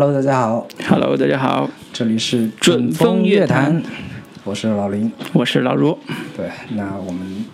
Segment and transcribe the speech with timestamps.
[0.00, 3.82] Hello，大家好，Hello，大家好，这里是准风乐坛，
[4.44, 5.10] 我是老林。
[5.32, 5.98] 我是老如，
[6.36, 7.44] 对，那我们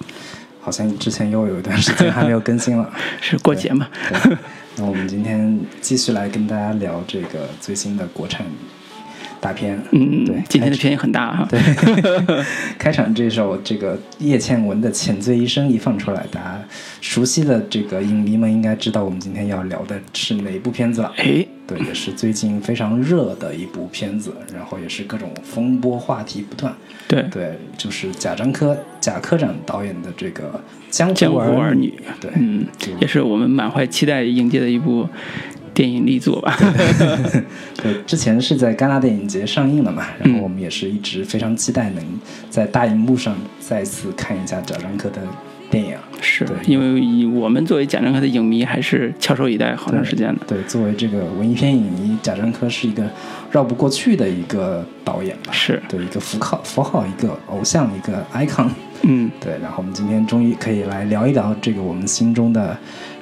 [0.60, 2.91] 好像之前又有一段时间还没有更新了，
[3.22, 3.88] 是过节嘛？
[4.10, 4.36] 对，
[4.77, 8.45] 那我们今天继续来跟大家聊这个最新的国产
[9.41, 9.80] 大片。
[9.92, 11.48] 嗯，对，今天的片也很大哈。
[11.48, 11.58] 对，
[12.78, 16.62] 开场这首这个叶倩文的《浅醉一生》一放出来，大家
[17.00, 21.11] 熟悉的这个影迷们应该知道我们今天要聊的是哪部片子了。
[21.16, 26.74] 哎，对，也是最近非常热的一部片子，然后也是各种风波话题不断。
[27.06, 30.45] 对，对，就是贾樟柯贾科长导演的这个
[30.91, 32.66] 《江江湖儿儿女，对，嗯，
[33.00, 35.09] 也是我们满怀期待迎接的一部
[35.73, 36.56] 电影力作吧。
[37.83, 42.05] 对，之前是在戛纳电影节上映了嘛，然后我们也是一直非常期待能
[42.48, 45.20] 在大荧幕上再次看一下贾樟柯的
[45.75, 45.97] 电影。
[46.27, 50.41] 是对因为以我们作为贾樟柯的影迷，还是翘首以待好长时间的。
[50.47, 53.05] 对，作为这个文艺片影迷，贾樟柯是一个
[53.50, 58.69] 绕不过去的一个导演吧，是，对，一个符号符号，一个偶像，一个 icon。
[59.02, 62.75] 嗯，对，然后我们今天终于可以来聊一聊这个我们心中的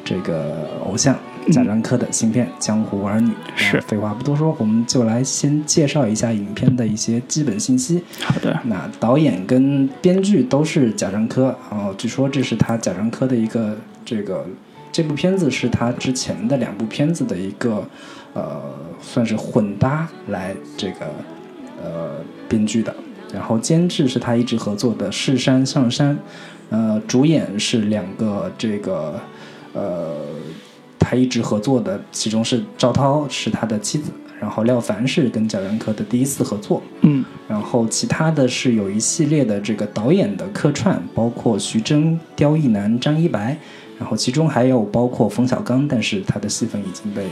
[0.04, 1.16] 这个偶像
[1.50, 3.30] 贾樟柯的新片《江湖儿女》。
[3.56, 8.02] 是废话不多说，我们就来先介绍一下影片的一些基本信息。
[8.20, 14.46] 好的，那导演跟编剧都是贾樟柯，哦，据说这是他贾樟柯的一个这个
[14.90, 17.86] 这部片子是他之前的两部片子的一个
[18.34, 18.60] 呃
[19.00, 21.06] 算是混搭来这个
[21.82, 22.10] 呃
[22.48, 22.94] 编剧的，
[23.32, 26.18] 然后监制是他一直合作的世山上山，
[26.70, 29.18] 呃，主演是两个这个
[29.72, 30.14] 呃
[31.02, 43.58] 他一直合作的，其中是赵涛是他的妻子，然后廖凡是跟贾樟柯的第一次合作，嗯，然后其他的是有一系列的这个导演的客串，包括徐峥、刁亦男、张一白，
[44.02, 47.22] 然后其中还有包括冯小刚，但是他的戏份已经被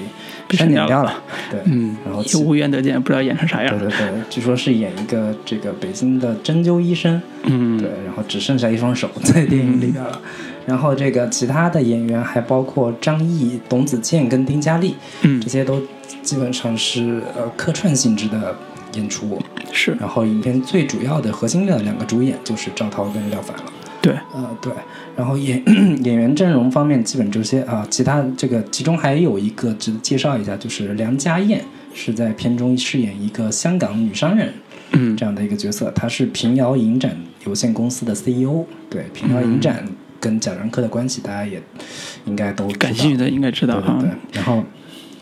[0.46, 1.20] 被删减掉了。
[1.50, 3.88] 对，嗯，然后就无缘得见，不知道演成啥样对。
[3.88, 10.20] 对对，据说是演一个这个北京的针灸医生，嗯，对，然后只剩下一双手在电影里边了。
[10.64, 15.82] 然后这个其他的演员还包括张译、董子健跟丁嘉丽，嗯这，些都
[16.22, 18.54] 基本上是呃客串性质的
[18.92, 19.36] 演出。
[19.72, 23.64] 是然后影片最主要的核心的两个主演就是赵涛跟廖凡了。
[24.02, 24.72] 对，呃，对。
[25.16, 25.62] 然后演
[26.02, 31.62] 演员阵容方面，基本这些啊，其他这个其中还有一个值得介绍一下，就是梁家燕
[31.92, 34.52] 是在片中饰演一个香港女商人
[34.92, 37.16] 嗯，这样的一个角色，她是平遥影展
[37.46, 38.64] 有限公司的 CEO。
[38.88, 39.84] 对，平遥影展
[40.18, 41.62] 跟贾樟柯的关系，大家也
[42.24, 44.16] 应该都感兴趣的应该知道哈对对。
[44.32, 44.36] 对。
[44.40, 44.64] 然后，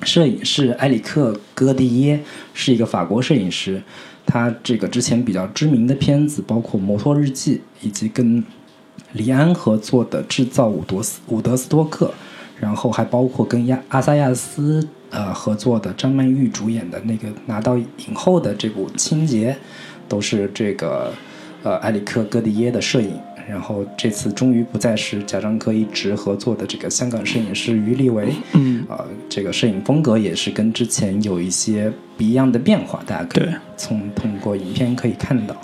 [0.04, 2.20] 摄影是埃里克·戈蒂耶
[2.54, 3.82] 是一个法国摄影师，
[4.24, 7.56] 他这个之前比较知名的片子包括《摩托日记》，
[7.86, 8.42] 以及跟
[9.12, 12.06] 李安合作的《制造伍德斯伍德斯多克》，
[12.60, 19.52] 然后还包括跟亚阿萨亚斯呃合作的张曼玉主演的那个拿到影后的这部《清洁》，
[20.08, 21.12] 都是这个
[21.62, 23.12] 呃埃里克·戈迪耶的摄影。
[23.48, 35.56] 然后这次终于不再是贾樟柯一直合作的这个香港摄影师余立维，嗯，呃，这个摄影风格也是跟之前有一些不一样的变化，大家可以从通过影片可以看到。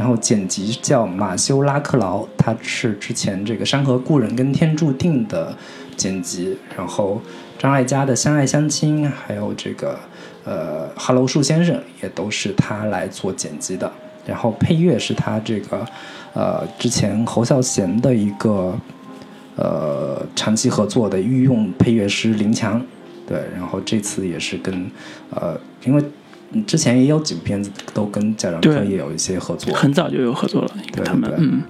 [0.00, 5.54] 然后剪辑叫马修拉克劳，他是之前这个《山河故人》跟《天注定》的
[5.94, 7.20] 剪辑，然后
[7.58, 9.98] 张艾嘉的《相爱相亲》，还有这个
[10.46, 13.92] 呃《Hello 树先生》也都是他来做剪辑的。
[14.24, 15.86] 然后配乐是他这个
[16.32, 18.74] 呃之前侯孝贤的一个
[19.56, 22.82] 呃长期合作的御用配乐师林强，
[23.26, 24.90] 对，然后这次也是跟
[25.28, 26.02] 呃因为
[26.66, 31.62] 之前也有几部片子都跟贾樟柯也有一些合作，很早就有合作了，对他们，嗯，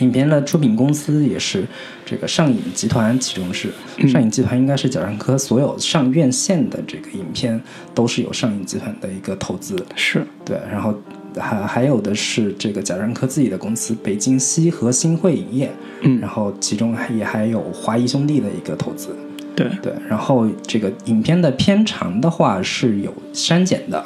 [0.00, 1.64] 影片的出品公司也是
[2.04, 3.68] 这个上影集团，其中是
[4.08, 7.60] 上影集团应该是贾樟柯所有上院线的这个影片
[7.94, 10.92] 都是有上影集团的一个投资，是，对，然后
[11.36, 15.70] 还还有的是这个贾樟柯自己的公司北京西河新汇影业，
[16.02, 16.18] 嗯。
[16.20, 19.14] 然后其中也还有华谊兄弟的一个投资，
[19.54, 24.04] 对，对，然后这个影片的片长的话是有删减的，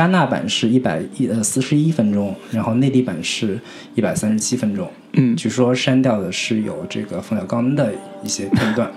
[0.00, 3.60] 戛纳版是一百一呃四十一分钟，然后内地版是
[3.94, 4.90] 一百三十七分钟。
[5.12, 7.92] 嗯，据说删掉的是有这个冯小刚的
[8.24, 8.90] 一些片段，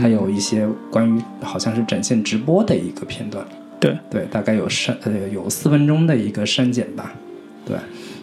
[0.00, 3.44] 还有一些关于好像是展现直播的一个片段。
[3.78, 7.12] 对，对，大概有删呃有四分钟的一个删减吧。
[7.66, 7.76] 对，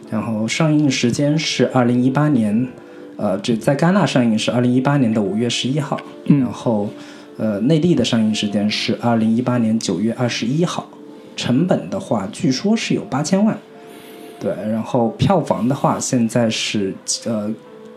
[0.09, 2.67] 然后上映时间是二零一八年，
[3.15, 6.89] 呃，这在戛纳上映是二零一八年的五月十一号，嗯然后
[7.37, 10.89] 呃内地的上映时间是二零一八年九月二十一号，
[11.35, 13.57] 成本的话据说是有八千万。
[14.39, 16.93] 对，然后票房的话，现在是
[17.25, 17.49] 呃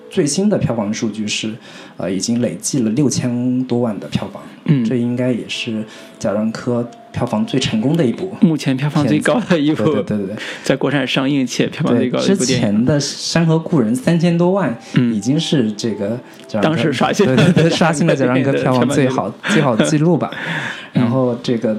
[0.09, 1.53] 最新的票房数据是，
[1.97, 4.41] 呃，已经累计了六千多万的票房。
[4.69, 5.85] 嗯这应该也是
[6.19, 8.33] 贾樟柯票房最成功的一部。
[8.41, 12.65] 目前票房最高的一部，对对对对在国产上映且票房最高的一部电影。
[12.65, 16.19] 前的《山河故人》三千多万，嗯已经是这个
[16.63, 20.31] 当时刷新了对对对，刷新了贾樟柯 票房最好最好记录吧。
[20.95, 21.77] 嗯然后这个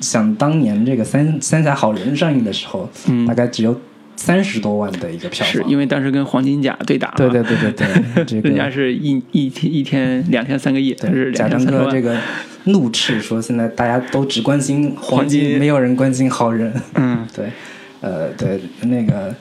[0.00, 3.78] 想当年这个三《三峡好人》上映的时候，嗯大概只有
[4.16, 5.52] 三十多万的一个票房。
[5.52, 11.64] 是因为当时跟黄金甲对打嘛，对对对对对， 这个人家是一一天一天两天三个亿，但是贾樟。
[11.64, 12.16] 柯这个
[12.64, 16.72] 怒斥说，现在大家都只关心黄黄金没有人关心好人。
[16.94, 17.46] 嗯 对，
[18.00, 19.34] 呃，对，那个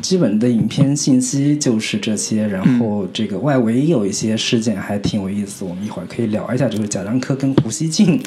[0.00, 8.20] 基本的影片信息就是这些，然后这个外围有一些事件还挺有意思，我们一会儿可以聊一下，就是贾樟柯跟胡锡进，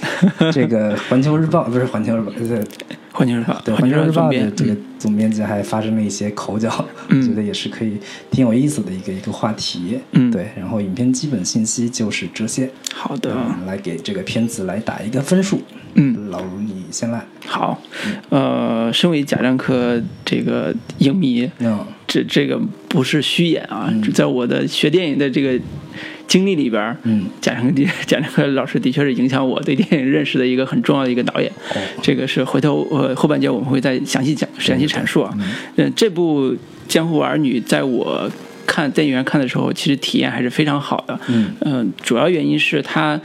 [0.51, 2.31] 这个《环球日报》不是《环球日报》，
[3.11, 7.97] 环球日报，对，《环球日报》的这个总编辑还发生了一些口角，嗯觉得也是可以
[8.29, 9.99] 挺有意思的一个一个话题。
[10.13, 15.61] 嗯对，然后影片基本信息就是这些，好的，嗯，来给这个片子来打一个分数。
[15.95, 17.21] 嗯，老卢你先来。
[17.45, 17.81] 好，
[18.29, 22.59] 呃，身为贾樟柯这个影迷，嗯这这个
[22.89, 25.57] 不是虚演啊，嗯这在我的学电影的这个
[26.27, 31.49] 经历里边，嗯，贾樟柯 贾樟柯老师的确是影响我对电影认识的一个很重要的一个导演。
[31.73, 35.33] 哦，这个是回头呃后半节我们会再详细讲详细阐述啊。
[35.77, 36.51] 嗯，这部
[36.89, 38.29] 《江湖儿女》在我
[38.67, 41.17] 看电影院看的时候，其实体验还是非常好的。
[41.29, 43.19] 嗯嗯、主要原因是它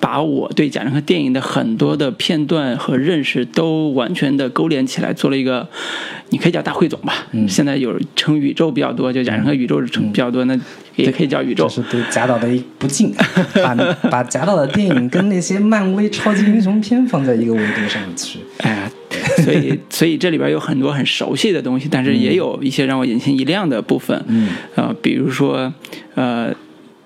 [0.00, 5.68] 把我对贾樟柯电影的很多的片段和认识都完全的勾连起来，做了一个，
[6.30, 7.26] 你可以叫大汇总吧。
[7.32, 10.58] 嗯现在有称宇宙比较多，就贾樟柯宇宙称比较多，那
[10.96, 11.82] 也可以叫宇宙这。
[11.82, 13.12] 是对贾导的一不敬，
[13.62, 13.74] 把
[14.10, 18.38] 把贾导的电影跟那些漫威超级英雄片放在一个维度上去。
[18.58, 18.90] 哎呀，
[19.44, 24.22] 所以所以这里边有很多很熟悉的东西，但是也有一些让我眼前一亮的部分。
[24.28, 25.72] 嗯呃，比如说，
[26.14, 26.54] 呃，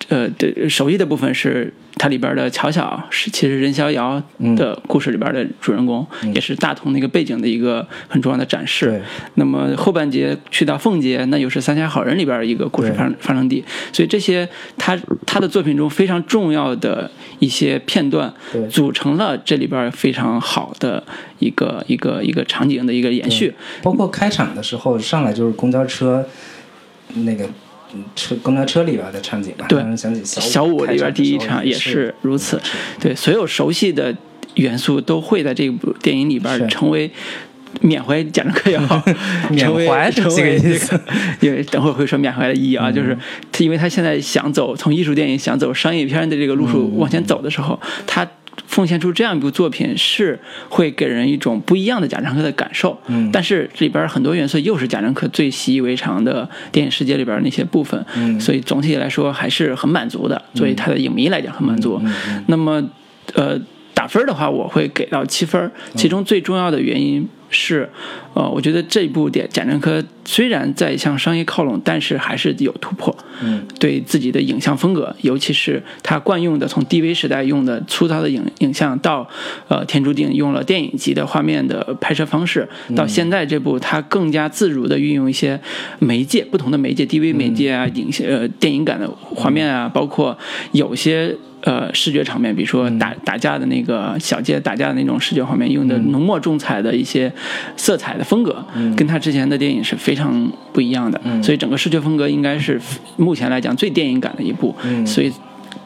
[0.09, 4.23] 呃，对，熟悉的部分是它里边的巧巧是其实任逍遥
[4.57, 8.87] 的故事里边的主人公，也是大同那个背景的一个很重要的展示。
[8.87, 9.01] 对。
[9.37, 14.47] 那么后半节去到凤节，那又是《三峡好人》里边一个故事发生发生地，所以这些
[14.77, 21.03] 他他的作品中非常重要的一些片段对，组成了这里边非常好的
[21.39, 23.55] 一个一个一个场景的一个延续。
[23.83, 26.27] 包括开场的时候上来就是公交车
[27.15, 27.55] 那个嗯
[28.17, 32.61] 车公交车里边的场景吧，对想起小小五里边第一场也也是如此。
[32.63, 34.15] 是，对，所有熟悉的
[34.55, 37.11] 元素都会在这部电影里边成为
[37.81, 39.03] 缅怀贾樟柯也好，
[39.51, 40.89] 缅成为怀是这个成为意思。
[40.89, 41.03] 这个
[41.41, 42.95] 因为等会儿会说缅怀的意义啊，嗯。
[42.95, 43.17] 就是
[43.51, 46.99] 他，因为他现在想走从艺术电影想走商业片的这个路数嗯。
[46.99, 48.27] 往前走的时候，他。
[48.75, 50.37] 奉献出这样一部作品是
[50.69, 60.43] 会给人一种不一样的贾樟柯的感受，嗯但是里边很多元素又是贾樟柯最习以为常的电影世界里边那些部分，嗯所以总体来说还是很满足的。
[60.55, 62.03] 作为他的影迷来讲，很满足。
[62.49, 62.83] 那么，
[63.35, 63.57] 呃，
[63.95, 65.71] 打分的话，我会给到七分。
[65.95, 67.89] 其中最重要的原因是，
[68.35, 73.17] 呃，我觉得这部电贾樟柯虽然在向商业靠拢，但是还是有突破。
[73.43, 79.29] 嗯对自己的影像风格，尤其是他惯用的从 DV 时代用的粗糙的影影像，到
[79.69, 85.61] 呃天注定用了电影级的画面的拍摄方式，到现在这部他更加自如的运用一些
[86.01, 90.37] 媒介，不同的媒介，DV 媒介啊，影像呃电影感的画面啊，包括
[90.73, 91.37] 有些。
[91.65, 97.33] 呃，视觉场面，比如说打打架的那个小街打架的那种视觉画面，用的浓墨重彩的一些
[97.75, 98.63] 色彩的风格，
[98.95, 101.19] 跟他之前的电影是非常不一样的。
[101.43, 102.79] 所以整个视觉风格应该是
[103.17, 104.77] 目前来讲最电影感的一部。
[104.85, 105.33] 嗯所以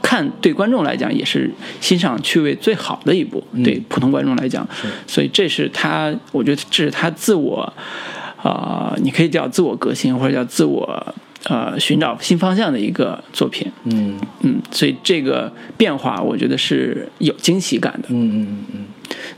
[0.02, 1.48] 看对观众来讲也是
[1.80, 4.66] 欣赏趣味最好的一部，对普通观众来讲。
[5.06, 7.72] 所以这是他，我觉得这是他自我，
[8.42, 11.14] 啊、你可以叫自我革新，或者叫自我。
[11.44, 18.08] 呃，寻找新方向的一个作品，嗯嗯，所以这个变化我觉得是有惊喜感的。
[18.10, 18.84] 嗯嗯嗯嗯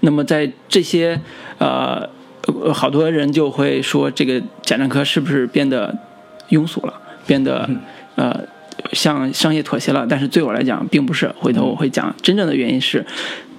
[0.01, 1.21] 那么在这些
[1.59, 2.09] 呃，
[2.47, 5.95] 呃好多人就会说，这个贾樟柯是不是变得
[6.49, 6.95] 庸俗了，
[7.27, 7.69] 变得
[8.17, 8.41] 呃
[8.93, 10.07] 向商业妥协了？
[10.09, 11.31] 但是对我来讲，并不是。
[11.39, 13.05] 回头我会讲真正的原因是。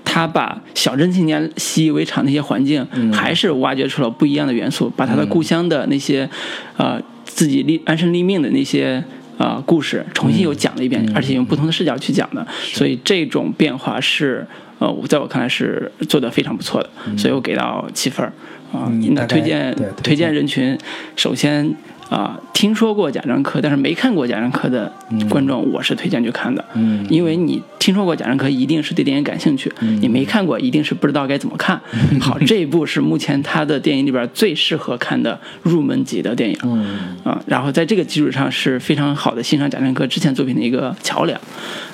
[0.04, 6.30] 他把小镇青年习以为常的一些环境，还是挖掘出了不一样的元素，把他的故乡的那些，
[6.76, 9.04] 呃，自己立安身立命的那些
[9.38, 12.46] 呃故事，重新又讲了一遍，而且用不同的视角去讲的。
[12.62, 14.46] 所以这种变化是，
[14.80, 18.32] 呃，我在我看来是做的非常不错的，所以我给到七分儿
[18.72, 18.92] 啊。
[19.12, 20.78] 那推荐推荐人群，
[21.16, 21.74] 首先
[22.12, 24.92] 啊、听说过贾樟柯，但是没看过贾樟柯的
[25.30, 26.64] 观众，我是推荐去看的。
[26.74, 31.80] 嗯因为你听说过贾樟柯，一定是对电影感兴趣；你没看过，一定是不知道该怎么看。
[32.20, 36.58] 好，这一部是目前他的电影里边最适合看的入门级的电影。
[36.64, 41.40] 嗯啊，然后在这个基础上是非常好的欣赏贾樟柯之前作品的一个桥梁，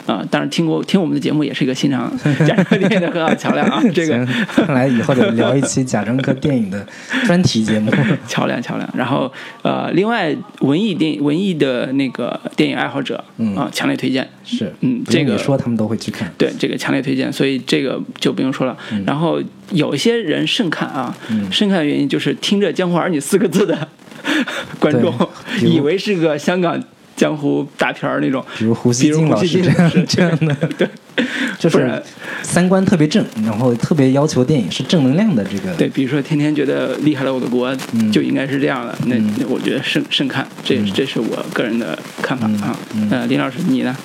[0.07, 6.83] 啊，当然听过听我们的节目也是一个欣赏贾樟柯电影的很好的桥梁啊， 这个 看来以后得聊一期贾樟柯电影的
[7.27, 7.91] 专题节目。
[8.27, 8.89] 桥梁桥梁。
[8.95, 9.31] 然后
[9.62, 13.24] 呃，另外文艺电影文艺的那个电影爱好者
[13.56, 14.28] 啊，强烈推荐。
[14.44, 16.34] 是，嗯这个你说他们都会去看。
[16.38, 18.76] 对这个强烈推荐，所以这个就不用说了。
[19.06, 21.16] 然后有一些人慎看啊，
[21.52, 23.88] 慎看的原因就是听着“江湖儿女”四个字的
[24.80, 25.14] 观众，
[25.62, 26.82] 以为是个香港
[27.17, 30.88] 江湖大片儿那种，比如胡锡进老师这样是这样的，对，
[31.57, 32.01] 就是
[32.43, 35.74] 三观特别正，然后特别要求电影是正能量的这个。
[35.75, 38.95] 对，比如说天天觉得厉害了我的国，嗯就应该是这样的。
[39.07, 42.77] 那那我觉得慎慎看，这这是我个人的看法啊。
[43.09, 43.97] 呃，林老师你呢？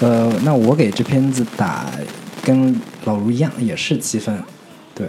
[0.00, 1.90] 呃，那我给这片子打
[2.42, 4.34] 跟老卢一样，也是七分。
[4.94, 5.06] 对，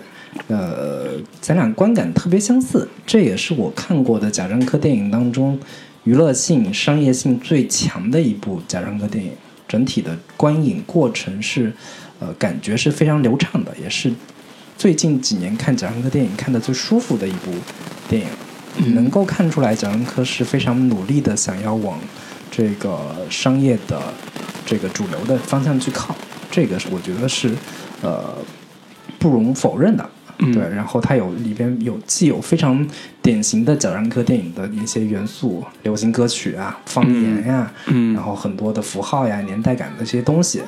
[0.50, 5.57] 呃，咱俩观感特别相似，这也是我看过的贾樟柯电影当中
[6.03, 9.31] 娱乐性、商业性最强的一部贾樟柯电影。
[9.67, 11.72] 整体的观影过程是，
[12.20, 14.13] 呃，感觉是非常流畅的，也是
[14.77, 17.51] 最近几年看贾樟柯电影看的最舒服的一部
[18.10, 18.27] 电影。
[18.93, 22.00] 能够看出来，贾樟柯是非常努力的想要往
[22.50, 24.01] 这个商业的
[24.65, 26.15] 这个主流的方向去靠，
[26.50, 27.53] 这个是我觉得是
[28.01, 28.34] 呃
[29.20, 30.10] 不容否认的。
[30.41, 30.51] 嗯。
[30.51, 32.86] 对，然后它有里边有既有非常
[33.21, 38.13] 典型的贾樟柯电影的一些元素，流行歌曲啊、方言呀、嗯。
[38.13, 40.62] 然后很多的符号呀、年代感的这些东西，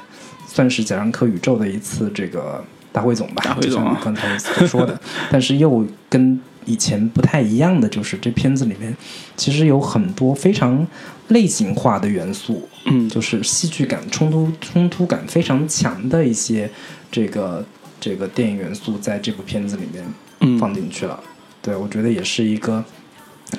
[0.47, 4.99] 算是贾樟柯宇宙的一次这个大汇总吧，大汇总啊就像你刚才所说的，
[5.31, 8.95] 但是又跟以前不太一样的就是这片子里面
[9.35, 10.87] 其实有很多非常
[11.27, 13.09] 类型化的元素，嗯。
[13.09, 16.69] 就是戏剧感、冲突冲突感非常强的一些
[17.11, 17.65] 这个
[18.03, 20.03] 这个电影元素在这部片子里面
[20.41, 21.17] 嗯放进去了。
[21.61, 22.83] 对我觉得也是一个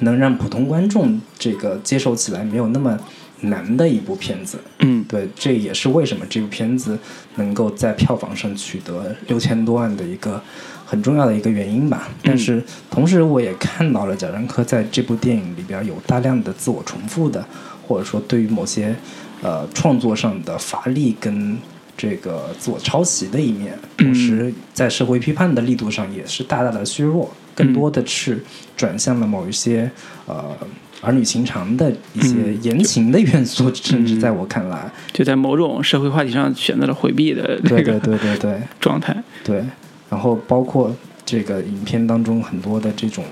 [0.00, 2.98] 能让普通观众这个接受起来没有那么
[3.40, 4.58] 难的一部片子。
[4.80, 6.98] 嗯对，这也是为什么这部片子
[7.36, 10.38] 能够在票房上取得六千多万的一个
[10.84, 12.10] 很重要的一个原因吧。
[12.22, 17.42] 但是同时，我也看到了贾樟柯在这部电影里边有大量的自我重复的，
[17.86, 18.94] 或者说对于某些
[19.40, 21.56] 呃创作上的乏力跟
[21.96, 28.42] 这个自我抄袭的一面，同时在社会批判的力度上也是大大的削弱，更多的是
[28.76, 29.90] 转向了某一些
[30.26, 30.56] 呃。
[31.00, 39.14] 儿女情长的一些言情的元素，甚至在我看来，就在某种社会话题上选择了回避的这对对个对对对 状态。
[39.44, 39.62] 对，
[40.08, 40.96] 然后包括
[41.26, 43.22] 这个影片当中很多的这种，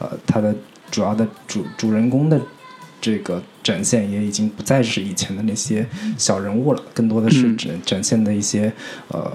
[0.00, 0.54] 呃，它的
[0.90, 2.38] 主要的主主人公的
[3.00, 5.84] 这个展现也已经不再是以前的那些
[6.16, 8.72] 小人物了，更多的是嗯展展现的一些
[9.08, 9.32] 呃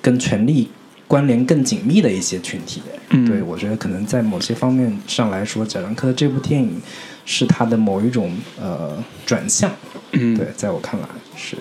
[0.00, 0.68] 跟权力
[1.08, 2.80] 关联更紧密的一些群体。
[3.08, 6.80] 嗯对我觉得可能在某些方面上来说，贾樟柯的这部电影
[7.26, 9.70] 是他的某一种呃转向。
[10.12, 11.56] 嗯对，在我看来是。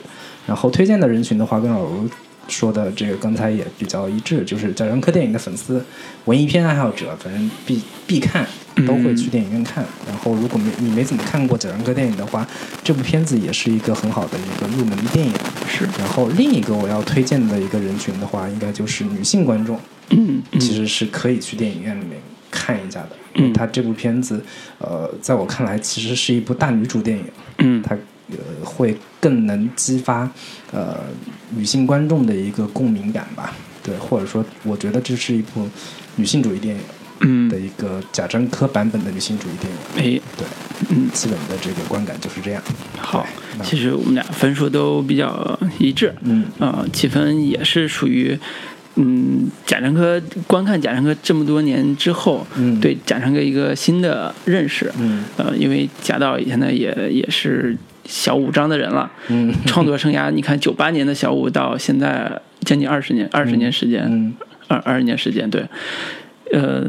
[0.46, 2.10] 然后推荐的人群的话，跟老卢
[2.48, 5.86] 说的这个刚才也比较一致，就是贾樟柯电影的粉丝、
[6.26, 8.46] 文艺片爱好者，反正必必看，
[8.88, 9.86] 都会去电影院看。
[10.08, 12.48] 然后如果没你没怎么看过贾樟柯电影的话，
[12.84, 15.34] 这部片子也是一个很好的一个入门电影。
[15.68, 19.80] 是然后另一个我要推荐的一个人群的话，应该就是女性观众。
[20.60, 23.12] 其实是可以去电影院里面看一下的。
[23.36, 24.44] 嗯它这部片子，
[24.78, 27.24] 呃，在我看来，其实是一部大女主电影，
[27.60, 27.96] 嗯它
[28.30, 30.30] 呃会更能激发
[30.72, 30.98] 呃
[31.52, 33.54] 女性观众的一个共鸣感吧。
[33.82, 35.66] 对，或者说，我觉得这是一部
[36.18, 36.82] 女性主义电影
[37.22, 37.50] 嗯。
[37.50, 40.18] 的一个贾樟柯版本的女性主义电影。
[40.18, 40.22] 哎。
[40.38, 40.48] 对，
[40.90, 41.10] 嗯。
[41.12, 42.62] 基本的这个观感就是这样。
[42.98, 43.26] 好
[43.64, 46.14] 其实我们俩分数都比较一致。
[46.22, 46.46] 嗯。
[46.60, 48.38] 呃，七分也是属于，
[48.96, 52.80] 嗯，贾樟柯观看贾樟柯这么多年之后，嗯。
[52.80, 54.92] 对贾樟柯一个新的认识。
[55.00, 55.24] 嗯。
[55.38, 59.54] 呃，因为贾导现在也也是小五张的人了，嗯。
[59.66, 64.34] 创作生涯，你看九八年的小五到现在将近二十年，二十年时间，嗯。
[64.68, 65.66] 二二十年时间，对，
[66.52, 66.86] 呃，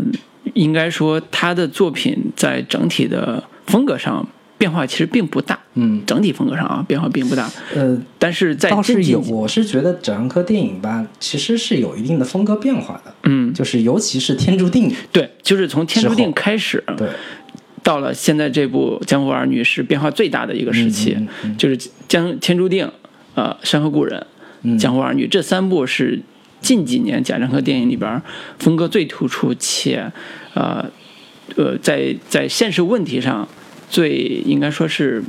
[0.55, 4.27] 应该说他的作品在整体的风格上
[4.59, 13.13] 变化其实并不大，嗯整体风格上啊变化并不大，呃，但是在倒是有，我是觉得贾樟柯电影吧，其实是有一定的风格变化的。
[13.25, 17.09] 嗯，就是尤其是《天注定》，对，就是从《天注定》开始，对，
[17.83, 21.77] 到了现在这部《江湖儿女》是变化最大的一个时期，嗯嗯就是
[22.07, 22.87] 《江天注定》
[23.35, 24.21] 呃《山河故人》
[24.63, 26.21] 嗯江湖儿女》这三部是
[26.63, 28.23] 近几年贾樟柯电影里边
[28.59, 30.11] 风格最突出且
[30.55, 30.89] 呃
[31.57, 33.47] 呃在在现实问题上
[33.91, 35.23] 最应该说是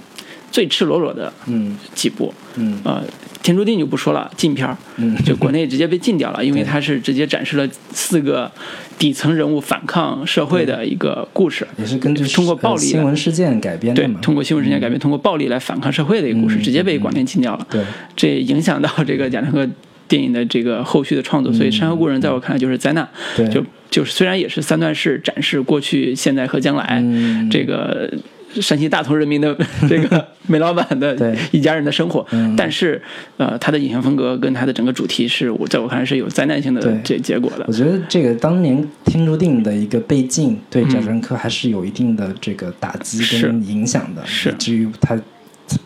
[0.52, 1.76] 最赤裸裸的嗯。
[1.96, 2.32] 几部。
[2.56, 2.80] 嗯。
[2.86, 3.04] 呃，
[3.42, 5.18] 天注定就不说了，禁片儿，嗯。
[5.26, 8.52] 就国内直接被禁掉了，因为它是直接展示了四个
[9.00, 11.68] 底层人物反抗社会的一个故事。
[11.78, 17.68] 也是根据通过暴力呃新闻事件改编的对嘛，，通过新闻事件改编，通过暴力来反抗社会的一个故事，嗯直接被广电禁掉了。
[17.72, 17.84] 对，
[18.16, 19.68] 这影响到这个贾樟柯
[20.14, 23.10] 电影的这个后续的创作，所以《山河故人》在我看来就是灾难。
[23.36, 28.14] 对就就是虽然也是三段式展示过去、现在和将来，嗯这个
[28.62, 29.58] 山西大同人民的
[29.90, 33.02] 这个煤老板的对一家人的生活，嗯但是
[33.38, 37.74] 呃，他的影像风格跟他的整个主题是我在我看来是有灾难性的这结结果的我。
[37.74, 45.20] 觉得这个当年天注定的一个被禁，对嗯贾樟柯还是有一定的这个打击跟影响的，是以至于他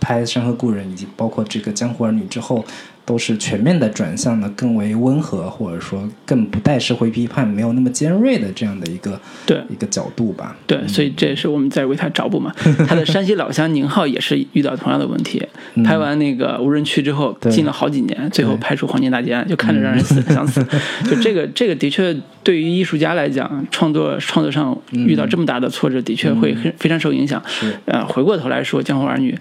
[0.01, 2.65] 拍《山河故人》以及包括这个《江湖儿女》之后，
[3.07, 10.53] 都是全面的转向了更为温和，或者说更不带社会批判、没有那么尖锐的这样的一个对一个角度吧。
[10.67, 12.53] 对，所以这也是我们在为他找补嘛。
[12.85, 15.41] 他的山西老乡宁浩也是遇到同样的问题，
[15.75, 20.61] 嗯拍完那个无人区之后，对禁了好几年，最后拍出《黄金大劫案》，就看着让人死想死。
[21.09, 27.41] 就这个，这个的确对于艺术家来讲，创作创作上遇到这么大的挫折，的确会很非常受影响。
[27.47, 29.31] 是呃，回过头来说，《江湖儿女》。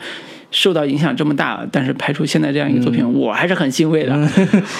[0.51, 4.15] 受到影响这么大，但是拍出现在这样一个作品，我还是很欣慰的，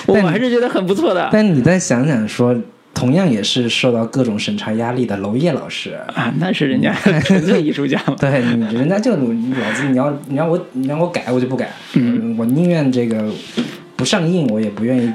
[0.07, 1.29] 我但还是觉得很不错的。
[1.33, 2.57] 但你再想想说，
[2.95, 6.33] 同样也是受到各种审查压力的娄烨老师，啊！
[6.39, 6.95] 那是人家
[7.25, 11.71] 纯粹艺术家嘛， 对你，人家就老子你要你让我你让我改，我就不改。
[11.93, 13.31] 嗯，我宁愿这个
[13.97, 15.13] 不上映，我也不愿意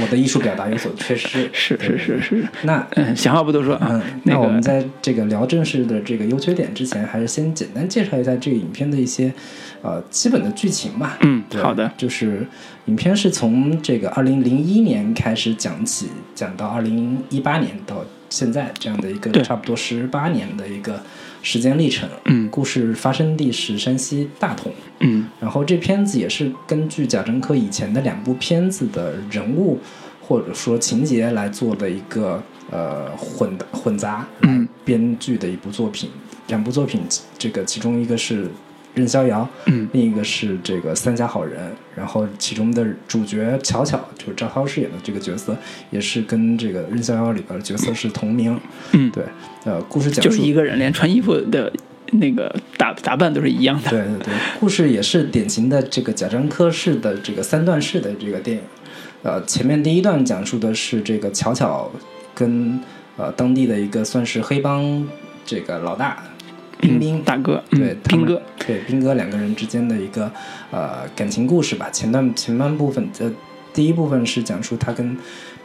[0.00, 1.50] 我的艺术表达有所缺失。
[1.52, 9.32] 是是是是，那嗯，闲话不多说啊，嗯，那个那我们在这个聊正式的这个优缺点之前，还是先简单介绍一下这个影片的一些
[9.82, 11.18] 呃基本的剧情吧。
[11.20, 12.46] 嗯，对好的，就是
[12.86, 21.02] 影片是从这个二零零一年开始讲起，讲到二零一八年到现在这样的一个差不多十八年的一个
[21.42, 22.08] 时间历程。
[22.24, 29.78] 嗯故事发生地是山西大同，嗯然后这片子也是根据贾樟柯以前的两部片子的人物
[30.20, 36.10] 或者说情节来做的一个呃混混杂来嗯编剧的一部作品。
[36.48, 37.02] 两部作品，
[37.36, 38.44] 这个其中一个是
[38.94, 41.60] 《任逍遥》，嗯另一个是这个《三家好人》，
[41.94, 45.56] 然后其中的主角巧巧就是张涛饰演的这个角色，
[45.90, 48.58] 也是跟这个《任逍遥》里边的角色是同名。
[48.92, 49.24] 嗯，对，
[49.64, 51.72] 呃，故事讲述就是一个人，连穿衣服的
[52.12, 53.90] 那个打打扮都是一样的。
[53.90, 58.62] 对对对，故事也是典型的这个贾樟柯式的这个三段式的这个电影。
[59.22, 61.90] 呃，前面第一段讲述的是这个巧巧
[62.34, 62.80] 跟
[63.16, 65.06] 呃当地的一个算是黑帮
[65.44, 66.22] 这个老大
[66.80, 70.30] 冰冰嗯大哥，对嗯，兵哥，，对兵哥两个人之间的一个
[70.70, 71.90] 呃感情故事吧。
[71.90, 73.30] 前段前半部分，呃，
[73.74, 75.16] 第一部分是讲述他跟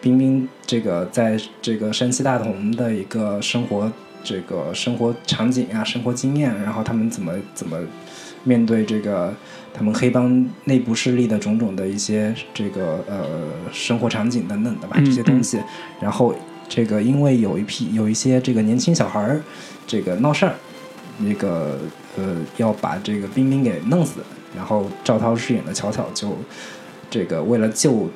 [0.01, 3.91] 冰冰这个在这个山西大同的一个生活
[4.23, 7.77] 这个生活场景啊、生活经验，然后他们怎么怎么
[8.43, 9.33] 面对这个
[9.73, 13.25] 他们黑帮内部势力的种种的一些这个呃
[13.71, 15.59] 生活场景等等的吧嗯这些东西。
[16.01, 16.33] 然后
[16.67, 19.41] 这个因为有一批有一些这个年轻小孩儿
[19.85, 20.55] 这个闹事儿。
[21.19, 21.79] 那个
[22.17, 24.21] 呃要把这个冰冰给弄死，
[24.55, 26.37] 然后赵涛饰演的巧巧就
[27.09, 28.09] 这个为了救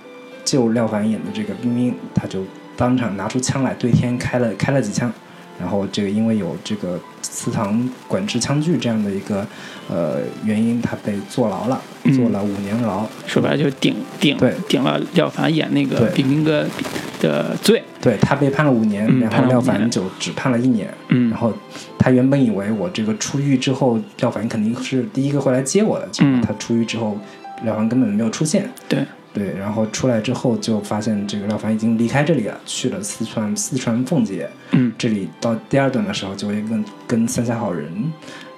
[0.43, 2.43] 救廖凡演的这个冰冰，他就
[2.75, 5.11] 当场拿出枪来对天开了开了几枪，
[5.59, 9.45] 然后这个因为有这个祠堂管制枪具这样的一个
[9.89, 13.05] 呃原因，他被坐牢了，嗯坐了五年牢。
[13.25, 16.65] 说白了就是顶顶对顶了廖凡演那个对冰兵哥
[17.19, 17.83] 的罪。
[17.99, 20.93] 对他被判了五年，然后廖凡就只判了一年。
[21.09, 21.51] 嗯然后
[21.97, 27.17] 他原本以为我这个出狱之后，廖凡肯定是第一个会来接我的，结果嗯他出狱之后，
[27.63, 28.69] 廖凡根本没有出现。
[28.87, 29.05] 对，
[29.37, 34.49] 对，然后出来之后就发现这个廖凡已经离开这里了，去了四川四川奉节。
[34.71, 38.11] 嗯这里到第二段的时候，就会跟跟三峡好人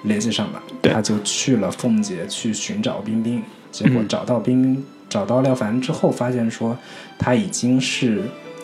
[0.04, 6.76] 联系上了，对他就去了奉节去寻找冰冰，结果嗯找到冰冰，找到廖凡之后，发现说
[7.18, 8.22] 他已经是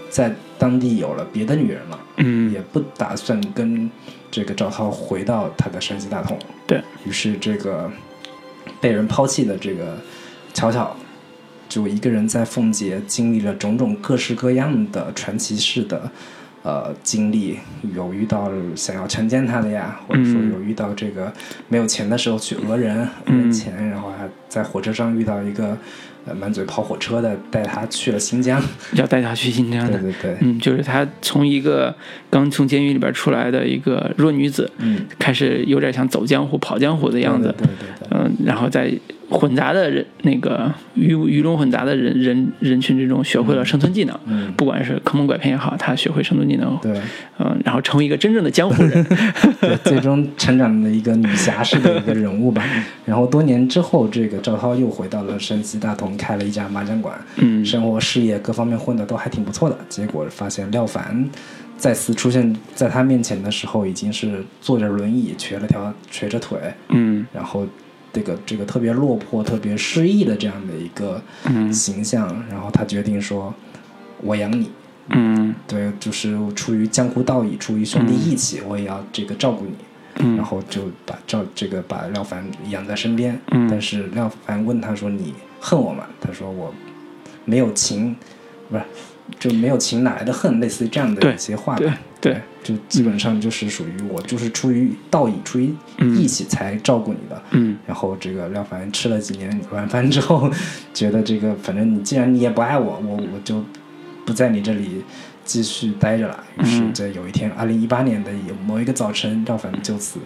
[0.08, 2.00] 在当地有了别的女人了。
[2.18, 3.90] 嗯也不打算跟
[4.30, 6.38] 这个赵涛回到他的山西大同。
[6.66, 7.90] 对于是，这个
[8.80, 9.98] 被人抛弃的这个
[10.54, 10.96] 巧巧，
[11.68, 16.10] 就一个人在奉节经历了种种各式各样的传奇式的
[16.62, 17.58] 呃经历，
[17.94, 21.32] 有遇到想要强奸她的呀，或者说嗯有遇到这个
[21.68, 25.76] 没有钱的时候去讹人，讹嗯人钱，然后还在火车上遇到一个
[26.26, 28.60] 呃满嘴跑火车的，带他去了新疆。
[28.94, 29.98] 要带他去新疆的。
[29.98, 31.94] 对对对，嗯，就是他从一个
[32.30, 37.54] 刚从监狱里边出来的一个弱女子，嗯，开始有点像走江湖、跑江湖的样子。
[37.58, 38.08] 对对对对。
[38.10, 38.92] 嗯，然后在
[39.28, 44.52] 混杂的人那个鱼鱼龙混杂的人人人群之中学会了生存技能，嗯。
[44.56, 47.00] 不管是坑蒙拐骗也好，他学会生存技能，对。
[47.38, 49.04] 嗯、然后成为一个真正的江湖人，
[49.60, 52.64] 对，最终成长的一个女侠式的一个人物吧。
[53.04, 57.64] 然后多年之后，这个赵涛又回到了山西大同，开了一家麻将馆，嗯。
[57.64, 59.76] 生活事业各方面混得都还挺不错的。
[59.88, 61.28] 结果发现廖凡
[61.76, 66.58] 再次出现在他面前的时候，已经是坐着轮椅，瘸了条瘸着腿，
[66.88, 67.26] 嗯。
[67.34, 67.66] 然后
[68.16, 72.42] 这个这个特别落魄、特别失意的这样的一个嗯形象。
[72.48, 73.54] 然后他决定说
[74.24, 74.70] ：“我养你。”
[75.10, 79.72] 嗯对，就是出于江湖道义，出于兄弟义气，我也要这个照顾你。
[80.18, 83.38] 嗯然后就把赵这个把廖凡养在身边。
[83.50, 86.72] 嗯但是廖凡问他说：“你恨我吗？”他说：“我
[87.44, 88.16] 没有情，
[88.70, 88.82] 不是
[89.38, 91.78] 就没有情哪来的恨？”类似于这样的对一些话吧。
[91.80, 97.42] 对对，就基本上就是属于我就是出于道义、出于义气才照顾你的。
[97.50, 97.76] 嗯。
[97.86, 100.50] 然后这个廖凡吃了几年晚饭之后，
[100.94, 103.64] 觉得这个反正你既然你也不爱我，我我就
[104.24, 105.04] 不在你这里
[105.44, 106.44] 继续待着了。
[106.58, 108.30] 于是，嗯在有一天，二零一八年的
[108.64, 110.18] 某一个早晨，廖凡就此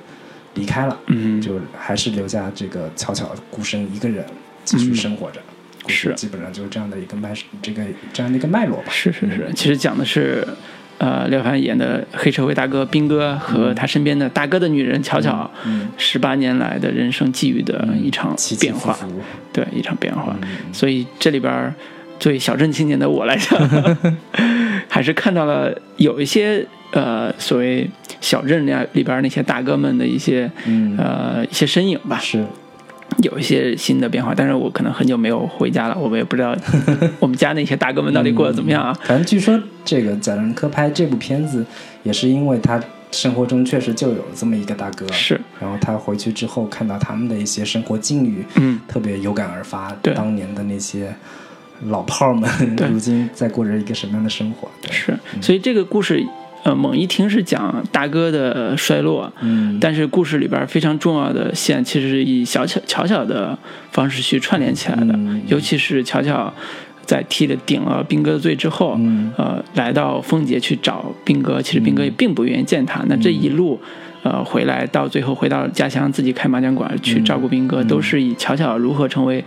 [0.54, 1.40] 离开了，嗯。
[1.42, 4.24] 就还是留下这个巧巧孤身一个人
[4.64, 5.40] 继续生活着。
[5.88, 6.14] 是。
[6.14, 8.84] 基本上就是这样的一个脉，这个这样的一个脉络吧。
[8.90, 10.46] 是是是，其实讲的是，
[11.00, 18.94] 呃，廖凡演的黑社会大哥兵哥和他身边的大哥的女人巧巧，嗯，十八年来的人生际遇的一场变化，
[19.50, 20.36] 对，一场变化。
[20.42, 20.48] 嗯。
[20.74, 21.74] 所以这里边儿
[22.18, 23.58] 作为小镇青年的我来讲，
[24.90, 27.88] 还是看到了有一些呃所谓
[28.20, 32.44] 小镇里里边儿那些大哥们的一些嗯，呃一些身影吧，是，
[33.18, 34.34] 有一些新的变化。
[34.34, 36.56] 但是我可能很久没有回家了，我们也不知道
[37.20, 38.92] 我们家那些大哥们到底过得怎么样啊。
[39.04, 41.64] 反正据说这个贾樟柯拍这部片子，
[42.02, 49.92] 也是因为他生活中确实就有这么一个大哥，是，然后他回去之后看到他们的一些生活境遇，嗯，特别有感而发。
[50.00, 51.12] 对当年的那些
[51.86, 54.68] 老炮儿们，对如今在过着一个什么样的生活？
[54.80, 55.18] 对，是。
[55.40, 56.24] 所以这个故事，
[56.62, 63.58] 呃，猛一听是讲大哥的衰落，嗯，但是故事里边非常重要的线，其实是以小巧巧巧的
[63.92, 65.42] 方式去串联起来的，嗯。
[65.46, 66.52] 尤其是巧巧
[67.06, 69.32] 在替了顶了兵哥的罪之后，嗯。
[69.38, 73.02] 呃，来到凤姐去找兵哥，其实兵哥也并不愿意见他。
[73.08, 73.80] 那这一路，
[74.22, 79.42] 呃，回来到最后回到家乡自己开麻将馆去照顾兵哥，都是以巧巧如何成为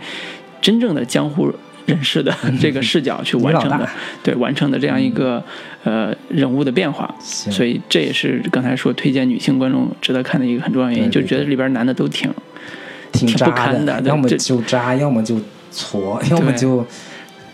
[0.60, 1.52] 真正的江湖。
[1.86, 3.86] 人士的 这个视角去完成的
[4.22, 5.44] 对完成的这样一个
[5.84, 12.28] 呃人物的变化，所以这也是刚才说推荐女性观众值得看的一个很重要原因，对对就觉得里边男的都挺
[13.12, 16.84] 挺不堪的要么这就渣，要么就挫，要么就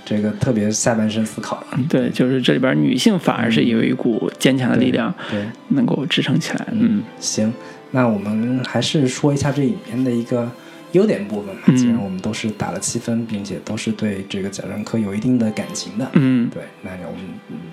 [0.04, 1.62] 这个特别下半身思考。
[1.88, 6.66] 对，就是这里边女性反而是有一股坚强的力量，对，能够支撑起来。
[6.72, 7.52] 嗯行，
[7.90, 10.50] 那我们还是说一下这影片的一个
[10.92, 11.62] 优点部分吧。
[11.66, 17.20] 嗯既然我们都是打了七分，并且都是对这个贾樟柯有一定的感情的，嗯，对，那我们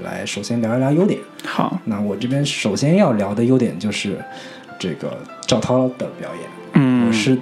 [0.04, 1.20] 来首先聊一聊优点。
[1.44, 4.18] 好，那我这边首先要聊的优点就是
[4.80, 7.38] 这个赵涛的表演，嗯，我是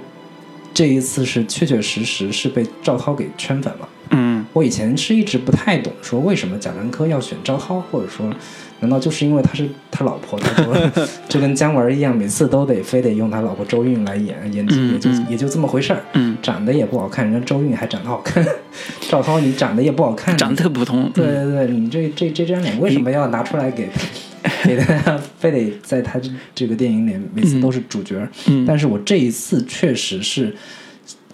[0.72, 3.88] 这一次是确确实实是被赵涛给圈粉了。
[4.10, 8.32] 嗯我以前是一直不太懂，说为什么贾樟柯要选赵涛，或者说，
[8.80, 10.74] 难道就是因为他是他老婆，他说
[11.28, 18.44] 就跟姜文一样，每次都得非得用他老婆周韵来演，演技也就、也就这么回事儿，嗯，长得也不好看，人家周韵还长得好看，
[19.08, 23.88] 赵涛你长得也不好看，长得特普通，对对对，你这这这张脸为什么要拿出来给
[24.64, 28.16] 给他，非得在他这这个电影里每次都是主角？
[28.48, 30.54] 嗯但是我这一次确实是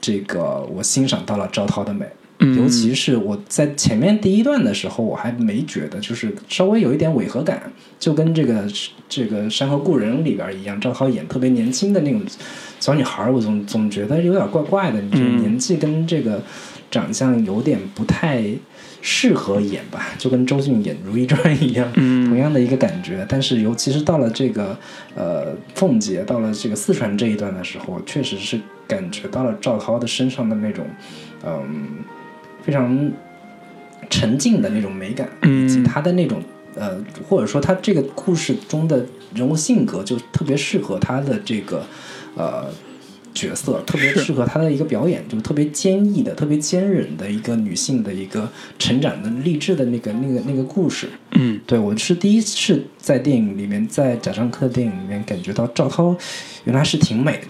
[0.01, 2.07] 这个我欣赏到了赵涛的美。
[2.43, 8.65] 嗯尤其是我在前面第一段的时候，我还没觉得，就是稍微有一点违和感，就跟这个
[9.09, 12.21] 这个《山河故人》里边一样，赵涛演特别年轻的那种
[12.81, 16.43] 小女孩儿，我总总觉得有点怪怪的，你这年纪跟这个
[16.91, 18.43] 长相有点不太
[19.01, 23.25] 适合演吧，就跟周迅演《如懿传》一样，嗯同样的一个感觉。
[23.29, 24.77] 但是尤其是到了这个
[25.15, 30.85] 呃凤姐，到了这个四川这一段的时候，确实是感觉到了赵涛的身上的那种
[31.45, 31.87] 嗯。
[32.65, 33.11] 非常
[34.11, 36.43] 沉静的那种美感，嗯以及他的那种
[36.75, 36.99] 呃，
[37.29, 41.85] 或者说他这个故事中的人物性格，就特别适合他的这个
[42.35, 42.67] 呃
[43.35, 48.49] 角色，特别适合他的一个表演，就是特别坚毅的、特别坚韧的一个女性的一个
[48.79, 51.09] 成长的励志的那个那个那个故事。
[51.33, 56.15] 嗯对我是第一次在电影里面，在贾樟柯的电影里面感觉到赵涛
[56.65, 57.47] 原来是挺美的。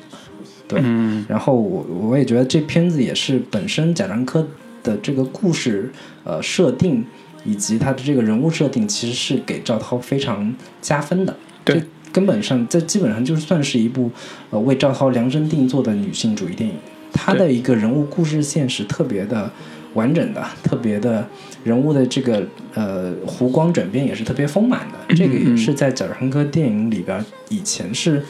[0.69, 4.47] 对，嗯然后我我也觉得这片子也是本身贾樟柯
[4.83, 5.91] 的这个故事
[6.25, 7.05] 呃设定
[7.45, 11.37] 以及他的这个人物设定，其实是给赵涛非常加分的。
[11.65, 14.11] 对这根本上这基本上就算是一部
[14.51, 16.77] 呃为赵涛量身定做的女性主义电影。
[17.13, 19.51] 他的一个人物故事线是特别的
[19.95, 21.27] 完整的，特别的
[21.63, 22.43] 人物的这个
[22.73, 28.23] 呃弧光转变也是特别丰满的，这个也是在贾樟柯电影里边以前是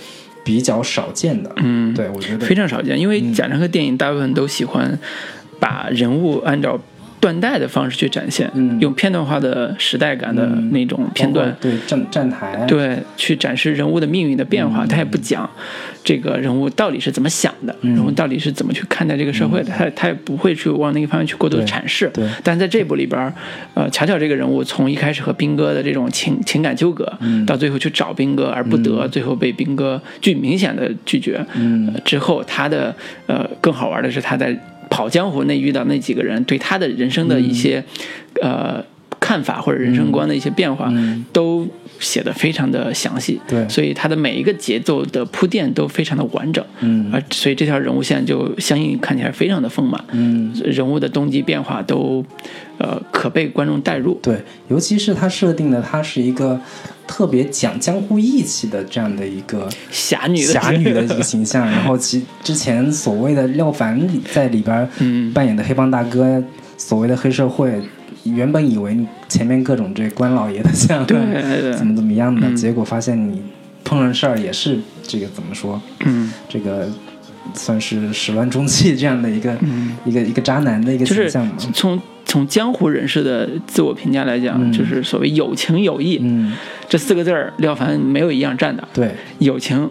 [0.44, 1.52] 比较少见的。
[1.58, 4.98] 嗯，对，我觉得非常少见，因为贾樟柯电影大部分都喜欢
[5.62, 6.76] 把人物按照
[7.20, 8.80] 断代的方式去展现，嗯。
[8.80, 14.84] 用片段化的时代感的那种片段，对站站台，对，去展示人物的命运的变化。
[14.84, 15.48] 他也不讲
[16.02, 17.94] 这个人物到底是怎么想的，嗯。
[17.94, 22.10] 人物到底是怎么去看待这个社会的，他他也不会去往那个方面去过多的阐释。
[22.12, 22.28] 对。
[22.42, 23.32] 但在这部里边，
[23.74, 27.46] 呃，巧巧这个人物从一开始和兵哥的这种情情感纠葛，嗯。
[27.46, 31.40] 到最后去找兵哥而不得，最后被兵哥最明显的拒绝。
[32.04, 32.92] 之后他的
[33.28, 34.58] 呃更好玩的是他在
[34.92, 37.82] 跑江湖那遇到那几个人对他的人生的一些、
[38.42, 38.84] 呃
[39.20, 41.24] 看法或者人生观的一些变化，嗯。
[41.32, 41.66] 都
[42.02, 43.40] 写的非常的详细。
[43.48, 46.62] 对所以他的每一个节奏的铺垫都非常的完整。
[46.80, 50.04] 嗯而所以这条人物线就相应看起来非常的丰满。
[50.10, 52.22] 嗯，人物的动机变化都，
[52.76, 54.18] 呃，可被观众带入。
[54.22, 54.36] 对，
[54.68, 56.60] 尤其是他设定的他是一个
[57.06, 64.00] 特别讲江湖义气的这样的一个侠女侠女的一个形象， 然后其之前所谓的廖凡
[64.32, 66.42] 在里边嗯扮演的黑帮大哥，
[66.76, 67.80] 所谓的黑社会，
[68.24, 68.96] 原本以为
[69.28, 71.16] 前面各种这官老爷的像对
[71.60, 71.72] 对。
[71.72, 72.56] 怎么怎么样的，嗯。
[72.56, 73.42] 结果发现你
[73.84, 76.88] 碰上事儿也是这个怎么说，嗯，这个
[77.54, 79.96] 算是始乱终弃这样的一个、嗯。
[80.04, 81.54] 一个一个渣男的一个就是形象嘛。
[81.74, 84.72] 从从江湖人士的自我评价来讲，嗯。
[84.72, 86.52] 就是所谓有情有义、嗯，
[86.88, 88.86] 这四个字儿，廖凡没有一样占的。
[88.94, 89.90] 对，友情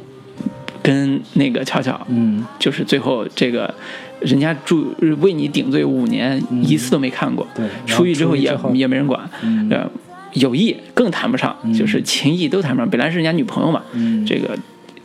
[0.81, 2.45] 跟那个巧巧，嗯。
[2.57, 3.73] 就是最后这个
[4.21, 6.63] 人家住为你顶罪五年，嗯。
[6.63, 9.67] 一次都没看过，对，出狱之后也也没人管，嗯。
[9.69, 9.89] 呃，
[10.33, 11.73] 友谊更谈不上，嗯。
[11.73, 12.89] 就是情谊都谈不上。
[12.89, 14.25] 本来是人家女朋友嘛，嗯。
[14.25, 14.57] 这个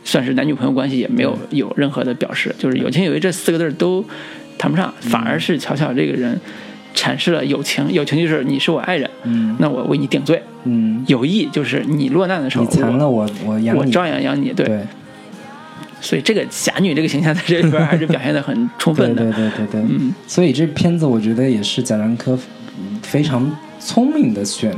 [0.03, 4.03] 算是男女朋友关系，也没有有任何的表示，就是有情有义这四个字儿都
[4.57, 5.09] 谈不上，嗯。
[5.09, 6.39] 反而是巧巧这个人
[6.95, 9.55] 阐释了友情，友情就是你是我爱人，嗯。
[9.59, 14.51] 那我为你顶罪；嗯，友谊就是你落难的时候，你残我了我，我养你，我照样养你。
[14.53, 14.79] 对，对
[15.99, 19.23] 所以这个侠女这个形象在这里边还是表现的很充分的。
[19.23, 22.37] 对对对对，嗯所以这片子我觉得也是贾樟柯
[22.79, 24.73] 嗯非常聪明的选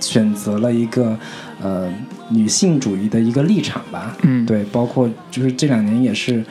[0.00, 1.16] 选择了一个
[1.62, 1.88] 呃
[2.30, 4.16] 女性主义的一个立场吧。
[4.22, 6.44] 嗯，对，包括就是这两年也是，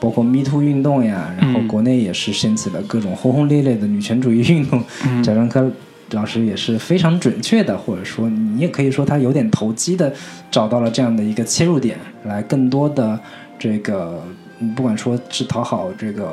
[0.00, 4.82] 包括 Me Too 运动呀，然后嗯国内也是掀起了各种轰轰烈烈的女权主义运动。
[5.06, 5.70] 嗯贾樟柯
[6.12, 10.10] 老师也是非常准确的，或者说你也可以说他有点投机的
[10.50, 13.20] 找到了这样的一个切入点，来更多的
[13.58, 14.22] 这个，
[14.60, 16.32] 嗯不管说是讨好这个。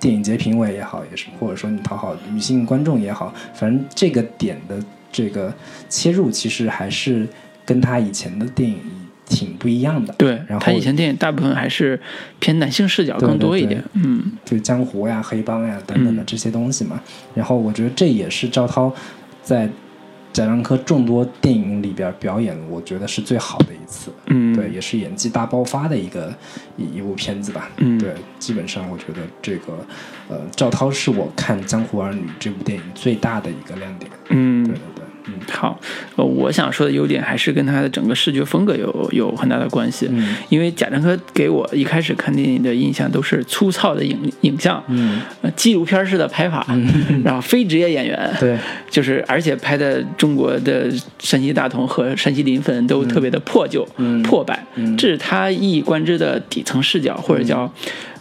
[0.00, 5.52] 电影节评委也好，也是或者说你讨好女性观众也好，反正这个点的这个
[5.90, 7.28] 切入，其实还是
[7.66, 8.78] 跟他以前的电影
[9.26, 10.14] 挺不一样的。
[10.14, 12.00] 对然后他以前电影大部分还是
[12.38, 13.84] 偏男性视角更多一点。
[13.92, 16.98] 嗯就江湖呀、黑帮呀等等的嗯这些东西嘛。
[17.34, 18.90] 然后我觉得这也是赵涛
[19.42, 19.68] 在
[20.32, 24.12] 贾樟柯众多电影里边表演，我觉得是最好的一次。
[24.26, 26.32] 嗯，对，也是演技大爆发的一个
[26.76, 27.68] 一一部片子吧。
[27.78, 29.72] 嗯对，基本上我觉得这个
[30.28, 34.10] 呃，赵涛是我看《江湖儿女》这部电影最大的一个亮点。
[34.28, 34.99] 嗯对对对，嗯
[35.60, 35.78] 好，
[36.16, 40.08] 呃，我想说的优点还是跟他的整个视觉风格有有很大的关系。
[40.10, 46.66] 嗯因为贾樟柯给我一开始看电影的印象都是粗糙的影影像，嗯，呃，纪录片式的拍法，
[47.22, 48.56] 然后非职业演员，对，
[48.88, 57.70] 就是而且拍的中国的山西大同和山西临汾都特别的破旧、嗯破败，嗯这是他一以贯之的底层视角，或者叫。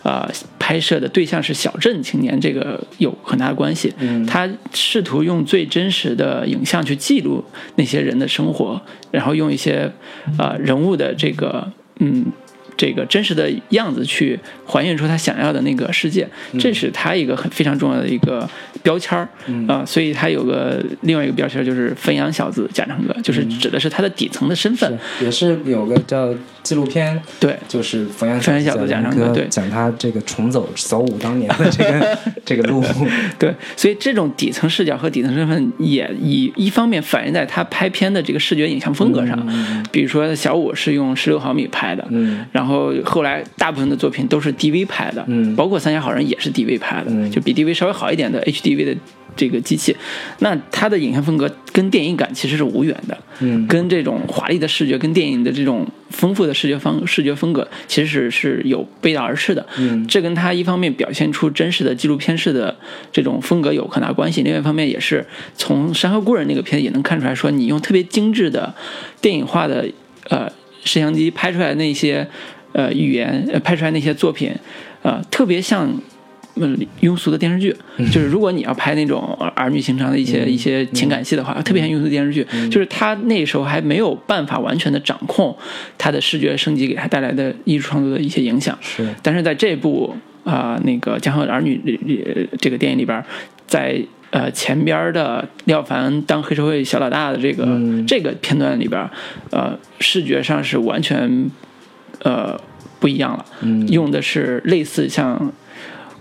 [0.01, 0.25] 呃，
[0.69, 3.91] 拍摄的对象是小镇青年，这个有很大的关系。
[3.97, 7.43] 嗯他试图用最真实的影像去记录
[7.75, 8.79] 那些人的生活，
[9.09, 9.91] 然后用一些
[10.37, 12.23] 呃人物的这个嗯
[12.79, 16.25] 这个真实的样子去还原出他想要的那个世界，
[16.57, 18.49] 这是他一个很非常重要的一个
[18.81, 19.67] 标签儿嗯。
[19.67, 24.97] 啊、所以他有个另外一个标签就是汾阳小子贾樟柯，就是指的是他的底层的身份。
[25.17, 29.45] 是也是有个叫纪录片，对，就是汾阳汾阳小子贾樟柯对。
[29.49, 32.81] 讲他这个重走走武当年的这个 这个路。
[33.37, 39.37] 对，所以这种底层视角和底层身份也以一方面反映在他拍片的这个视觉影像风格上，
[39.91, 42.45] 比如说小五是用十六毫米拍的，嗯。
[42.51, 45.55] 然后后后来大部分的作品都是 DV 拍的，嗯。
[45.55, 47.29] 包括《三峡好人》也是 DV 拍的，嗯。
[47.31, 48.95] 就比 DV 稍微好一点的 HDV 的
[49.35, 49.95] 这个机器，
[50.39, 53.65] 那它的影像风格跟电影感其实是无缘的，嗯。
[53.67, 60.05] 跟这种华丽的视觉跟电影的这种丰富的视觉方视觉风格其实是是有背道而驰的，嗯。
[60.07, 62.75] 这跟它一方面表现出真实的纪录片式的
[63.11, 68.73] 这种风格有很大关系，另外一方面也是从《山河故人》那个片子也能看出来说，你用特别精致的
[69.21, 69.87] 电影化的
[70.27, 70.51] 呃
[70.83, 72.27] 摄像机拍出来的那些
[72.73, 74.51] 呃语言，呃拍出来那些作品，
[75.01, 75.89] 呃特别像
[76.55, 77.75] 嗯庸俗的电视剧，
[78.11, 79.21] 就是如果你要拍那种
[79.55, 85.55] 儿女情长的一些、一些情感戏的话，特别像庸俗的电视剧，就是他那时候还没有办法完全的掌控
[85.97, 88.77] 他的视觉升级给他带来的艺术创作的一些影响。
[88.81, 93.23] 是，但是在这部啊、那个《江河儿女》里里这个电影里边，
[93.67, 94.01] 在
[94.31, 98.05] 呃前边的廖凡当黑社会小老大的这个、嗯。
[98.07, 99.07] 这个片段里边，
[99.51, 101.51] 呃，视觉上是完全
[102.23, 102.59] 呃
[102.99, 103.87] 不一样了，嗯。
[103.89, 105.51] 用的是类似像。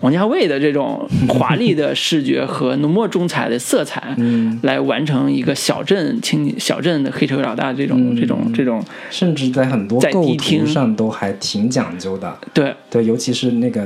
[0.01, 4.57] 王家卫的这种华丽的视觉和浓墨重彩的色彩， 嗯。
[4.63, 8.15] 来完成一个小镇青小镇的黑社会老大这种、嗯。
[8.15, 8.81] 这种这种，
[9.11, 12.33] 甚至在很多在构图上都还挺讲究的。
[12.53, 12.73] 对。
[12.89, 13.85] 对，尤其是那个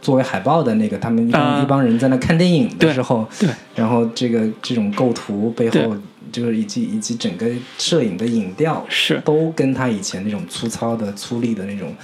[0.00, 1.60] 作为海报的那个，他们一帮、啊。
[1.60, 3.48] 一帮人在那看电影的时候，对。
[3.74, 5.96] 然后这个这种构图背后，
[6.30, 7.46] 就是以及以及整个
[7.78, 9.20] 摄影的影调，是。
[9.24, 11.94] 都跟他以前那种粗糙的、粗粝的那种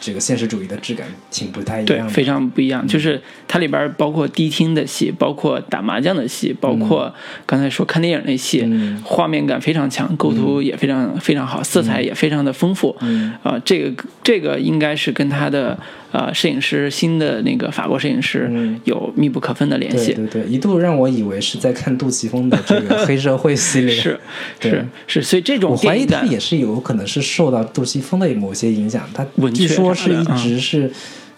[0.00, 2.04] 这个现实主义的质感挺不太一样，的。
[2.04, 2.86] 对非常不一样。
[2.86, 7.12] 就是它里边包括迪厅的戏，包括打麻将的戏，包括
[7.44, 9.02] 刚才说看电影那戏，嗯。
[9.04, 12.96] 画面感非常强，构图也非常、非常好，色彩也非常的丰富。
[13.00, 13.32] 嗯。
[13.42, 15.76] 啊、这个这个应该是跟他的
[16.10, 20.14] 呃摄影师新的那个法国摄影师嗯有密不可分的联系。
[20.14, 23.94] 对对对，一度让我以为是在看杜琪峰的这个黑社会系列。
[23.96, 24.18] 是
[24.60, 30.90] 是是，所以这种我怀疑他也是有可能是受到杜琪峰的某些影响，他据说是一直是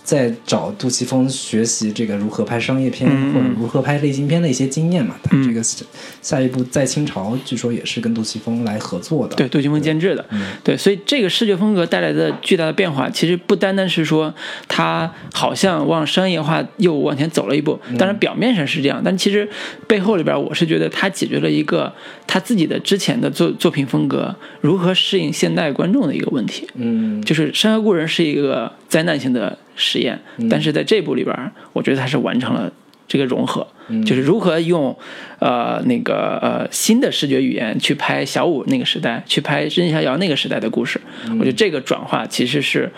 [0.03, 5.15] 在找杜琪峰学习这个如何拍商业片、嗯或者如何拍类型片的一些经验嘛。
[5.45, 5.85] 这个下
[6.21, 9.37] 下一步在清朝，据说也是跟杜琪峰来合作的。
[9.37, 14.35] 对，杜琪峰监制的，嗯对，所以这个视觉风格带来的巨大的变化，其实不单单是说
[14.67, 19.49] 他好像往商业化又往前走了一步，嗯当然表面上是这样，但其实
[19.87, 21.93] 背后里边，我是觉得他解决了一个
[22.27, 26.67] 他自己的之前的作作品风格如何适应现代观众的一个问题。
[26.75, 31.35] 嗯，就是《山河故人》是一个灾难性的实验，嗯但是在这部里边，
[31.73, 32.71] 我觉得它是完成了
[33.09, 34.97] 这个融合，嗯就是如何用
[35.40, 41.01] 呃那个呃新的视觉语言去拍小五那个时代，去拍任逍遥那个时代的故事。
[41.27, 42.88] 嗯我觉得这个转化其实是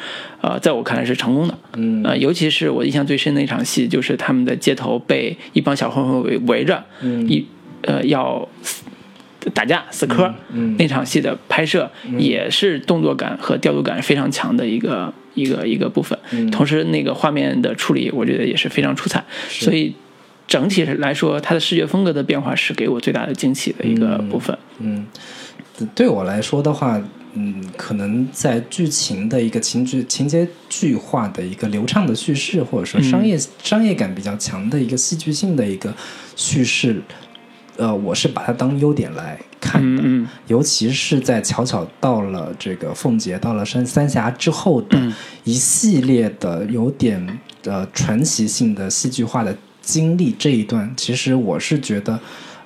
[0.42, 1.56] 呃在我看来是成功的。
[1.76, 7.46] 嗯呃，尤其是我印象最深的一场戏，就是他们的街头被一帮小混混围围着，嗯一
[7.82, 8.82] 呃要死
[9.50, 16.18] 打架死磕、嗯那场戏的拍摄，也是动作感和调度感非常强的一个一个一个部分。
[16.30, 19.24] 嗯同时，那个画面的处理，我觉得也是非常出彩。
[19.48, 19.94] 所以
[20.46, 24.56] 整体来说，它的视觉风格的变化是给我最大的惊喜的一个部分。
[24.78, 25.06] 嗯，
[25.94, 27.00] 对我来说的话，
[27.34, 35.94] 嗯，可能在剧情的一个情剧情节剧化的一个流畅的叙事，或者说商业、商业感比较强的一个戏剧性的一个
[36.36, 37.00] 叙事，
[37.76, 40.02] 呃，我是把它当优点来看的。
[40.02, 40.28] 嗯嗯。
[40.46, 45.12] 尤其是在巧巧到了这个凤姐到了三三峡之后的嗯。
[45.44, 52.18] 一系列的有点呃传奇性的戏剧化的经历这一段，其实我是觉得，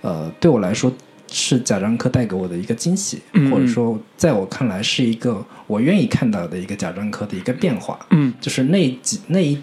[0.02, 0.92] 呃，对我来说
[1.30, 8.34] 是贾樟柯带给我的一个惊喜，嗯或者说在我看来是一个我愿意看到的一个贾樟柯的一个变化，嗯。
[8.40, 9.58] 就是那几那一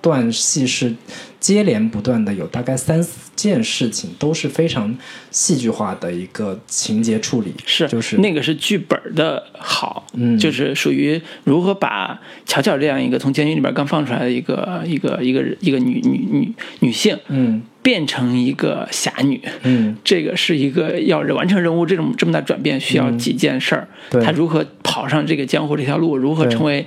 [0.00, 0.94] 段戏是
[1.40, 4.92] 接连不断的有大概三四件事情都是非常
[5.30, 10.36] 戏剧化的一个情节处理，是，就是那个是剧本的好，嗯。
[10.36, 17.62] 就是属于如何把巧巧这样一个从监狱里边刚放出来的一个一个一个一个女女女女性，嗯。
[17.80, 19.96] 变成一个侠女，嗯。
[20.02, 24.20] 这个是一个要完成任务这种这么大转变需要几件事儿，对。
[24.22, 26.84] 她如何跑上这个江湖这条路，如何成为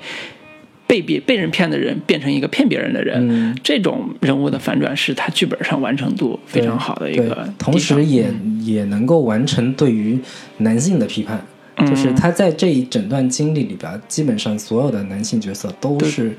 [0.92, 3.58] 被别被人骗的人变成一个骗别人的人，嗯。
[3.64, 8.60] 这种人物的反转是他剧本上完成度非常好的一个，同时也、嗯。
[8.62, 10.20] 也能够完成对于
[10.58, 11.42] 男性的批判。
[11.78, 11.88] 嗯。
[11.90, 16.36] 就是他在这一整段经历里边，基本上所有的男性角色都是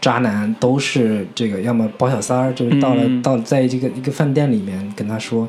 [0.00, 3.20] 渣男，都是这个要么包小三儿，就是到了、嗯。
[3.20, 5.48] 到在这个一个饭店里面跟他说。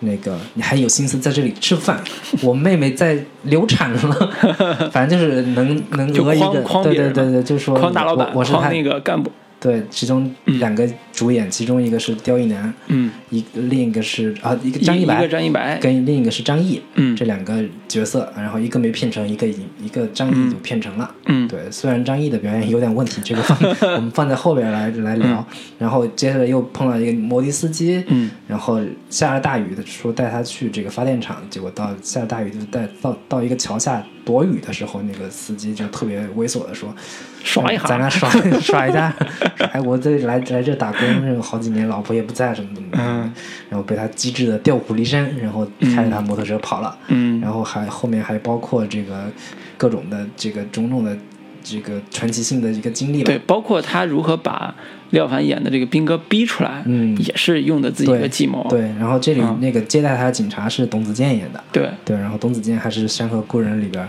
[0.00, 2.02] 那个，你还有心思在这里吃饭？
[2.42, 4.30] 我妹妹在流产了，
[4.92, 17.16] 反正就是能能讹一个，对对对对，就说诓大老板，我我是他那个干部，对，其中两个主演，其中一个是刁亦男，嗯，一另一个是啊，一个张一张一白个，张一白，跟另一个是张译，嗯。
[17.16, 21.10] 这两个角色，然后一个没骗成，一个已经一个张译就骗成了。
[21.24, 21.48] 嗯。
[21.48, 23.58] 对，虽然张译的表演有点问题，这个放
[23.96, 25.46] 我们放在后边来来聊。
[25.78, 28.30] 然后接下来又碰到一个摩的司机，嗯。
[28.46, 28.78] 然后
[29.08, 36.92] 下着大雨的说带他去这个发电厂，结果到下着大雨就带到到一个桥下躲雨的时候，那个司机就特别猥琐的说
[37.44, 37.84] ：“耍一下。
[37.84, 38.28] 咱俩耍
[38.60, 39.14] 耍一下，
[39.72, 43.32] 哎，我这来来这打工，这个好几年，老婆也不在，什么怎么的，嗯。
[43.70, 45.64] 然后被他机智的调虎离山，然后
[45.94, 47.40] 开着他摩托车跑了，嗯。
[47.40, 49.30] 然后还后面还包括这个
[49.76, 51.16] 各种的这个种种的
[51.62, 53.26] 这个传奇性的一个经历吧。
[53.26, 54.74] 对，，包括他如何把
[55.10, 57.16] 廖凡演的这个兵哥逼出来，嗯。
[57.18, 58.66] 也是用的自己的计谋。
[58.68, 61.90] 对，然后这里嗯那个接待他的警察是董子健演的，对。
[62.04, 64.06] 对，然后董子健还是《山河故人》里边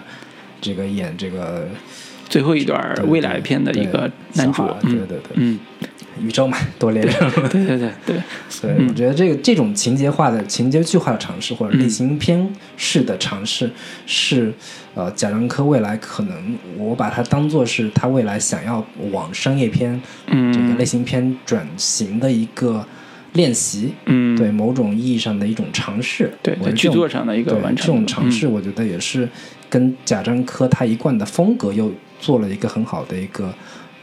[0.59, 1.67] 这个演这个
[2.27, 5.59] 最后一段未来片的一个男主对对对，嗯，
[6.22, 7.30] 宇宙嘛，多连上。
[7.49, 8.15] 对对对对，
[8.49, 13.70] 所以我觉得这个这种情节化的情节剧化的尝试，或者类型片式的尝试，
[14.05, 14.53] 是
[14.93, 20.53] 呃贾樟柯未来可能我把它当做是他未来想要往商业片、嗯。
[20.53, 22.86] 这个类型片转型的一个
[23.34, 26.32] 练习，嗯，对某种意义上的一种尝试。
[26.41, 27.86] 对在剧作上的一个完成。
[27.86, 28.51] 这种尝试，嗯。
[28.51, 29.28] 我觉得也是
[29.70, 33.53] 跟贾樟柯他一贯的风格又做了一个很好的一个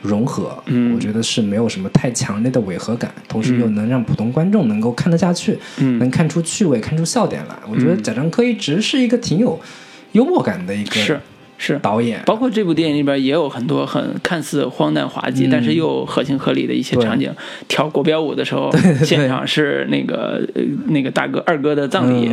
[0.05, 0.57] 融合。
[0.67, 7.57] 嗯我觉得是没有什么太强烈的违和感，同时又嗯能让普通观众能够看得下去，嗯能看出趣味，看出笑点来。
[7.69, 9.59] 我觉得嗯贾樟柯一直是一个挺有
[10.13, 11.21] 幽默感的一个
[11.59, 11.79] 是。
[11.81, 12.23] 导演。
[12.27, 17.33] 包括这部电影里边也有很多很看似荒诞滑稽，嗯但是又合情合理的一些场景。
[17.69, 22.31] 跳国标舞的时候，对现场是那个呃那个大哥二哥的葬礼，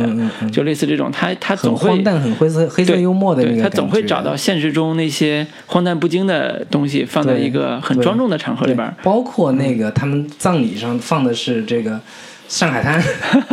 [0.50, 8.94] 就类似这种，他他总会荒诞、很灰色、黑色幽默的他总会找到现实中那些荒诞不经的东西，放在一个很庄重的场合里边。
[9.02, 12.00] 包括那个他们葬礼上放的是这个
[12.48, 13.02] 上海滩，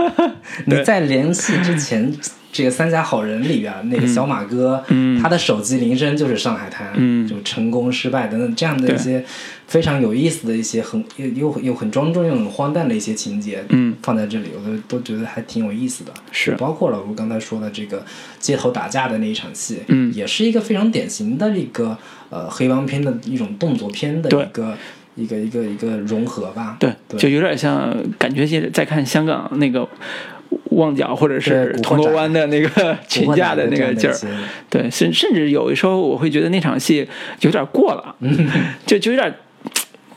[0.66, 2.14] 你在联系之前，
[2.52, 9.24] 这个《三峡好人》里边那个小马哥，嗯他的手机铃声就是上海滩，嗯就成功失败等等这样的一些
[9.68, 16.12] 非常有意思的一些很又又又很庄重又很荒诞的一些情节，嗯，放在这里，我都都觉得还挺有意思的。
[16.32, 18.04] 是包括了我刚才说的这个
[18.40, 21.98] 街头打架的那一场戏，嗯也是一个非常典型的一个
[22.30, 24.76] 呃黑帮片的一种动作片的一个
[25.16, 26.78] 一个一个一个融合吧。
[26.80, 29.88] 对，对就有点像，感觉现在在看香港那个
[30.80, 34.16] 旺角或者是铜锣湾的那个群架 的那个劲儿。
[34.70, 37.08] 对，甚甚至有的时候我会觉得那场戏
[37.42, 38.16] 有点过了，
[38.86, 39.34] 就就有点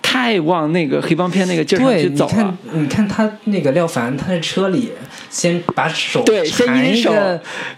[0.01, 4.93] 太往那个黑帮片那个劲儿去走你看了。，你看他那个廖凡，他在车里
[5.31, 7.15] 先把手对先一只手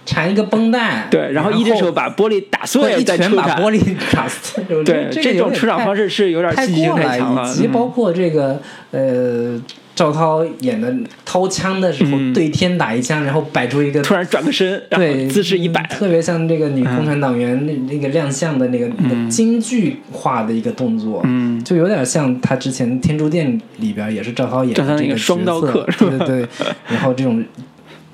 [0.04, 3.48] 缠一个绷带，对，然后一只手把玻璃打碎，一拳再出场。
[3.48, 3.80] 把玻璃
[4.12, 8.60] 打碎，对，这种出场方式是有点太戏剧性过太强了，以及嗯包括这个
[8.90, 9.60] 呃
[9.94, 10.92] 赵涛演的
[11.24, 12.32] 掏枪的时候，嗯。
[12.32, 15.80] 对天打一枪，然后摆出一个突然转个身，对姿势一摆。
[15.82, 26.48] 嗯，特别像这个女共产党员那那个亮相的那个那个京剧化的一个动作，嗯，就有点像他之前《天珠殿》里边也是赵涛演的这个双刀客角色对对对，
[26.88, 27.44] 然后这种。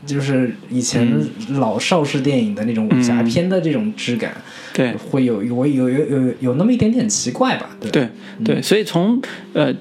[0.06, 1.06] 就是以前
[1.50, 4.34] 老邵氏电影的那种武侠片的这种质感，
[4.72, 7.68] 对，会有有有有有有那么一点点奇怪吧？
[7.78, 8.08] 对对
[8.42, 9.20] 对，所以从
[9.52, 9.72] 呃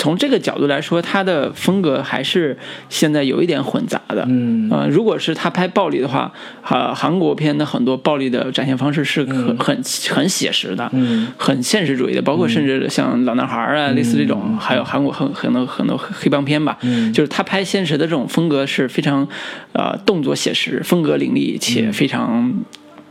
[0.00, 2.56] 从这个角度来说，他的风格还是
[2.88, 4.24] 现在有一点混杂的。
[4.26, 4.66] 嗯。
[4.70, 6.32] 呃，如果是他拍暴力的话，
[6.66, 11.28] 呃，韩国片的很多暴力的展现方式是很、很很写实的，嗯。
[11.36, 17.12] 很现实主义的，包括甚至像老男孩啊，类似这种，还有韩国很很多很多黑帮片吧，嗯。
[17.12, 19.28] 就是他拍现实的这种风格是非常
[19.74, 22.50] 呃动作写实，风格凌厉且非常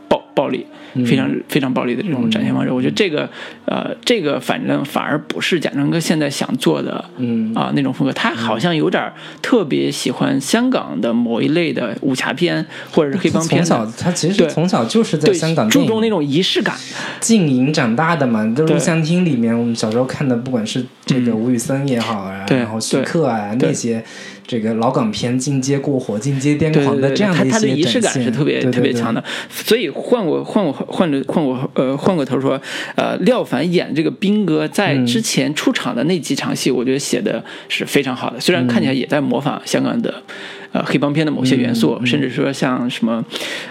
[0.08, 0.66] 暴暴力。
[1.06, 3.28] 非常非常暴力的这种展现方式，我觉得这个，
[3.64, 7.40] 呃，这个反正反而不是贾樟柯现在想做的，嗯。
[7.54, 9.12] 啊、那种风格，他好像有点儿
[9.42, 16.74] 特别喜欢香港的某一类的武侠片或者是黑帮片从的，小他其实对从小就是在香港注重那种仪式感，
[17.20, 21.34] 静影长大的嘛，都录像厅里面，我们小时候看的，不管是这个嗯。
[21.34, 24.02] 吴宇森也好啊，对然后徐克啊那些，
[24.50, 32.60] 这个老港片进阶过火、进阶癫狂的这样他他的一些仪式感是特别特别强的，所以换过换过换着换过呃换过头说，
[32.96, 35.06] 呃，廖凡演这个兵哥在嗯。
[35.06, 40.12] 之前出场的那几场戏，我觉得写的是非常好的，虽然看起来也在模仿香港的。
[40.72, 43.24] 呃，黑帮片的某些元素，嗯嗯甚至说像什么，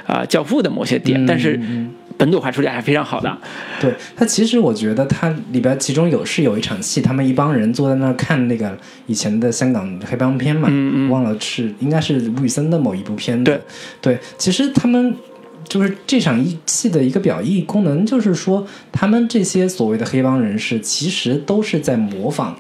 [0.06, 3.36] 啊、教父的某些点，嗯但是嗯本土化处理还是非常好的。
[3.80, 13.46] 对他，其实我觉得他里边其中有是有一场戏，他们一帮人坐在那儿看那个以前的香港黑帮片嘛，嗯嗯忘了是应该是吴宇森的某一部片子。
[13.46, 13.62] 对
[14.02, 15.16] 对，其实他们
[15.64, 22.56] 就是这场戏的一个表意功能，就是说他们这些所谓的黑帮人士，其实都是在模仿。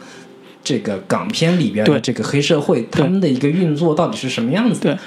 [0.62, 4.82] 这个港片里边的这个黑社会，他们的一个运作到底是什么样子？
[4.82, 4.98] 对，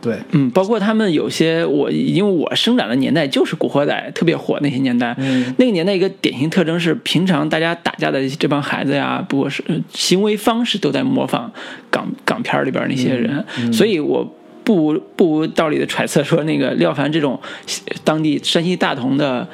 [0.00, 11.52] 对，嗯，包括他们有些我，因为我生长的年代就是《古惑仔》特别火那些年代，嗯那个年代一个典型特征是，平常大家打架的这帮孩子呀，不过是呃行为方式都在模仿
[11.90, 14.34] 港港片里边那些人，嗯所以我。
[14.62, 17.40] 不无不无道理的揣测说，那个廖凡这种
[17.88, 19.48] 呃当地山西大同的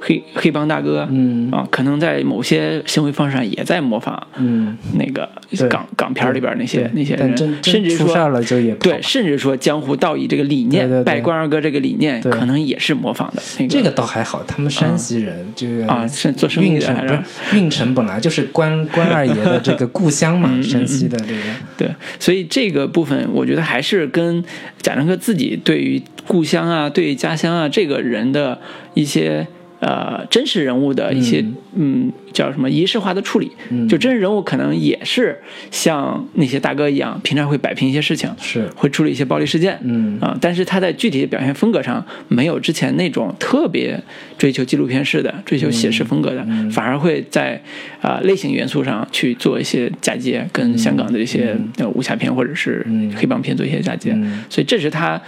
[0.00, 1.50] 黑黑帮大哥，嗯。
[1.50, 5.28] 啊，可能在某些行为方式上也在模仿嗯，那个
[5.68, 13.42] 港港片儿里边那些那些人甚至说出事儿了就也对，甚至说江湖道义这个理念，拜关二哥这个理念，可能也是模仿的。
[13.68, 17.14] 这个倒还好，他们山西人这个啊是做生意的还是？
[17.50, 21.42] 是运城本来就是关 关二爷的这个故乡嘛，山西的这个，
[21.76, 21.88] 对，
[22.18, 24.42] 所以这个部分我觉得还是跟
[24.80, 28.60] 贾樟柯自己对于故乡啊、对于家乡啊这个人的
[28.94, 29.46] 一些
[29.80, 32.12] 呃真实人物的一些嗯。
[32.32, 33.88] 叫什么仪式化的处理，嗯。
[33.88, 35.36] 就真实人物可能也是
[35.72, 38.68] 像那些大哥一样，平常会摆平一些事情，是。
[38.76, 40.16] 会处理一些暴力事件，嗯。
[40.20, 44.00] 啊，但是他在具体的表现风格上没有之前那种特别
[44.38, 46.70] 追求纪录片式的、追求写实风格的，嗯。
[46.70, 47.60] 反而会在
[48.00, 53.12] 啊、类型元素上去做一些嫁接，跟香港的一些、呃武侠片或者是嗯。
[53.16, 54.44] 黑帮片做一些嫁接，嗯。
[54.48, 55.20] 所以这是他。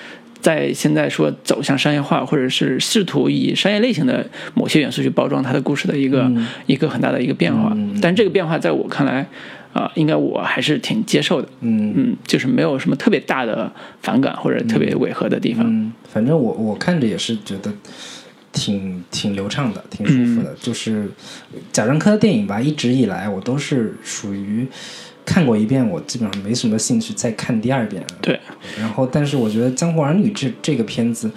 [0.43, 9.27] 在现在说走向商业化，或者是试图以商业类型的某些元素去包装它的故事的一个、嗯一个很大的一个变化，嗯但这个变化在我看来，
[9.73, 11.49] 啊、应该我还是挺接受的。
[11.61, 13.73] 嗯嗯，就是没有什么特别大的
[14.03, 15.65] 反感或者特别违和的地方。
[15.67, 17.73] 嗯，反正我我看着也是觉得
[18.53, 20.55] 挺挺流畅的，挺舒嗯服的。
[20.61, 21.09] 就是
[21.73, 24.67] 贾樟柯的电影吧，一直以来我都是属于
[25.25, 28.03] 看过一遍，我基本上没什么兴趣再看第二遍。
[28.21, 28.39] 对，
[28.79, 31.31] 然后，但是我觉得《江湖儿女》这这个片子，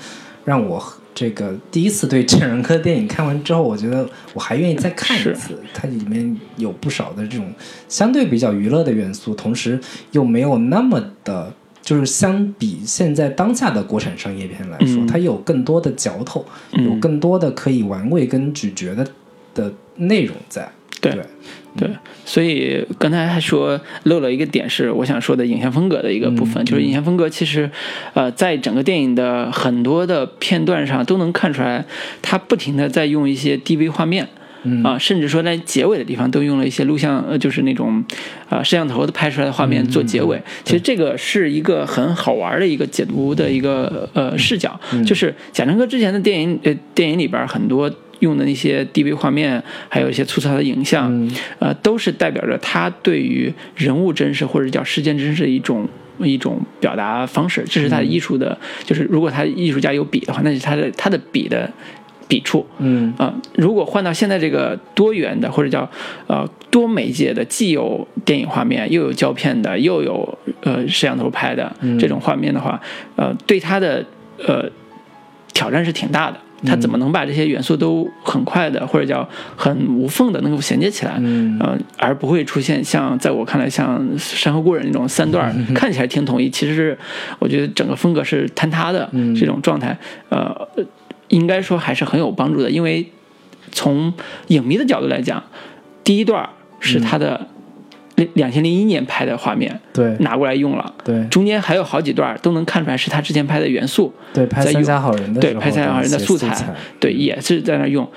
[0.43, 0.83] 让我
[1.13, 5.57] 这个第一次对郑仁科电影看完之后，我觉得我还愿意再看一是次。
[5.73, 7.53] 它里面有不少的这种
[7.87, 9.79] 相对比较娱乐的元素，同时
[10.11, 19.07] 又没有那么的，就是相比现在当下的国产商业片来说，嗯它有更多的嚼头，嗯有更多的可以玩味跟咀嚼的
[19.53, 20.69] 的内容在。
[21.11, 21.21] 对
[21.77, 21.95] 对，对，
[22.25, 27.69] 所以刚才还说漏了一个点，是我想说的影像风格的一个部分，嗯就是影像风格其实，
[28.13, 31.85] 呃，在整个电影的很多的片段上都能看出来，
[32.21, 34.27] 它不停的在用一些 DV 画面。
[34.63, 34.83] 嗯。
[34.83, 38.03] 啊，甚至说在结尾的地方都用了一些录像，呃，就是那种，
[38.49, 40.41] 啊、摄像头的拍出来的画面做结尾。
[40.63, 47.87] 其实这个是一个很好玩的一个解读的一个呃视角，就是贾樟柯之前的电影呃电影里边很多
[48.19, 55.87] 用的那些 DV 画面，还有一些粗糙的影像，呃，都是代表着他对于人物真实或者叫事件真实的一种。
[56.19, 61.69] 一种表达方式，这是他的艺术的，就是如果他艺术家有笔的话，那是他的他的笔的
[62.25, 62.65] 笔触。
[62.77, 65.91] 嗯啊、如果换到现在这个多元的或者叫
[66.27, 72.81] 呃多媒介的，既有电影画面，又有胶片的，又有呃摄像头拍的这种画面的话，
[73.17, 74.05] 呃，对他的
[74.47, 74.71] 呃
[75.53, 76.39] 挑战是挺大的。
[76.65, 81.15] 它怎么能把这些元素都很快的或者叫很无缝的能够衔接起来？
[81.19, 86.97] 嗯呃，而不会出现像在我看来像《山河故人》那种三段嗯看起来挺统一，其实是
[87.39, 89.09] 我觉得整个风格是坍塌的
[89.39, 89.97] 这种状态。
[90.29, 90.67] 呃，
[91.27, 93.09] 应该说还是很有帮助的，因为
[93.71, 94.13] 从
[94.47, 95.43] 影迷的角度来讲，
[96.03, 96.47] 第一段
[96.79, 97.47] 是他的
[98.33, 100.15] 两千零一年拍的画面对。
[100.19, 101.23] 拿过来用了，对。
[101.25, 108.09] 中间还有好几段都能看出来是他之前拍的元素，对，拍《三在用峡好人》的对拍《三峡好人》的素素材，对，也是在那用。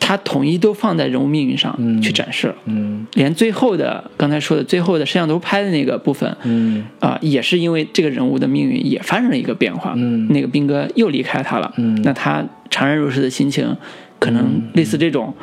[0.00, 3.06] 他统一都放在人物命运上嗯去展示了，嗯。
[3.12, 12.00] 连最后的刚才说的最后的摄像头拍的那个部分，嗯啊、也是因为这个人物的命运也发生了一个变化，嗯那个兵哥又离开他了，嗯。
[12.04, 13.76] 那他怅然若失的心情，
[14.18, 15.34] 可能类似这种，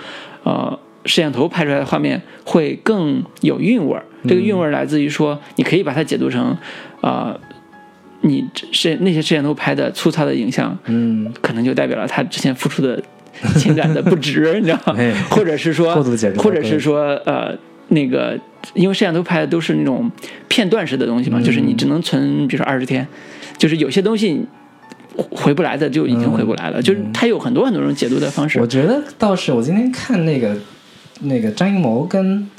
[0.43, 4.03] 呃，摄像头拍出来的画面会更有韵味儿。
[4.27, 6.57] 这个韵味儿来自于说，你可以把它解读成，
[7.01, 7.37] 啊、
[8.21, 13.01] 你摄那些摄像头拍的粗糙的影像，嗯，可能就代表了他之前付出的
[13.55, 14.95] 情感的不值，你知道吗？
[14.99, 15.13] 哎？
[15.29, 15.95] 或者是说
[16.37, 17.55] 或者是说呃
[17.89, 18.35] 那个，
[18.73, 20.09] 因为摄像头拍的都是那种
[20.47, 21.43] 片段式的东西嘛，嗯。
[21.43, 23.07] 就是你只能存，比如说二十天，
[23.59, 24.43] 就是有些东西
[25.15, 28.57] 回不来的就已经回不来了，就是它有很多很多种解读的方式。
[28.59, 28.67] 嗯我。
[28.67, 30.57] 觉得倒是，我今天看那个
[31.21, 32.49] 那个张艺谋跟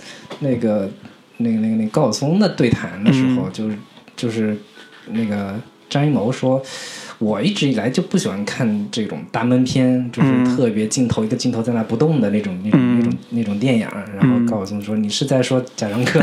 [0.40, 0.90] 那个
[1.38, 3.76] 那个那个那个高晓松的对谈的时嗯候，就是
[4.16, 4.56] 就是
[5.10, 5.54] 那个
[5.88, 6.62] 张艺谋说。
[7.18, 13.88] 我一直以来就不喜欢看这种大闷片，就是嗯特别镜头一个镜头在那不动的那种、那种、那种那种电影。
[14.14, 16.20] 然后高晓松说：“你是在说贾樟柯？”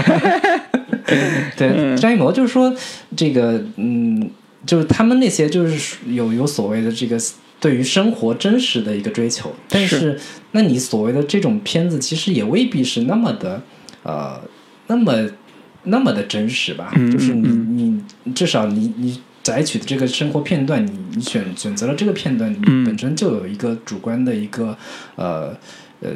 [1.57, 2.71] 对，张艺谋就是说
[3.17, 4.29] 这个，嗯，
[4.67, 7.19] 就是他们那些就是有有所谓的这个
[7.63, 10.19] 对于生活真实的一个追求，但是
[10.51, 13.63] 那你所谓的这种片子，其实也未必是那么的
[14.03, 14.41] 呃
[14.87, 15.29] 那么
[15.83, 16.91] 那么的真实吧？
[16.97, 24.77] 嗯就是你嗯你至少你你摘取的这个生活片段，你你选选择了这个片段，你嗯本身就有一个主观的一个
[25.15, 25.55] 呃
[26.01, 26.09] 呃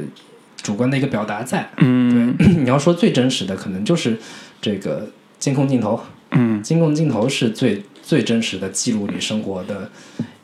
[0.61, 1.69] 主观的一个表达在。
[1.77, 4.17] 嗯对， 你要说最真实的，可能就是
[4.61, 5.97] 这个监控镜头。
[6.31, 9.91] 嗯监控镜头是最最真实的记录你生活的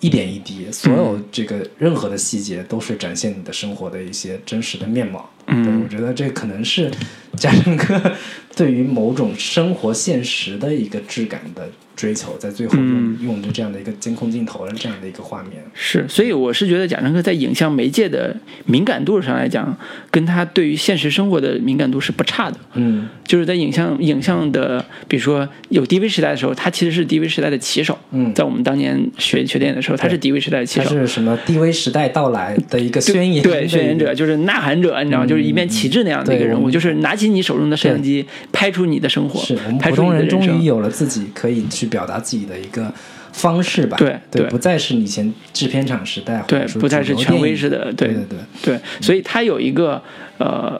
[0.02, 5.30] 一点一滴，所有这个任何的细节都是展现你的生活的一些真实的面貌。
[5.54, 6.90] 嗯，我觉得这可能是
[7.38, 8.00] 贾樟柯
[8.56, 15.54] 对于某种生活现实的一个质感的追求，在最后用、嗯用着这样的一个监控镜头的这样的一个画面。
[15.74, 18.36] 是，所以我是觉得贾樟柯在影像媒介的
[18.66, 19.76] 敏感度上来讲，
[20.12, 22.58] 跟他对于现实生活的敏感度是不差的。
[22.76, 27.98] 嗯就是在影像影像的，比如说有 DV 时代的时候，他其实是 DV 时代的旗手。
[28.12, 30.90] 嗯在我们当年学学电影的时候，他是 DV 时代的旗手。
[30.90, 30.96] 他。
[30.96, 33.42] 是什么 DV 时代到来的一个宣言？
[33.44, 42.92] 对，宣言者就是呐喊者，你知道吗，就是一面旗帜那样的一个人物，就是拿起你手中的摄像机，拍出你的生活，是我们普通人终于有了自己可以去表达自己的一个
[43.32, 43.98] 方式吧？
[43.98, 44.50] 对对，对。
[44.50, 50.02] 不再是以前制片厂时代，对不再是权威式的，对对对对，所以他有一个
[50.38, 50.80] 呃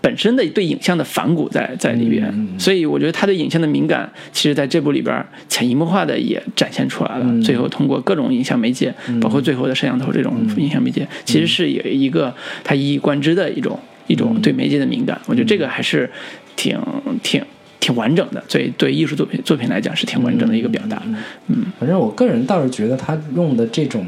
[0.00, 7.24] 本身的对影像的反骨在在里边，所以我觉得他对影像的敏感，其实在这部里边潜移默化的也展现出来了。
[7.26, 7.42] 嗯。
[7.42, 10.62] 最后通过各种影像媒介，包括最后的摄像头这种嗯。
[10.62, 12.34] 影像媒介，其实是有一个
[12.64, 13.78] 他一以贯之的一种
[14.10, 15.20] 一种嗯对媒介的敏感。
[15.26, 16.10] 我觉得这个还是
[16.56, 16.78] 挺
[17.22, 17.42] 挺。
[17.82, 21.02] 挺完整的，所以对艺术作品作品来讲是挺完整的一个表达。
[21.46, 24.06] 嗯，反正我个人倒是觉得他用的这种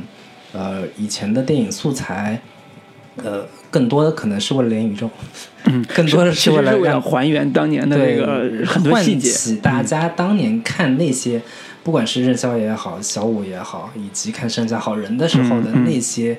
[0.53, 2.38] 呃以前的电影素材，
[3.16, 5.09] 呃，更多的可能是为了连宇宙，
[5.64, 9.30] 嗯， 更多的是为了还原当年的那个很多细节。
[9.30, 11.40] 唤起大家当年看那些，
[11.82, 16.38] 不管是任逍也好，小五也好，以及看《山下好人》的时候的嗯嗯那些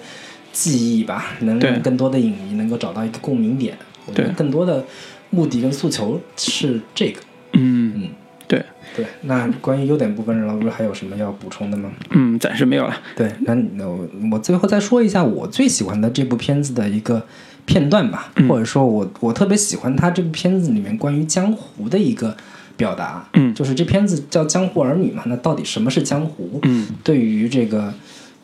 [0.53, 3.77] 记忆吧，能让更多的影迷能够找到一个共鸣点。
[4.05, 4.85] 我觉得对更多的
[5.31, 7.19] 目的跟诉求是这个。
[7.53, 8.09] 嗯嗯，
[8.47, 8.63] 对，
[8.95, 11.91] 对，那关于优点部分，老师还有什么要补充的吗？
[12.11, 12.95] 嗯，暂时没有了。
[13.15, 17.25] 对，那那我我最后再说一下我最喜欢的这部片子的一个
[17.65, 22.35] 片段吧，嗯或者说我我特别喜欢他这部片子里面关于江湖的一个
[22.75, 26.59] 表达，嗯就是这片子叫《江湖儿女》嘛，那到底什么是江湖？
[26.63, 27.93] 嗯对于这个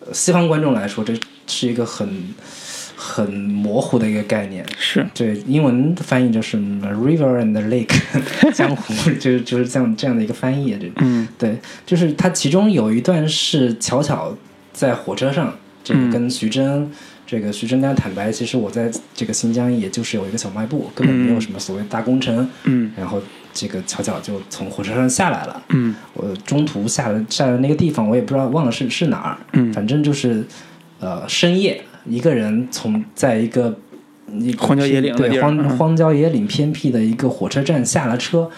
[0.05, 1.14] 呃西方观众来说，这
[1.50, 2.08] 是一个很
[2.95, 4.66] 很模糊的一个概念。
[4.78, 8.00] 是，对，英文翻译就是 river and lake，
[8.54, 10.76] 江湖就是就是这样这样的一个翻译。
[10.76, 11.28] 对嗯。
[11.38, 14.36] 对，就是它其中有一段是巧巧
[14.72, 16.12] 在火车上，这个嗯。
[16.12, 16.88] 跟徐峥，
[17.26, 22.50] 这个徐峥跟他坦白，其实我在这个新疆也就是有一个小卖部，根本没有什么所谓大工程。
[22.66, 22.91] 嗯。
[22.97, 23.22] 然后
[23.54, 25.95] 这个巧巧就从火车上下来了，嗯。
[26.14, 29.72] 我中途下了下了那个地方，我也不知道忘了是是哪儿，嗯。
[29.72, 30.45] 反正就是
[31.00, 33.78] 呃深夜一个人从在一个
[34.58, 38.50] 荒郊野岭对荒荒郊野岭偏僻的一个火车站下了车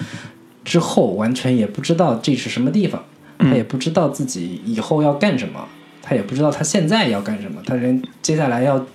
[0.63, 3.03] 之后，完全也不知道这是什么地方，
[3.39, 5.67] 嗯他也不知道自己以后要干什么，
[6.01, 8.85] 他也不知道他现在要干什么，他连接下来要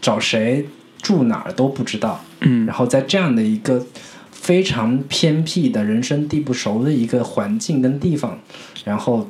[0.00, 0.66] 找谁
[1.02, 2.22] 住哪儿都不知道。
[2.40, 3.84] 嗯然后在这样的一个
[4.30, 8.38] 非常偏僻的人生地不熟的一个环境跟地方，
[8.84, 9.28] 然后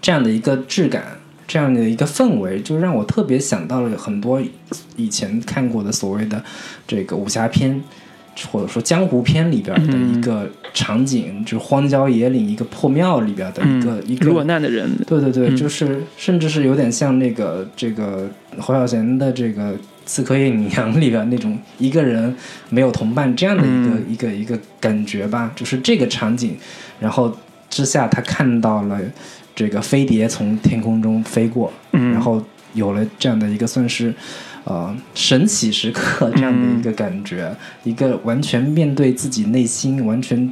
[0.00, 4.40] 这样的一个质感，这样的一个氛围，就让我特别想到了很多
[4.96, 6.42] 以前看过的所谓的
[6.86, 7.82] 这个武侠片。
[8.50, 18.26] 或者说江湖片里边的一个场景，就是荒郊野岭一个破庙里边的一个、一个落难的人，对对对，嗯就是甚至是有点像那个这个
[18.58, 19.74] 侯孝贤的这个
[20.06, 22.34] 《刺客聂隐娘》里边那种一个人
[22.70, 26.56] 没有同伴这样的一个、嗯一个一个感觉吧，就是这个场景，
[26.98, 27.36] 然后
[27.68, 28.98] 之下他看到了
[29.54, 32.42] 这个飞碟从天空中飞过，嗯然后
[32.74, 34.14] 有了这样的一个算是。
[34.64, 40.48] 呃，神奇时刻这样的一个感觉，一个完全面对自己内心，完全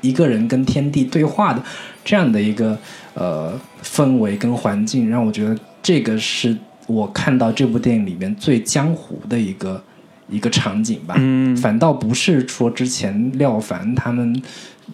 [0.00, 1.62] 一个人跟天地对话的
[2.02, 2.78] 这样的一个
[3.12, 3.52] 呃
[3.84, 9.84] 氛围跟环境，让我觉得这个是我看到这部电影里面最江湖的一个
[10.30, 11.14] 一个场景吧。
[11.18, 14.42] 嗯反倒不是说之前廖凡他们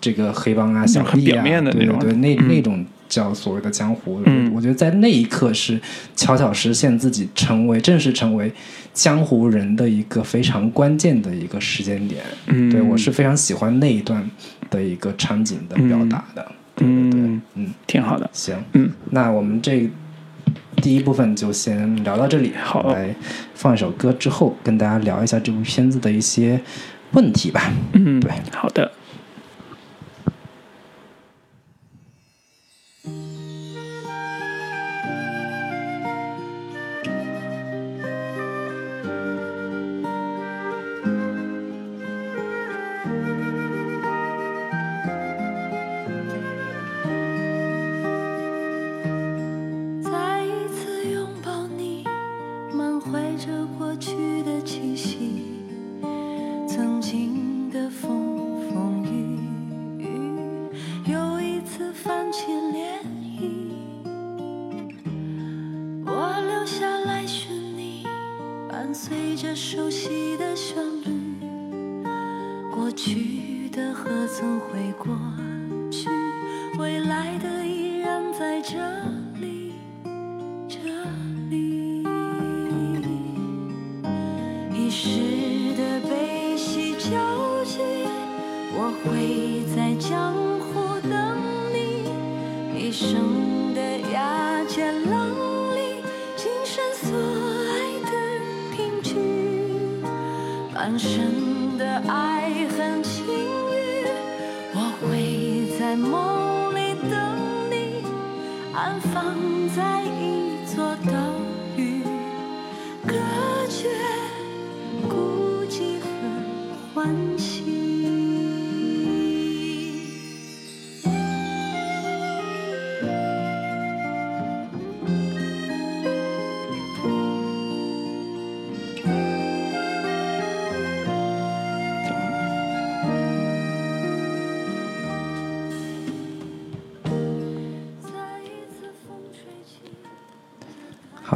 [0.01, 4.23] 这个黑帮啊、小弟啊，很表面的那种对对对，那嗯那种叫所谓的江湖。
[4.27, 4.53] 嗯。
[4.55, 5.81] 我觉得在那一刻是
[6.15, 8.53] 悄悄实现自己成为正式成为
[8.93, 12.23] 江湖人的一个非常关键的一个时间点。
[12.47, 14.29] 嗯，对我是非常喜欢那一段
[14.71, 16.47] 的一个场景的表达的。
[16.75, 17.43] 对对对，嗯。
[17.55, 19.89] 嗯，挺好的，行，嗯，那我们这
[20.77, 22.93] 第一部分就先聊到这里，好。
[22.93, 23.15] 来
[23.55, 26.61] 放一首歌之后跟大家聊一下这部片子的一些
[27.13, 27.73] 问题吧。
[27.93, 28.91] 嗯，对，好的。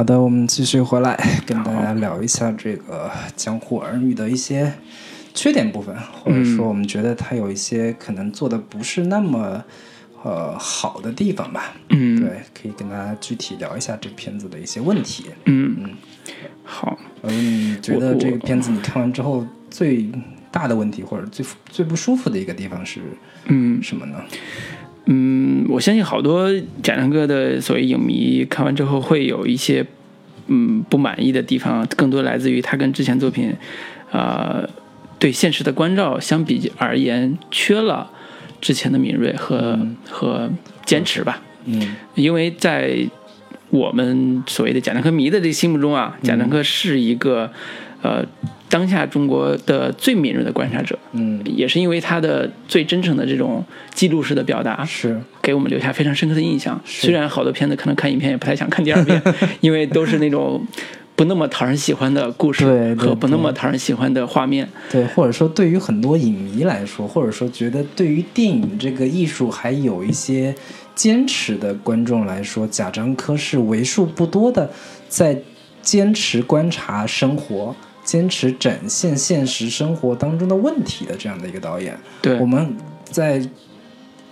[0.02, 4.72] 好的，我们继续回来 跟大家聊一下这个江湖儿女的一些
[5.32, 9.62] 缺点部分，或者说我们觉得他有一些可能做的不是那么
[10.24, 11.74] 呃好的地方吧。
[11.90, 12.18] 嗯。
[12.18, 15.26] 对，可以跟大家具体聊一下这片子的一些问题。
[15.44, 15.76] 嗯。
[15.78, 15.90] 嗯，
[16.64, 20.10] 好，嗯，你觉得这个片子你看完之后最
[20.50, 23.00] 大的问题，或者最最不舒服的一个地方是
[23.44, 23.80] 嗯。
[23.80, 24.16] 什么呢？
[24.20, 24.38] 嗯，
[25.68, 26.50] 我相信好多
[26.82, 29.84] 贾樟柯的所谓影迷看完之后会有一些
[30.46, 33.52] 嗯不满意的地方，更多来自于他跟之前作品，
[34.10, 34.68] 呃，
[35.18, 38.10] 对现实的关照相比而言缺了
[38.60, 39.78] 之前的敏锐和、
[40.08, 40.50] 和
[40.84, 41.42] 坚持吧。
[41.64, 43.08] 嗯因为在
[43.70, 47.50] 我们所谓的贾樟柯迷的这个心目中啊，贾樟柯是一个
[48.02, 48.24] 呃
[48.68, 56.80] 当下中国的最敏锐的观察者，嗯，也是因为他的最真诚的这种记录式的表达，是给我们留下非常深刻的印象。
[56.84, 59.22] 虽然好多片子可能看一遍也不太想看第二遍，
[59.60, 60.66] 因为都是那种
[61.14, 64.66] 不那么讨人喜欢的故事和不那么讨人喜欢的画面。
[64.90, 70.54] 对，或者说对于很多影迷来说，或者说觉得对于电影这个艺术还有一些
[70.94, 74.70] 坚持的观众来说，贾樟柯是为数不多的
[75.08, 75.38] 在
[75.82, 77.74] 坚持观察生活、
[78.12, 81.98] 坚持展现现实生活当中的问题的这样的一个导演。
[82.20, 83.42] 对我们在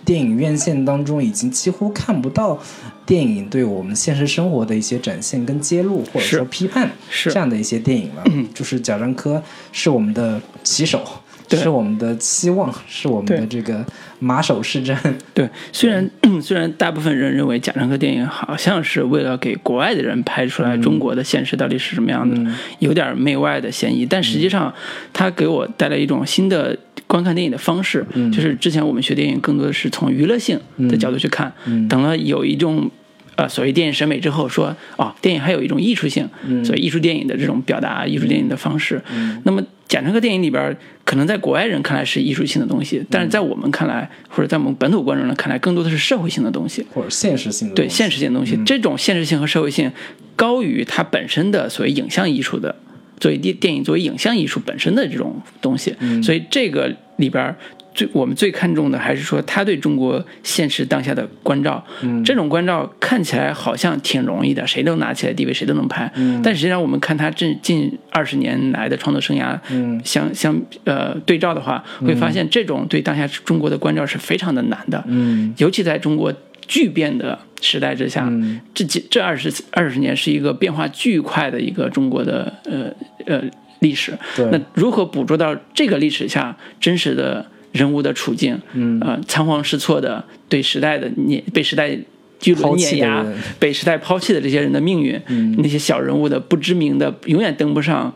[0.05, 2.59] 电影院线当中已经几乎看不到
[3.07, 8.23] 电影对我们现实生活的一些展现跟揭露，或者说批判是这样的一些电影了。
[8.53, 11.20] 就是贾樟柯是我们的旗手，对
[11.57, 13.85] 是我们的期望，是我们的这个
[14.19, 14.97] 马首是瞻。
[15.33, 16.09] 对，虽然
[16.41, 22.55] 虽然大部分人认为贾樟柯电影好像是为了给国外的人拍出来中国的现实到底是什么样的，嗯。
[22.79, 24.73] 有点媚外的嫌疑，但实际上
[25.13, 26.77] 它给我带来一种新的
[27.07, 28.31] 观看电影的方式，嗯。
[28.31, 31.87] 就是之前我们学电影更多的是从娱乐性的角度去看，嗯。
[31.87, 32.89] 等了有一种。
[33.37, 36.63] 呃，所谓电影审美之后说，哦，电影还有一种艺术性，嗯。
[36.65, 39.01] 所以艺术电影的这种表达，艺术电影的方式。
[39.45, 40.77] 那么贾樟柯电影里边，
[41.11, 46.85] 可能在国外人看来是艺术性的东西，但是在我们看来，或者在我们本土观众的看来，更多的是社会性的东西。
[46.93, 47.97] 或者现实性的对东西。
[47.97, 49.91] 现实性的东西，这种现实性和社会性
[50.37, 52.73] 高于它本身的所谓影像艺术的，
[53.19, 55.93] 作为电电影作为影像艺术本身的这种东西，
[56.23, 57.57] 所以这个里边儿
[57.93, 61.83] 最我们最看重的还是说他对中国现实当下的关照，
[62.23, 66.11] 这种关照看起来好像挺容易的，谁都拿起来 DV 谁都能拍，
[66.41, 69.59] 但实际上我们看他这近二十年来的创作生涯，
[70.05, 75.53] 相相呃对照的话，会发现这种对当下中国的关照是非常的难的，嗯。
[75.57, 76.33] 尤其在中国
[76.67, 78.61] 巨变的时代之下，嗯。
[78.73, 82.89] 这几这二十二十年是一个变化巨快的一个中国的呃
[83.25, 83.43] 呃
[83.79, 84.17] 历史。
[84.35, 84.45] 对。
[84.51, 88.59] 那如何捕捉到这个历史下真实的人物的处境？
[88.73, 91.97] 嗯呃，仓皇失措的对时代的碾被时代。
[92.41, 93.23] 巨轮碾压，
[93.59, 98.11] 被时代抛弃的这些人的命运，嗯那些小人物的不知名的，永远登不上，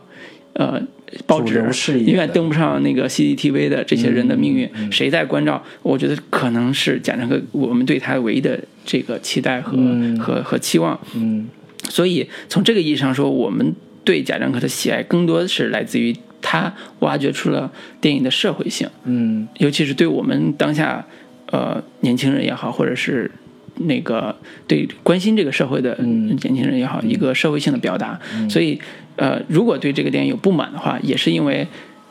[0.54, 0.82] 呃，
[1.26, 1.54] 报纸
[2.04, 5.62] 永远登不上那个 CCTV 的这些人的命运，嗯谁在关照？
[5.84, 10.98] 我觉得可能是贾樟柯我们对他唯一的这个期待和、嗯和和期望。
[11.14, 11.48] 嗯
[11.88, 17.70] 所以从这个意义上说，我们对贾樟柯的喜爱更多的是来自于他挖掘出了
[18.00, 19.46] 电影的社会性，嗯。
[19.58, 21.04] 尤其是对我们当下
[21.50, 23.30] 呃年轻人也好，或者是
[23.76, 24.34] 那个
[24.66, 26.28] 对关心这个社会的嗯。
[26.28, 28.18] 年轻人也好，一个社会性的表达。
[28.48, 28.80] 所以
[29.16, 31.66] 呃，如果对这个电影有不满的话，也是因为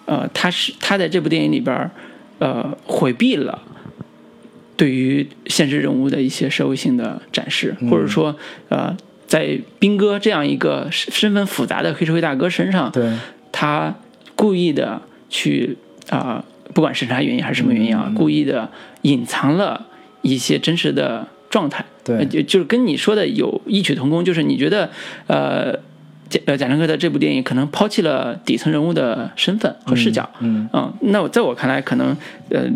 [0.06, 1.92] 呃，他是他在这部电影里边儿
[2.40, 3.62] 呃回避了。
[4.78, 8.36] 对于现实人物的一些社会性的展示，或者说，
[8.68, 8.94] 呃，
[9.26, 13.10] 在兵哥这样一个身身份复杂的黑社会大哥身上，对。
[13.54, 13.96] 他
[14.36, 15.78] 故意的去
[16.10, 18.14] 啊、不管是啥原因还是什么原因啊，嗯。
[18.16, 18.70] 故意的
[19.02, 19.88] 隐藏了
[20.22, 21.84] 一些真实的状态。
[22.04, 22.18] 对。
[22.18, 24.90] 呃就就是跟你说的有异曲同工，就是你觉得
[25.28, 25.74] 呃
[26.30, 32.16] 贾呃贾樟柯的这部电影可能抛弃了底层人物的身份和视角，嗯嗯，那我在我看来，可能
[32.50, 32.68] 呃，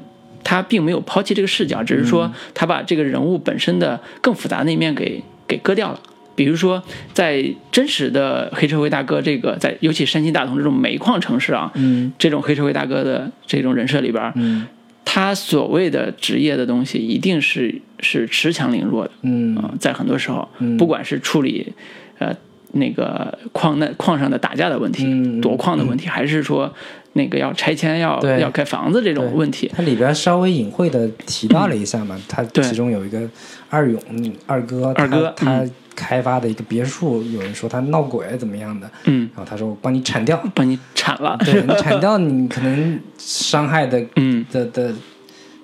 [0.43, 2.05] 他并没有抛弃这个视角，只是嗯。
[2.05, 5.99] 说他把这个人物本身的更复杂那一面给给割掉了。
[6.39, 6.81] 比如说，
[7.11, 12.13] 在真实的黑社会大哥这个，在尤其山西大同这种煤矿城市啊，嗯。
[12.17, 14.65] 这种黑社会大哥的这种人设里边，嗯。
[15.03, 19.11] 他所谓的职业的东西，一定是是恃强凌弱的。
[19.23, 19.53] 嗯。
[19.57, 20.77] 啊、在很多时候，嗯。
[20.77, 21.73] 不管是处理
[22.19, 22.33] 呃
[22.71, 25.41] 那个矿难矿上的打架的问题、嗯。
[25.41, 26.73] 夺矿的问题，还是说
[27.13, 32.63] 那个要拆迁、要要盖房子这种问题，它里边稍微隐晦的提到了一下嘛，它对。
[32.63, 33.27] 其中有一个
[33.69, 44.93] 二勇嗯二哥，二哥他他嗯开发的一个别墅，有人说他闹鬼怎么样的，嗯，然后他说我帮你铲掉，帮你铲了，对你铲掉你可能伤害的嗯，的的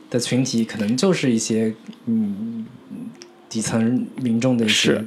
[0.10, 1.74] 的群体，可能就是一些
[2.08, 2.66] 嗯
[3.48, 5.02] 底层民众的一些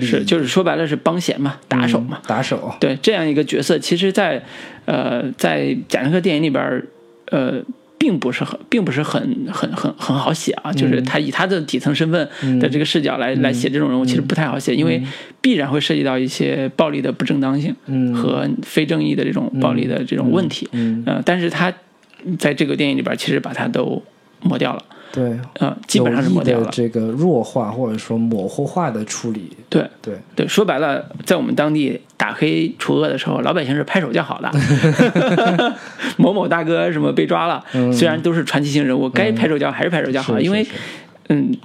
[0.00, 4.42] 是就是说白了是帮闲嘛，打手嘛，嗯打手，对这样一个角色，其实在，
[4.86, 6.82] 呃，在贾樟柯电影里边，
[7.30, 7.62] 呃，
[7.98, 10.72] 并不是很，并不是很很很很好写啊。
[10.72, 12.28] 就是他以他的底层身份
[12.60, 15.02] 的这个视角来、来写这种人物，其实不太好写，因为
[15.40, 18.12] 必然会涉及到一些暴力的不正当性嗯。
[18.14, 20.68] 和非正义的这种暴力的这种问题。
[20.72, 21.02] 嗯。
[21.06, 21.72] 呃，但是他
[22.38, 24.02] 在这个电影里边，其实把它都
[24.42, 24.82] 抹掉了，
[25.14, 26.68] 对，呃，基本上是抹掉了。
[26.72, 34.50] 这个弱化或者说模糊化的处理，对，对，对，说白了，在我们当地打黑除恶的时候，老百姓是拍手叫好的。
[36.18, 40.82] 某某大哥什么被抓了，虽然都是传奇性人物，该拍手叫还是拍手叫好，因为是是是。
[41.28, 41.56] 嗯，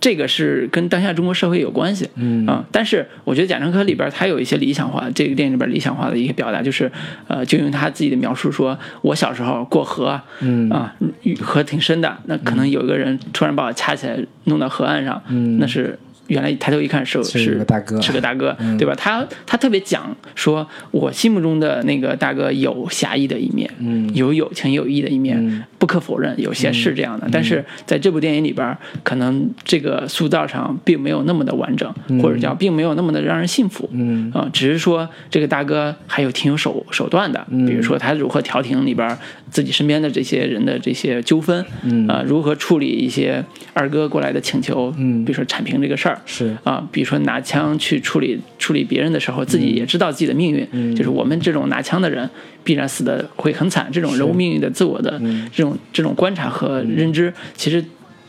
[0.00, 2.08] 这个是跟当下中国社会有关系。
[2.14, 6.90] 嗯啊，但是我觉得贾樟柯里边他有一些理想化，这个电影里边理想化的一些表达就是，
[7.26, 10.94] 呃，就用他自己的描述说，我小时候过河，嗯啊，
[11.40, 15.98] 河挺深的，那可能有一个人突然把我掐起来弄到河岸上，嗯那是。
[16.28, 18.00] 原来抬头一看是是是个大哥。
[18.00, 18.94] 是个大哥，对吧？
[18.96, 24.08] 他他特别讲说，我心目中的那个大哥有侠义的一面，嗯。
[24.14, 25.62] 有有情有义的一面，嗯。
[25.78, 27.28] 不可否认，有些是这样的。
[27.30, 33.88] 但是在这部电影里边，可能这个塑造上并没有那么的完整，或者叫并没有那么的让人信服。
[33.92, 34.30] 嗯。
[34.34, 39.16] 啊、只是说这个大哥还有挺有手手段的，比如说他如何调停里边
[39.50, 42.06] 自己身边的这些人的这些纠纷，嗯。
[42.08, 45.24] 啊、如何处理一些二哥过来的请求，嗯。
[45.24, 46.56] 比如说铲平这个事儿，是。
[46.64, 50.94] 啊，比如说拿枪去处理处理别人的时候，自己也知道自己的命运，嗯。
[50.94, 52.28] 就是我们这种拿枪的人
[52.62, 55.48] 必然死的会很惨，这种人物命运的自我的嗯。
[55.54, 57.84] 这种这种观察和认知，其实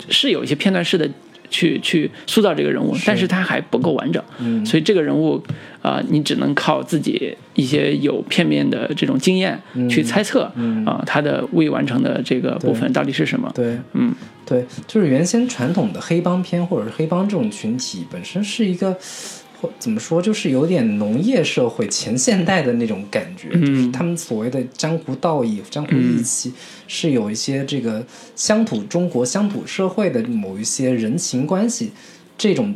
[0.10, 1.10] 是有一些片段式的。
[1.50, 4.66] 去去塑造这个人物，但是他还不够完整，嗯。
[4.66, 5.42] 所以这个人物
[5.82, 9.58] 啊、你只能靠自己一些有片面的这种经验
[9.90, 13.50] 去猜测啊、嗯他的未完成的这个部分到底是什么。
[13.56, 14.14] 对，嗯，
[14.46, 18.98] 对，就是原先传统的黑帮片或者是黑帮这种群体本身是一个，
[19.60, 26.54] 或怎么说，就是有点农业社会前现代的那种感觉，就是嗯他们所谓的江湖道义、江湖义气，
[26.88, 28.06] 是有一些这个
[28.36, 31.92] 乡土中国乡土社会的某一些人情关系
[32.38, 32.74] 这种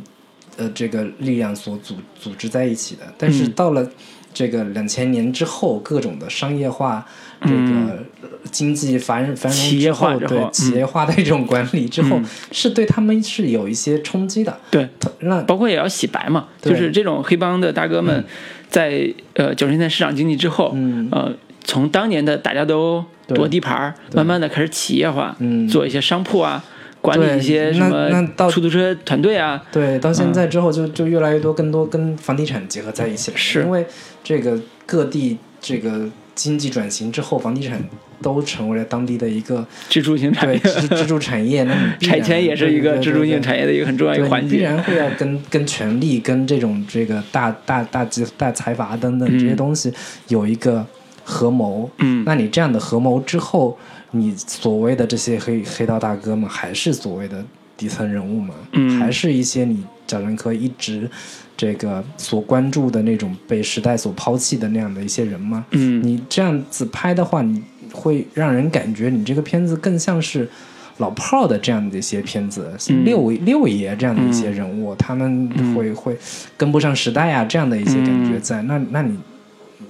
[0.58, 3.14] 呃这个力量所组组织在一起的。
[3.18, 3.52] 但是嗯。
[3.54, 3.90] 到了
[4.34, 7.08] 这个两千年之后，各种的商业化，
[7.44, 12.26] 这个呃经济繁繁荣嗯企业之后，化之后对企业化的这种管理之后，嗯。
[12.52, 14.58] 是对他们是有一些冲击的。
[14.72, 14.88] 对，
[15.20, 18.24] 那包括也要洗白嘛，就是这种黑帮的大哥们
[18.70, 21.08] 在，呃九十年代市场经济之后，嗯。
[21.12, 21.34] 呃，
[21.64, 23.38] 从当年的大家都对。
[23.38, 25.68] 夺地盘儿，慢慢的开始企业化，嗯。
[25.68, 26.64] 做一些商铺啊，
[27.02, 33.38] 管理一些什那那么到出租车团队啊，对，到现在之后就就越来越多，更多跟房地产结合在一起了。
[33.38, 33.62] 是。
[33.62, 33.86] 因为
[34.24, 37.82] 这个各地这个经济转型之后，房地产
[38.22, 41.64] 都成为了当地的一个支柱型产业，支支柱产业。
[41.64, 43.66] 那你拆迁也是一个支柱性产业。
[43.66, 44.56] 的一个很重要一个环节。
[44.56, 49.94] 你必然会要跟跟权力、跟这种这个大大大集大财阀等等这些嗯东西
[50.28, 50.86] 有一个
[51.24, 51.90] 合谋。
[52.00, 53.78] 嗯那你这样的合谋之后，
[54.12, 57.44] 你所谓的这些黑黑道大哥们，还是所谓的
[57.78, 58.54] 底层人物吗？
[58.72, 61.10] 嗯还是一些你贾樟柯一直
[61.56, 65.66] 这个所关注的那种被时代所抛弃的那样的一些人吗？
[65.72, 66.02] 嗯。
[66.04, 70.50] 你这样子拍的话，你会让人感觉你这个片子更像是
[70.98, 73.06] 老炮儿的这样的一些片子，嗯。
[73.06, 76.18] 六六爷这样的一些人物，他们会、会
[76.58, 78.62] 跟不上时代啊，这样的一些感觉在。
[78.64, 79.18] 那那你，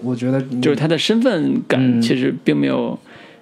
[0.01, 2.01] 我觉得就是他的身份感嗯。
[2.01, 2.99] 其实并没有，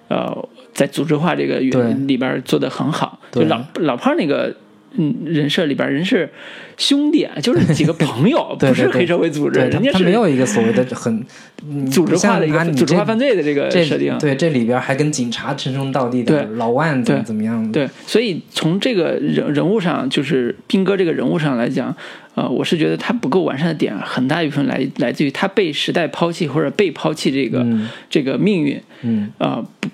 [0.08, 3.18] 呃，在组织化这个里边做的很好。
[3.32, 3.48] 就对。
[3.48, 4.54] 老老炮儿那个
[4.96, 6.28] 嗯人设里边，人是
[6.76, 11.24] 兄弟，啊，就是几个朋友， 对对对不是黑社会组织，对，人家是他没有一个所谓的很
[11.66, 14.16] 嗯组织化的一个组织化犯罪的这个设定。
[14.18, 17.72] 对，这里边还跟警察称兄道弟的，对老万怎么对怎么样？
[17.72, 21.94] 对，所以从这个人人物上，就是兵哥这个人物上来讲，
[22.34, 29.88] 呃，我是觉得他不够完善的点，很大一部分来来自于他被时代抛弃或者被抛弃这个、嗯这个命运，嗯啊、不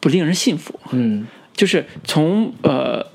[0.00, 0.78] 不令人信服。
[0.92, 1.26] 嗯
[1.56, 3.06] 就是从呃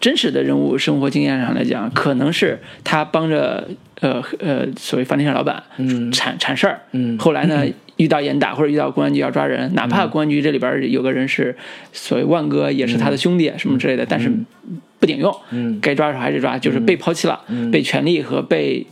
[0.00, 3.68] 真实的人物生活经验上来讲，可能是他帮着
[4.00, 7.18] 呃呃所谓房地产老板嗯铲铲事儿，嗯。
[7.18, 11.56] 后来呢 遇到严打或者遇到公安局要抓人，哪怕公安局这里边有个人是
[11.92, 14.30] 所谓万哥，也是他的兄弟什么之类的，但是
[15.00, 15.78] 不顶用，嗯。
[15.82, 17.40] 该抓的时候还是抓，就是被抛弃了，
[17.72, 18.86] 被权力和被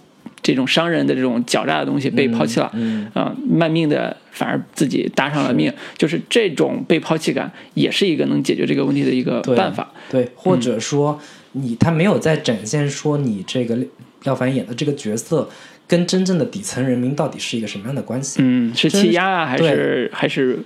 [0.52, 3.06] 这种商人的这种狡诈的东西被抛弃了，嗯。
[3.14, 9.90] 啊、卖命的反而自己搭上了命，就是这种被抛弃感，也是一个能解决这个问题的一个办法。
[10.10, 11.18] 对，或者说
[11.52, 13.78] 你他没有在展现说你这个
[14.24, 15.48] 廖凡演的这个角色
[15.86, 18.40] 跟真正的底层人民到底是一个什么样的关系？
[18.42, 20.58] 嗯，是欺压啊，还是还是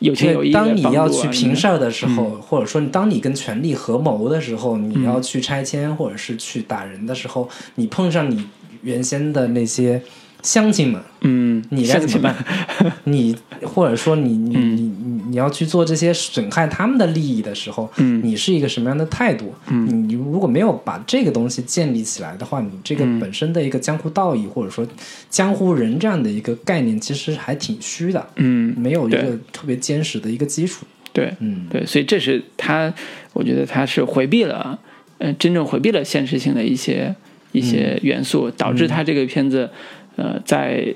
[0.00, 2.42] 有情有，义的当你要去平事儿的时候，嗯。
[2.42, 8.44] 或者说你当你跟权力合谋的时候，你要去拆迁或者是去打人的时候，你碰上你
[8.84, 10.00] 原先的那些
[10.42, 12.92] 乡亲们，嗯，你该怎么办？
[13.04, 19.54] 你或者说你 你你你你要去做这些损害他们的利益的时候，嗯你是一个什么样的态度？
[19.68, 24.86] 嗯，你如果没有把这个东西建立起来的话，你这个嗯本身的一个江湖道义、或者说
[25.30, 30.84] 江湖人这样的一个概念，其实还挺虚的，嗯，没有一个特别坚实的一个基础。
[31.14, 32.92] 对嗯，对，所以这是他，
[33.32, 34.78] 我觉得他是回避了，
[35.18, 37.14] 呃，真正回避了现实性的一些
[37.54, 39.70] 一些元素，导致他这个片子，
[40.16, 40.94] 呃，在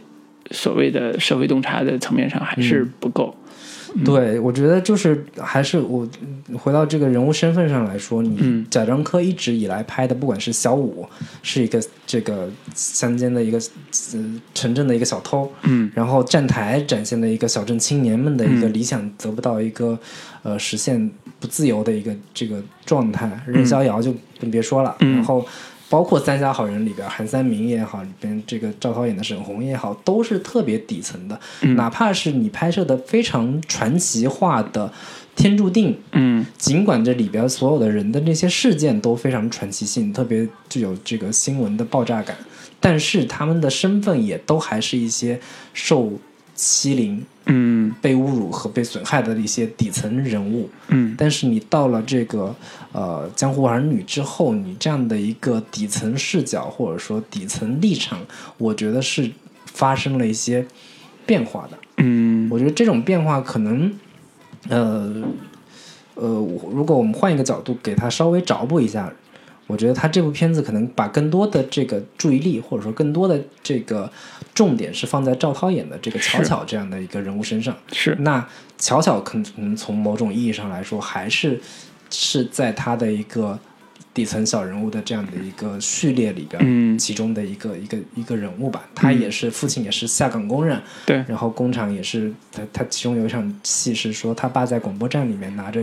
[0.51, 3.35] 所谓的社会洞察的层面上还是不够。
[4.05, 6.07] 对，我觉得就是还是我
[6.59, 8.67] 回到这个人物身份上来说，你嗯。
[8.69, 11.07] 贾樟柯一直以来拍的，不管是小五
[11.43, 13.59] 是一个这个乡间的一个
[14.13, 15.91] 呃城镇的一个小偷，嗯。
[15.95, 18.73] 然后站台展现了一个小镇青年们的一个嗯。
[18.75, 19.99] 理想得不到一个、
[20.43, 25.15] 呃实现不自由的一个这个状态，任逍遥就更别说了，嗯。
[25.17, 25.47] 然后。
[25.91, 31.39] 包括《三峡好人》里边，韩三明也好，里边这个赵涛演的沈红也好，都是特别底层的。
[31.63, 34.87] 嗯哪怕是你拍摄的非常传奇化的
[35.35, 42.37] 《天注定》，嗯尽管这里边所有的人的那些事件都非常传奇性，特别具有这个新闻的爆炸感，
[42.81, 45.41] 但是他们的身份也都还是一些
[45.73, 46.13] 受
[46.59, 50.69] 欺凌、嗯被侮辱和被损害的一些底层人物。
[50.89, 52.53] 嗯但是你到了这个
[52.93, 58.19] 呃江湖儿女之后，你这样的一个底层视角或者说底层立场，
[58.59, 59.31] 我觉得是
[59.67, 60.67] 发生了一些
[61.25, 61.79] 变化的。
[61.99, 63.93] 嗯我觉得这种变化可能，
[64.69, 65.23] 呃，
[66.17, 66.29] 呃，
[66.73, 69.13] 如果我们换一个角度给他稍微找补一下，
[69.69, 74.11] 我觉得他这部片子可能把更多的这个注意力，或者说更多的这个
[74.59, 77.73] 重点是放在赵涛演的这个巧巧这样的一个人物身上。
[77.93, 78.45] 是那
[78.77, 81.61] 巧巧可能从某种意义上来说，还是
[82.11, 83.57] 是在他的一个
[84.13, 88.83] 底层小人物的这样的一个序列里边，嗯其中的一个一个一个人物吧。
[88.97, 95.81] 他也是父亲，也是下岗工人，对然后工厂也是他他其中有一场戏是说他爸在广播站里面拿着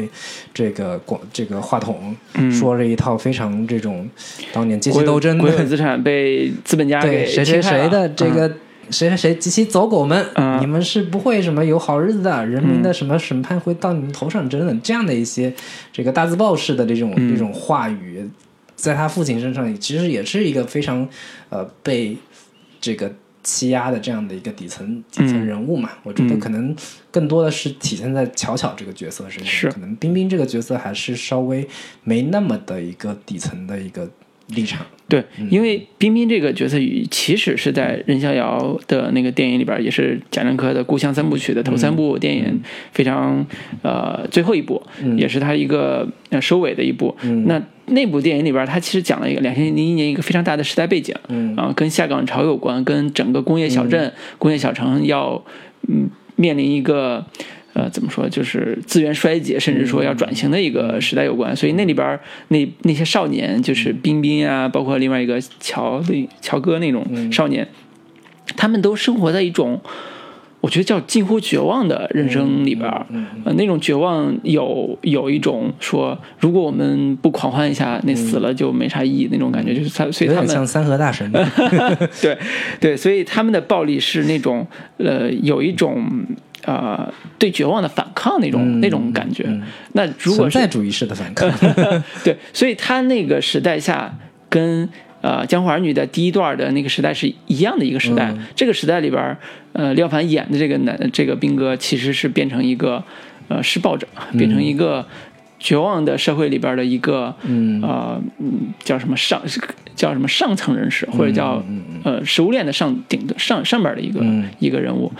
[0.54, 4.06] 这个广这个话筒，嗯说了一套非常这种
[4.52, 8.58] 当年阶级斗争的国有资产被资本家给对谁谁谁的这嗯个。
[8.90, 10.62] 谁谁谁及其走狗们，嗯。
[10.62, 15.54] 你们是不会什么有好日子的，人民的什么审判会到你们头上等等这样的一些
[15.92, 17.32] 这个大字报式的这种、嗯。
[17.32, 18.30] 这种话语，
[18.76, 21.08] 在他父亲身上其实也是一个非常
[21.50, 22.18] 呃被
[22.80, 23.14] 这个
[23.44, 25.90] 欺压的这样的一个底层底层人物嘛。
[26.04, 26.76] 我觉得嗯可能
[27.12, 31.68] 更多的是体现在巧巧这个角色身上，可能冰冰这个角色还是稍微
[32.04, 34.10] 没那么的一个底层的一个
[34.48, 34.86] 立场。
[35.08, 42.60] 对，因为冰冰这个角色与其实是在任逍遥的那个电影里边，也是贾樟柯的《故乡三部曲》的头三部电影，
[42.92, 43.46] 非常
[43.84, 44.82] 呃最后一部，
[45.16, 47.16] 也是他一个呃收尾的一部。
[47.46, 55.44] 那那部电影里边，他其实讲了一个两千零一年一个非常大的时代背景，嗯啊，跟下岗潮有关，跟整个工业小镇、工业小城要
[55.88, 57.24] 嗯面临一个。
[57.76, 61.56] 呃，怎么说，就是资源衰竭，甚至说要转型的一个时代有关。
[61.56, 67.68] 所以那里边那那些少年，就是冰冰啊，包括另外一个乔的乔哥那种少年，
[68.58, 69.80] 他们都生活在一种。
[70.62, 73.06] 我觉得叫近乎绝望的人生里边儿，
[73.44, 81.32] 呃，那种绝望有有一种说，如果我们不狂欢一下，那死了就没啥意义那种感觉，就是他，所以他们像三河大神。
[82.20, 82.36] 对
[82.80, 84.66] 对，所以他们的暴力是那种
[84.98, 86.04] 呃，有一种
[86.66, 89.44] 呃对绝望的反抗那种、嗯那种感觉。
[89.48, 89.62] 嗯
[89.94, 91.50] 那如果是存在主义式的反抗，
[92.24, 94.14] 对，所以他那个时代下
[94.50, 94.90] 跟
[95.22, 98.32] 呃《江湖儿女》的第一段的那个时代是一样的一个时代。
[98.32, 99.38] 嗯这个时代里边，
[99.74, 103.04] 呃，廖凡演的这个男这个兵哥其实是变成一个
[103.48, 104.08] 呃施暴者，
[104.38, 105.06] 变成一个
[105.60, 107.82] 绝望的社会里边的一个嗯
[108.84, 109.42] 叫什么上
[109.96, 111.64] 叫什么上层人士，或者叫
[112.04, 115.12] 呃食物链的上顶的上上边的一个、嗯一个人物。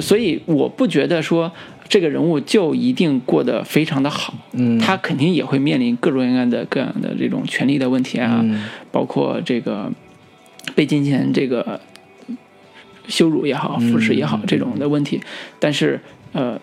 [0.00, 1.50] 所以我不觉得说
[1.88, 9.90] 这个人物就一定过得非常的好，嗯他肯定也会面临各种各样的各样的这种权利的问题啊，嗯包括这个
[10.74, 11.80] 被金钱这个
[13.08, 15.20] 羞辱也好、腐蚀也好、嗯这种的问题，
[15.58, 16.00] 但是
[16.32, 16.58] 呃，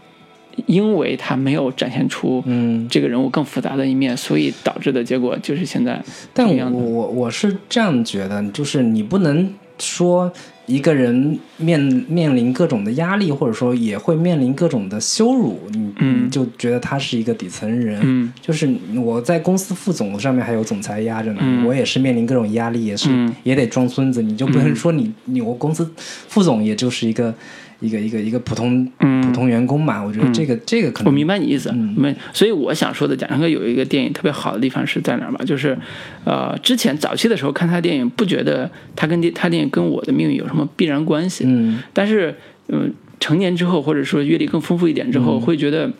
[0.66, 2.88] 因为他没有展现出嗯。
[2.90, 6.02] 这个人物更复杂的一面，所以导致的结果就是现在
[6.34, 6.80] 但我。
[6.80, 10.32] 我我是这样觉得，就是你不能说
[10.70, 16.26] 一个人面面临各种的压力，或者说也会面临各种的羞辱，你、嗯。
[16.26, 18.00] 你就觉得他是一个底层人。
[18.04, 18.32] 嗯。
[18.40, 21.66] 就是我在公司副总上面还有总裁压着呢，嗯。
[21.66, 23.36] 我也是面临各种压力，也是、嗯。
[23.44, 24.22] 也得装孙子。
[24.22, 27.34] 你就不能说你你我公司副总也就是一个
[27.80, 30.04] 一个一个一个普通、嗯普通员工嘛。
[30.04, 35.44] 我觉得这个、这个可能我明白你意思，嗯没、所以我想说的，贾樟柯有一个电影特别好的地方是在哪儿吧？
[35.46, 35.78] 就是，
[36.24, 42.36] 呃，之前早期的时候看他电影，不觉得他跟电他电影跟我的命运有什么必然关系，嗯但是，
[42.70, 45.92] 嗯、成年之后，或者说阅历更丰富一点之后，会觉得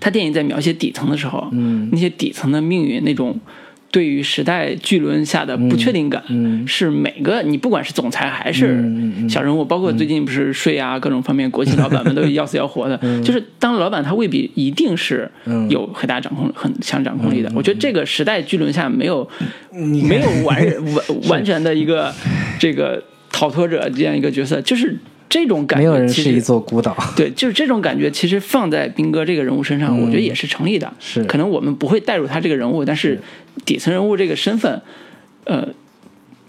[0.00, 3.38] 他电影在描写底层的时候，嗯那些底层的命运，那种
[3.92, 6.66] 对于时代巨轮下的不确定感，嗯。
[6.66, 8.82] 是每个你不管是总裁还是
[9.28, 15.68] 小人物，包括最近不是税啊各种方面，国企老板们都 要死要活的，就是当老板他未必一定是嗯。
[15.68, 17.52] 有很大掌控、很强掌控力的。
[17.54, 19.28] 我觉得这个时代巨轮下没有
[19.70, 20.58] 没有完
[20.94, 22.12] 完完全的一个
[22.58, 24.96] 这个逃脱者这样一个角色，就是
[25.32, 26.94] 这种感觉，没有人是一座孤岛。
[27.16, 30.86] 对，就是这种感觉，其实放在兵哥这个人物身上，我觉得也是成立的。
[30.88, 33.18] 嗯是可能我们不会带入他这个人物，但是
[33.64, 34.82] 底层人物这个身份，
[35.44, 35.66] 呃，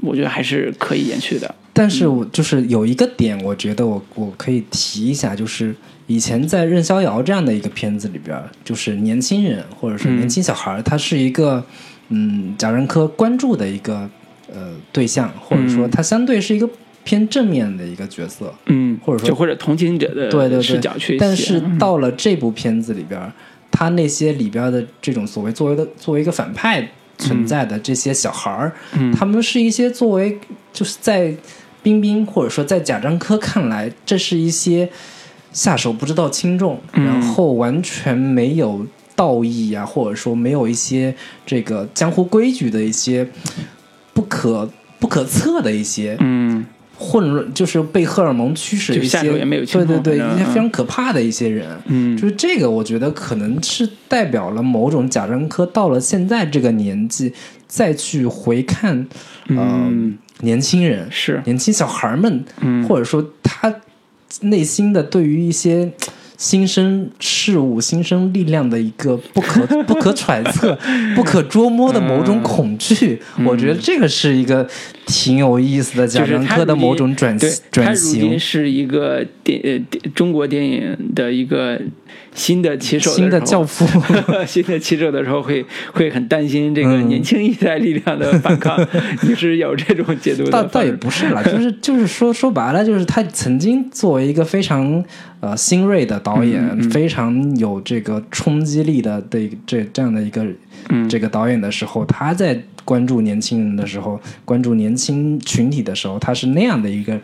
[0.01, 1.55] 我觉得还是可以延续的。
[1.71, 5.73] 但是我就是有一个点，我觉得我我可以提一下，就是
[6.07, 11.63] 以前在《任逍遥》这样的一个片子里边，就是年轻人或者是年轻小孩儿，他是一个
[12.09, 14.09] 嗯贾樟柯关注的一个
[14.53, 16.69] 呃对象，或者说嗯他相对是一个
[17.03, 18.53] 偏正面的一个角色。
[18.67, 20.61] 嗯，或者说就或者同情者的对对对。
[20.61, 21.77] 视角去写，但是嗯。
[21.77, 23.31] 到了这部片子里边儿，
[23.71, 29.11] 他那些里边的这种所谓作为的作为一个反派存在的这些小孩儿，嗯。
[29.11, 30.39] 他们是一些作为
[30.71, 31.33] 就是在
[31.81, 34.89] 冰冰或者说在贾樟柯看来，这是一些
[35.51, 37.05] 下手不知道轻重，嗯。
[37.05, 38.85] 然后完全没有
[39.15, 41.13] 道义啊，或者说没有一些
[41.45, 43.27] 这个江湖规矩的一些
[44.13, 46.65] 不可不可测的一些嗯
[46.97, 51.67] 混乱，就是被荷尔蒙驱使一些，对对对，一些非常可怕的一些人。
[51.85, 52.15] 嗯。
[52.15, 57.33] 就是这个，我觉得可能是代表了某种贾樟柯到了现在这个年纪，
[57.67, 59.07] 再去回看，
[59.47, 60.17] 呃，嗯。
[60.39, 61.41] 年轻人、是。
[61.45, 62.87] 年轻小孩们，嗯。
[62.87, 63.73] 或者说他
[64.41, 65.91] 内心的对于一些
[66.37, 70.77] 新生事物、新生力量的一个不可 不可揣测、
[71.15, 74.67] 不可捉摸的某种恐惧，我觉得这个是一个
[75.05, 78.39] 挺有意思的贾樟柯的某种转对，他转如今型。
[78.39, 81.79] 是一个电呃电中国电影的一个
[82.35, 83.85] 新的骑手新的教父，
[84.45, 88.79] 新的骑手的时候会会很担心这个嗯年轻一代力量的反抗，
[89.23, 90.51] 你是有这种解读的？
[90.51, 95.03] 倒倒也不是啦，就是就是说说白了，就是他曾经作为一个非常
[95.39, 100.45] 呃新锐的导演，嗯嗯非常有这个冲击力的的这这样的一个、
[100.89, 107.19] 嗯这个导演的时候，他在关注年轻人的时候，关注年轻群体的时候，他是那样的一个。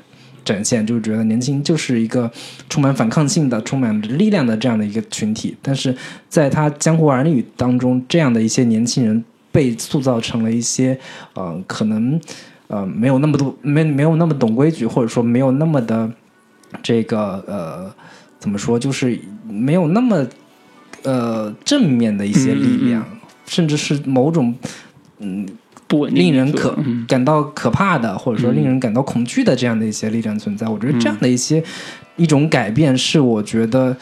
[0.50, 2.32] 展现就是觉得年轻就是一个
[2.70, 5.96] 充满反抗性的、充满力量的这样的一个群体，但是
[6.28, 10.98] 在他《江湖儿女》当中，这样的一些年轻人被塑造成了一些
[11.36, 12.20] 呃，可能
[12.68, 16.12] 呃没有那么多没没有那么懂规矩，或者说没有那么的
[16.82, 17.94] 这个呃
[18.40, 20.26] 怎么说，就是没有那么
[21.04, 23.06] 呃正面的一些力量，
[23.46, 24.56] 甚至是某种
[25.20, 25.48] 嗯
[25.90, 30.68] 不稳定令人可嗯感到可怕的，或者说令人感到恐惧的这样的一些力量存在。
[30.68, 31.62] 我觉得这样的一些、
[32.16, 33.98] 一种改变，是我觉得，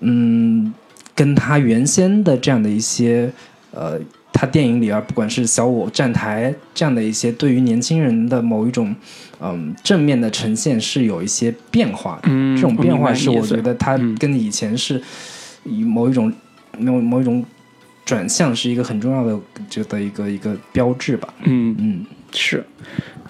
[0.00, 0.72] 嗯，
[1.14, 3.30] 跟他原先的这样的一些
[3.72, 4.00] 呃，
[4.32, 8.96] 他电影里边不管是小我站台这样的一些对于年轻人的某一种
[9.40, 12.30] 嗯正面的呈现是有一些变化的。
[12.30, 15.00] 嗯，这种变化是我觉得它嗯跟以前是
[15.64, 16.32] 以某一种
[16.78, 17.44] 某某一种
[18.04, 19.38] 转向是一个很重要的
[19.70, 21.32] 觉得一个一个标志吧。
[21.44, 21.74] 嗯。
[21.78, 22.06] 嗯。
[22.34, 22.64] 是，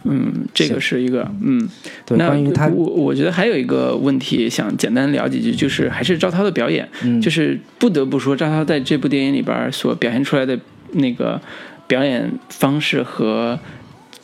[0.05, 1.69] 嗯，这个是一个嗯。
[2.07, 7.21] 对，那关于他，我我觉得还有一个问题想简单聊几句，就是还是赵涛的表演，嗯。
[7.21, 10.57] 就是不得不说赵涛在这部电影里边所表现出来的
[10.93, 11.41] 那个
[11.89, 13.59] 表演方式和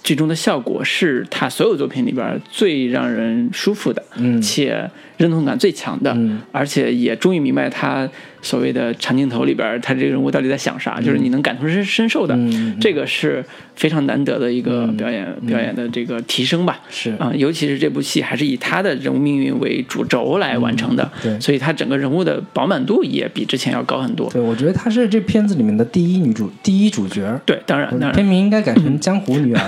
[0.04, 4.40] 最终的效果，是他所有作品里边最让人舒服的，嗯。
[4.40, 4.88] 且
[5.18, 6.40] 认同感最强的，嗯。
[6.50, 8.08] 而且也终于明白他
[8.40, 16.80] 所谓的长镜头里边他这个人物到底在想啥，就是你能感同身身受的，嗯这个是非常难得的一个表演、表演的这个提升吧。
[16.88, 17.10] 是。
[17.18, 24.30] 啊、尤其是这部戏还是以他的人物命运为主轴来完成的，所以他整个人物的饱满度也比之前要高很多。
[24.30, 27.40] 对，我觉得她是这片子里面的第一女主，第一主角。
[27.44, 29.60] 对，当然，当片然，名应该改成 《江湖女儿》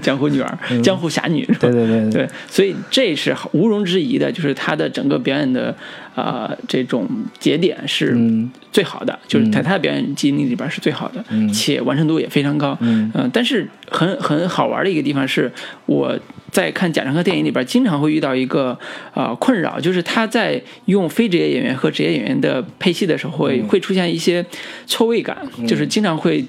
[0.00, 5.74] 江湖女儿、江湖侠女，对对对对，所以这是毋庸置疑的，就是他的整个表演的
[6.14, 7.08] 呃这种
[7.40, 12.78] 节点是嗯最好的，就是在他的表演经历里边是最好的，嗯且完成度也非常高。
[12.80, 15.50] 嗯呃但是很很好玩的一个地方是，
[15.86, 16.16] 我
[16.52, 18.78] 在看贾樟柯电影里边经常会遇到一个
[19.12, 24.46] 呃困扰，就是他在用非职业演员和职业演员的配戏的时候会、会出现一些
[24.86, 25.36] 错位感，
[25.66, 26.44] 就是经常会。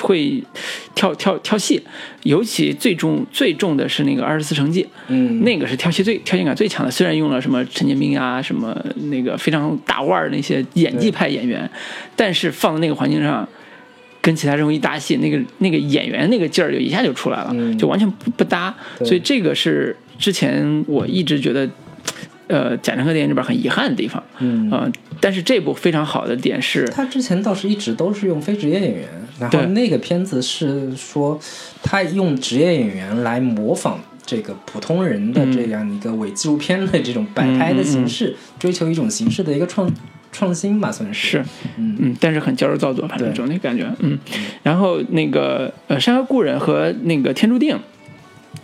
[0.00, 0.42] 会
[0.94, 1.80] 跳跳跳戏，
[2.24, 6.90] 尤其最重最重的是那个《二十四城记》，嗯那个是跳戏最跳戏感最强的。
[6.90, 8.76] 虽然用了什么陈建斌啊，什么
[9.10, 11.70] 那个非常大腕儿那些演技派演员，
[12.16, 13.48] 但是放在那个环境上，
[14.20, 18.74] 跟其他人物一搭戏，那个那个演员那个劲儿就一下就出来了，嗯就完全不不搭。
[18.98, 21.68] 所以这个是之前我一直觉得，
[22.50, 24.22] 呃，贾樟柯电影里边很遗憾的地方。
[24.40, 24.90] 嗯呃，
[25.20, 29.08] 但是这部非常好的点是，他之前倒是一直都是用非职业演员，
[29.38, 31.38] 然后那个片子是说
[31.82, 39.90] 他用职业演员来模仿这个普通人的这样一个伪纪录片的这种摆拍的形式，追求一种形式的一个创
[40.32, 41.28] 创新吧，算是。
[41.28, 41.44] 是，
[41.76, 44.18] 嗯嗯，但是很矫揉造作，反正对就那感觉，嗯。
[44.62, 47.76] 然后那个呃，《山河故人》和那个《天注定》，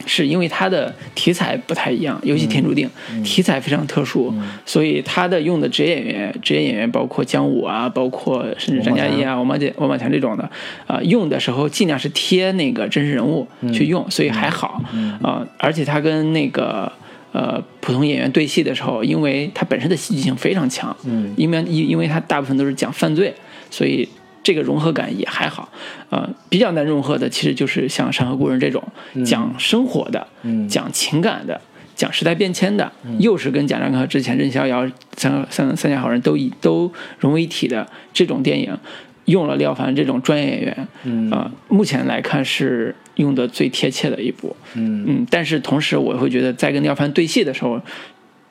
[0.07, 2.89] 是因为它的题材不太一样，尤其《天注定》
[3.23, 4.33] 题材非常特殊，
[4.65, 10.49] 所以它的用的职业演员，职业演员包括姜武啊，包括甚至张嘉译啊、王宝强、王宝强这种的，
[10.87, 14.83] 啊、用的时候尽量是贴那个真实人物去用，所以还好
[15.23, 16.91] 啊、而且他跟那个。
[17.33, 21.35] 呃，普通演员对戏的时候，因为他本身的戏剧性非常强，嗯。
[21.37, 23.35] 因为因因为他大部分都是讲犯罪，
[23.71, 24.09] 所以
[24.47, 25.68] 这个融合感也还好。
[26.09, 28.81] 呃，比较难融合的其实就是像《山河故人》这种
[29.24, 31.60] 讲生活的、嗯讲情感的、
[31.97, 38.78] 讲时代变迁的，又是跟贾樟柯之前任逍遥、三三三峡好人都一都融为一体的这种电影。
[39.24, 47.81] 用了廖凡这种专业演员，嗯啊、目前来看是用的最贴切的一部，嗯嗯，但是同时我会觉得，在跟廖凡对戏的时候，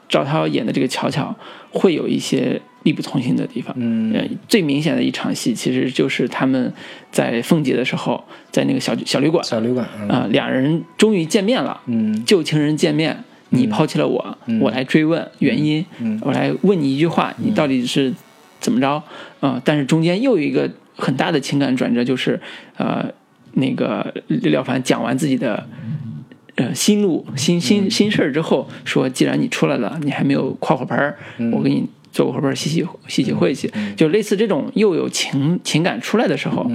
[0.10, 1.34] 赵涛演的这个巧巧
[1.72, 3.76] 会有一些力不从心的地方。
[3.78, 4.12] 嗯。
[4.14, 6.74] 呃，最明显的一场戏其实就是他们
[7.12, 10.08] 在凤姐的时候，在那个小小旅馆小旅馆，嗯。
[10.08, 12.24] 啊、两人终于见面了，嗯。
[12.26, 13.24] 旧情人见面。
[13.50, 16.20] 你抛弃了我，我来追问原因，嗯。
[16.24, 18.14] 我来问你一句话，你到底是
[18.60, 19.02] 怎么着？
[19.40, 22.38] 啊、但是中间又有一个很大的情感转折，就是
[22.76, 23.06] 呃，
[23.54, 25.66] 那个廖凡讲完自己的
[26.56, 31.16] 呃心路、心心心事儿之后，说既然你出来了，你还没有跨火盆儿，
[31.54, 36.66] 我给你做个火盆儿洗洗洗洗晦气，就类似这种又有情情感出来的时候，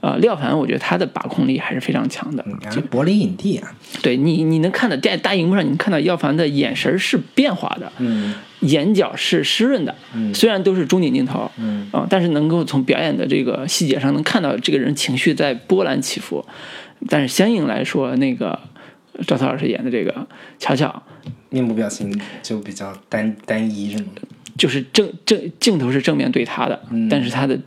[0.00, 3.72] 呃，廖凡我觉得他的把控力还是非常强的，就柏林影帝啊，
[4.02, 9.94] 对你，你能看到在大荧幕上，你能看到廖凡的眼神是变化的，嗯眼角是湿润的，
[10.34, 16.44] 虽然都是中景镜头，嗯啊、但是能够从表演的这个细节上能看到这个人情绪在波澜起伏，
[17.08, 18.58] 但是相应来说，那个
[19.28, 20.26] 赵涛老师演的这个
[20.58, 21.00] 巧巧，
[21.50, 24.04] 面部表情就比较单单一，是吗？
[24.58, 27.08] 就是正正镜头是正面对他的，嗯。
[27.08, 27.58] 但是他的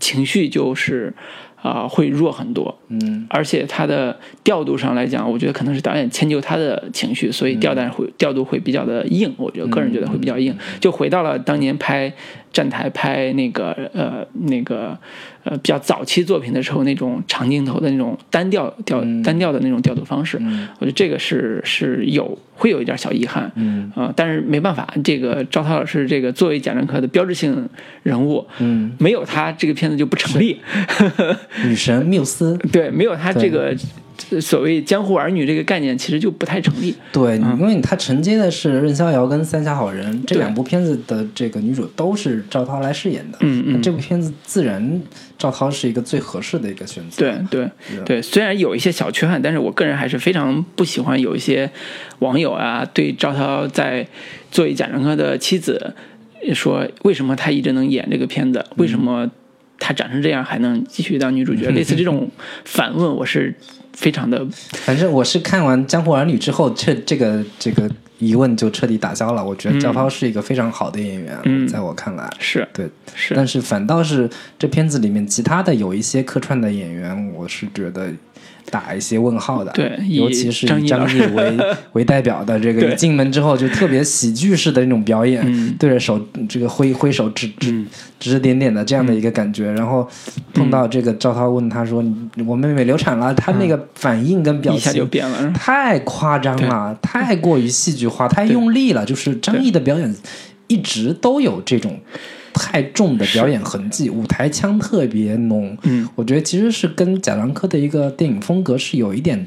[0.00, 1.12] 情绪就是
[1.60, 3.26] 啊、会弱很多，嗯。
[3.30, 9.34] 而且他的调度上来讲，我觉得可能是导演迁就他的情绪，所以调弹会、调度会比较的硬。
[9.38, 12.12] 我觉得个人觉得会比较硬，就回到了当年拍
[12.52, 14.98] 站台拍那个呃那个
[15.44, 20.38] 呃比较早期作品的时候那种长镜头的那种单调调、单调的那种调度方式。
[20.78, 23.50] 我觉得这个是是有会有一点小遗憾。
[23.54, 23.90] 嗯。
[23.94, 27.68] 啊、但是没办法，这个赵涛老师这个作为贾樟柯的标志性
[28.02, 30.58] 人物，嗯，没有他这个片子就不成立。
[31.64, 33.76] 女神缪斯， 对，没有他这个
[34.30, 36.94] 呃所谓江湖儿女这个概念，其实就不太成立。
[37.12, 43.72] 对，因为他承接的是任逍遥跟三峡好人这两部片子的这个女主都是赵涛来饰演的，嗯嗯。
[43.74, 45.00] 那这部片子自然
[45.36, 47.18] 赵涛是一个最合适的一个选择。
[47.18, 47.70] 对对
[48.04, 51.70] 对，虽然有一些小缺憾，但是我个人还是非常不喜欢有一些
[52.20, 54.06] 网友啊对赵涛在
[54.50, 55.94] 作为贾樟柯的妻子
[56.54, 59.30] 说，为什么他一直能演这个片子，为什么
[59.78, 61.70] 他长成这样还能继续当女主角？
[61.70, 62.30] 类似这种
[62.64, 63.54] 反问，我是
[63.92, 67.90] 非常的反正我是看完《江湖儿女》之后，这这个这个
[68.24, 69.44] 疑问就彻底打消了。
[69.44, 72.88] 我觉得赵涛是一个非常好的演员，嗯在我看来，是对。
[73.14, 74.28] 是但是反倒是
[74.58, 78.10] 这片子里面其他的有一些客串的演员，我是觉得
[78.70, 79.70] 打一些问号的。
[79.72, 81.56] 对尤其是以张张译为
[81.92, 87.86] 为代表的这个，一进门之后就特别喜剧式的那种表演，嗯对着手这个挥挥手指指嗯
[88.18, 89.70] 指指点点的这样的一个感觉。
[89.72, 90.08] 然后
[90.52, 92.02] 碰到这个赵涛问他说
[92.34, 99.04] ：“你我妹妹流产了。”他那个反应跟表情变了，太夸张了，太过于戏剧化，太用力了。
[99.04, 100.14] 就是张译的表演
[100.66, 101.98] 一直都有这种
[102.54, 105.76] 太重的表演痕迹，舞台腔特别浓。
[105.82, 109.46] 嗯，我觉得其实是跟贾樟柯的一个电影风格是有一点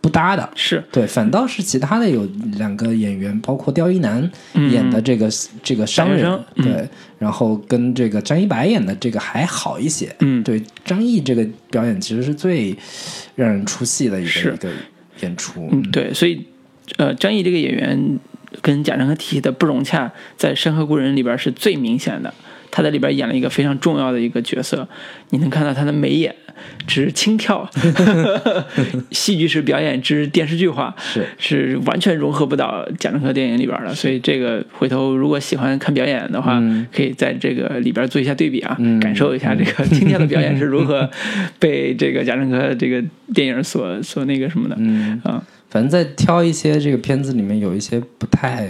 [0.00, 0.48] 不搭的。
[0.54, 5.28] 是对，反倒是其他的有两个演员，包括刁一男嗯演的这个、
[5.62, 10.14] 这个商人，商人嗯对，然后跟这个张一白演的这个还好一些。
[10.20, 12.76] 嗯对，张译这个表演其实是最
[13.34, 14.68] 让人出戏的一个一个
[15.20, 15.68] 演出。
[15.70, 16.44] 嗯，对，所以
[16.96, 18.18] 呃，张译这个演员
[18.62, 22.32] 跟贾樟柯体系的不融洽，在《山河故人》里边是最明显的。
[22.70, 24.86] 他在里边演了一个非常重要的一个角色，
[25.30, 26.34] 你能看到他的眉眼
[26.86, 27.68] 之轻佻，
[29.12, 31.26] 戏剧式表演之电视剧化，是。
[31.38, 33.94] 是完全融合不到贾樟柯电影里边的。
[33.94, 36.86] 所以这个回头如果喜欢看表演的话，嗯。
[36.92, 38.98] 可以在这个里边做一下对比啊，嗯。
[39.00, 41.08] 感受一下这个轻跳的表演是如何
[41.58, 43.02] 被这个贾樟柯这个
[43.34, 44.76] 电影所所那个什么的。
[44.78, 48.68] 嗯，啊，反正在挑一些这个片子里面有一些不太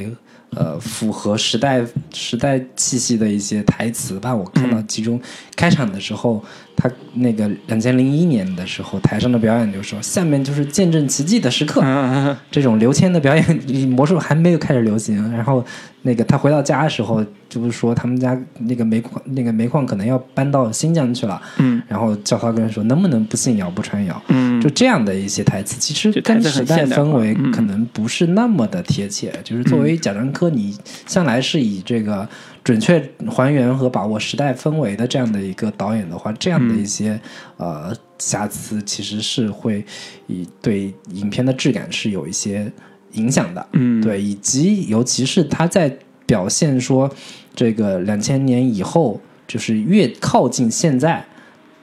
[0.51, 4.35] 呃符合时代时代气息的一些台词吧。
[4.35, 5.21] 我看到其中
[5.57, 6.43] 开场的时候，
[6.77, 15.31] 他那个两千零一年的时候台上的表演就说：“下面就是见证奇迹的时刻。”嗯，这种刘谦的表演，魔术还没有开始流行。
[15.33, 15.65] 然后
[16.03, 21.41] 那个他回到家的时候，就是说他们家那个煤矿那个煤矿可能要搬到新疆去了。
[21.59, 24.23] 嗯然后叫他跟人说，能不能不信谣不传谣？
[24.29, 29.33] 嗯，就这样的一些台词，其实跟时代氛围嗯可能不是那么的贴切。
[29.45, 30.77] 就是作为贾樟柯，你
[31.07, 32.29] 向来是以这个
[32.63, 37.21] 准确还原和把握时代氛围的这样的一个导演的话，这样的一些、
[37.57, 39.85] 呃瑕疵，其实是会
[40.27, 42.71] 以对影片的质感是有一些
[43.13, 43.65] 影响的。
[43.75, 47.09] 嗯，对，以及尤其是他在表现说
[47.55, 51.25] 这个两千年以后，就是越靠近现在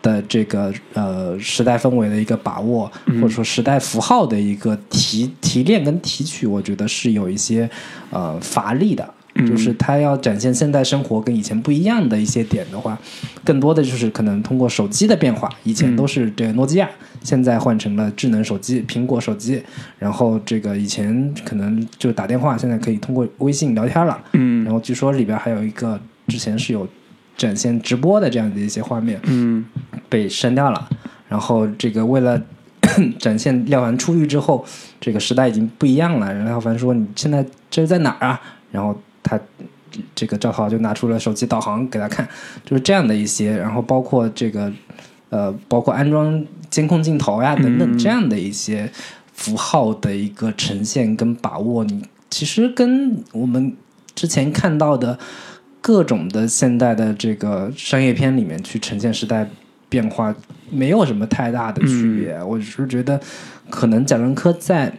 [0.06, 7.68] 的这个呃时代氛围的一个把握，或者说时代符号的一个提提炼跟提取，我觉得是有一些
[8.12, 9.10] 呃乏力的。
[9.46, 12.98] 就是他要展现现代生活跟以前不一样的一些点的话，
[13.44, 16.90] 更多的就是可能通过手机的变化，以前都是这个诺基亚，
[17.22, 19.62] 现在换成了智能手机，苹果手机，
[20.00, 24.18] 然后这个以前可能就打电话，现在可以通过微信聊天了。
[24.32, 26.00] 嗯然后据说里边还有一个
[26.30, 26.88] 之前是有
[27.38, 29.66] 展现直播的这样的一些画面嗯
[30.10, 30.90] 被删掉了。
[31.28, 32.42] 然后这个为了
[33.20, 34.64] 展现廖凡出狱之后，
[35.02, 36.32] 这个时代已经不一样了。
[36.32, 38.40] 然后廖凡说：“你现在这是在哪儿啊？”
[38.72, 39.40] 然后他
[40.14, 42.28] 这个赵涛就拿出了手机导航给他看，
[42.64, 43.58] 就是这样的一些。
[43.58, 44.72] 然后包括这个
[45.30, 48.90] 呃，包括安装监控镜头呀等等嗯这样的一些
[49.34, 53.76] 符号的一个呈现跟把握，你其实跟我们
[54.14, 55.18] 之前看到的
[55.86, 59.48] 各种的现代的这个商业片里面去呈现时代
[59.88, 60.34] 变化
[60.72, 62.42] 没有什么太大的区别。
[62.44, 63.22] 我只是觉得，
[63.70, 64.92] 可能贾樟柯在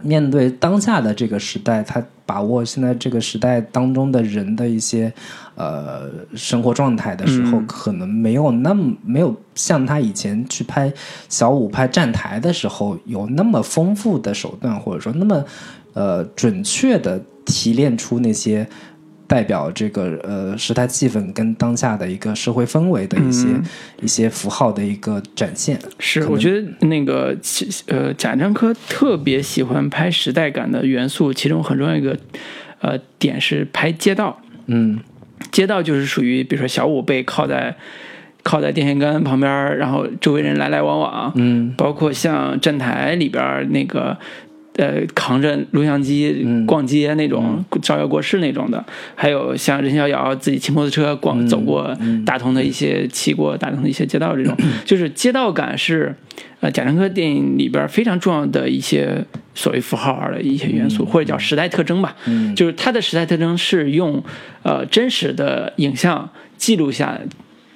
[0.00, 5.12] 面对当下的这个时代，他把握现在这个时代当中的人的一些
[5.56, 10.90] 呃生活状态的时候，嗯可能没有那么没有像他以前去拍
[11.28, 15.44] 小五拍站台的时候有那么丰富的手段，或者说那么
[15.92, 18.66] 呃准确的提炼出那些。
[19.26, 23.62] 代表这个呃时代气氛跟当下的一个社会氛围的一些、嗯
[24.02, 32.16] 一些符号的一个展现，是，我觉得那个其呃，贾樟柯特别喜欢拍时代感的元素，其中很重要一个
[32.80, 34.38] 呃点是拍街道。
[34.66, 35.00] 嗯
[35.50, 37.74] 街道就是属于，比如说小五被靠在
[38.42, 44.18] 靠在电线杆旁边，然后周围人来来往往，嗯包括像站台里边那个。
[44.76, 46.66] 呃，扛着录像机嗯。
[46.66, 48.84] 逛街那种，招摇过市那种的，
[49.14, 51.46] 还有像任逍遥自己骑摩托车逛、嗯。
[51.46, 52.24] 走过嗯。
[52.24, 54.56] 大同的一些骑过大同的一些街道，这种。
[54.84, 56.14] 就是街道感是
[56.58, 59.24] 呃贾樟柯电影里边非常重要的一些
[59.54, 62.16] 所谓符号的一些元素，或者叫时代特征吧。
[62.26, 62.54] 嗯。
[62.56, 64.22] 就是它的时代特征是用
[64.64, 67.20] 呃真实的影像记录下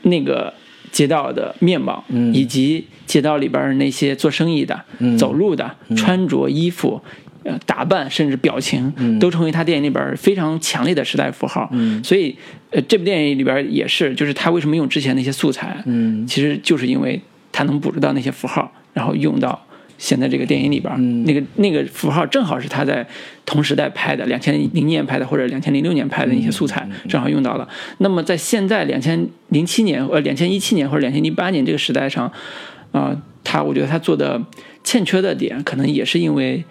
[0.03, 0.53] 那个
[0.91, 2.35] 街道的面貌，嗯。
[2.35, 5.19] 以及街道里边儿那些做生意的、嗯。
[5.19, 7.03] 走路的、穿着衣服。
[7.45, 11.67] 呃，打扮甚至表情，都成为他电影里边儿非常强烈的时代符号。
[11.73, 12.03] 嗯。
[12.05, 12.37] 所以，
[12.71, 16.27] 呃，这部电影里边儿也是，就是他为什么用之前那些素材，嗯。
[16.27, 17.19] 其实就是因为
[17.51, 19.59] 他能捕捉到那些符号，然后用到
[19.97, 23.07] 现在这个电影里边那个那个符号正好是他在
[23.47, 27.67] 同时代拍的，两千零年拍的或者两千零六年拍的那些素材，嗯正好用到了。
[27.99, 32.31] 那么在现在两千零七年呃两千一七年或者两千零八年这个时代上，
[32.93, 34.43] 啊、他我觉得他做的
[34.83, 36.65] 欠缺的点，可能也是因为。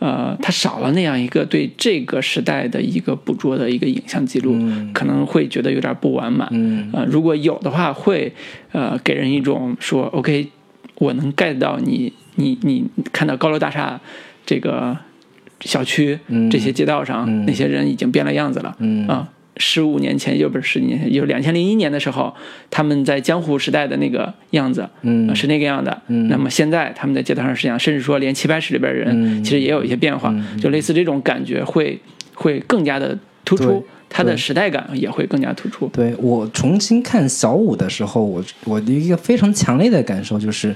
[0.00, 6.46] 呃，他少了那样一个对这个时代的一个捕捉的一个影像记录，嗯可能会觉得有点不完满。
[6.50, 8.30] 嗯呃，如果有的话，会
[8.72, 10.48] 呃给人一种说，OK，
[10.96, 13.98] 我能 get 到你，你你看到高楼大厦
[14.44, 14.94] 这个
[15.60, 18.76] 小区、嗯这些街道上、嗯那些人已经变了样子了。
[18.80, 22.34] 嗯啊，十五年前，又不是十几年前，就是两千零一年的时候，
[22.70, 26.02] 他们在江湖时代的那个样子，嗯呃是那个样的。
[26.08, 31.98] 嗯那么现在他们在街道上是这样，甚至说连棋牌室里边的人、嗯其实也有一些变化，就类似这种感觉会
[32.34, 35.86] 会更加的突出，它的时代感也会更加突出。
[35.92, 40.74] 对我重新看小五的时候，我我的一个非常强烈的感受就是，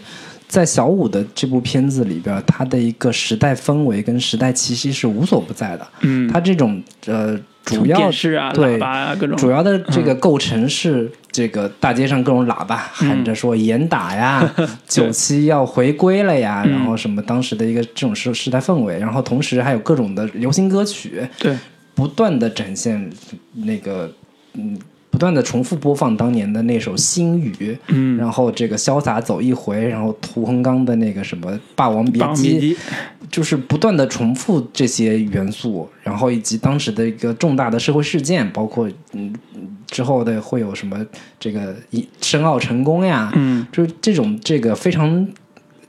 [0.48, 5.86] 在小五的这部片子里边，它的一个时代氛围跟时代气息是无所不在的。
[6.00, 14.50] 嗯，它这种呃主要是啊、对啊各种，主要的这个构成是这个大街上各种喇叭喊着说严打呀，
[14.88, 21.54] 九七要回归了呀，嗯然后什么当时的一个这种时时代氛围，然后同时还有各种的流行歌曲，对，
[21.94, 23.10] 不断的展现
[23.52, 24.10] 那个
[24.54, 24.78] 嗯。
[25.10, 27.52] 不断的重复播放当年的那首《心语》，
[27.88, 32.76] 嗯，然后这个潇洒走一回，然后屠洪刚的那个什么《霸王别姬》别姬，
[33.30, 39.32] 就是不断的重复这些元素，然后以及当时的一个重大的社会事件，包括嗯
[39.86, 41.04] 之后的会有什么
[41.40, 43.66] 这个一申奥成功呀，嗯。
[43.72, 45.26] 就是这种这个非常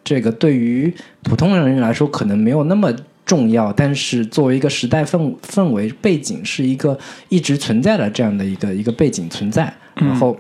[0.04, 0.94] 这个对于
[1.24, 2.92] 普通人来说可能没有那么
[3.30, 6.98] 重要，但是作为一个时代氛氛围背景是一个
[7.30, 10.36] 一直存在的这样的一个一个背景存在，然后，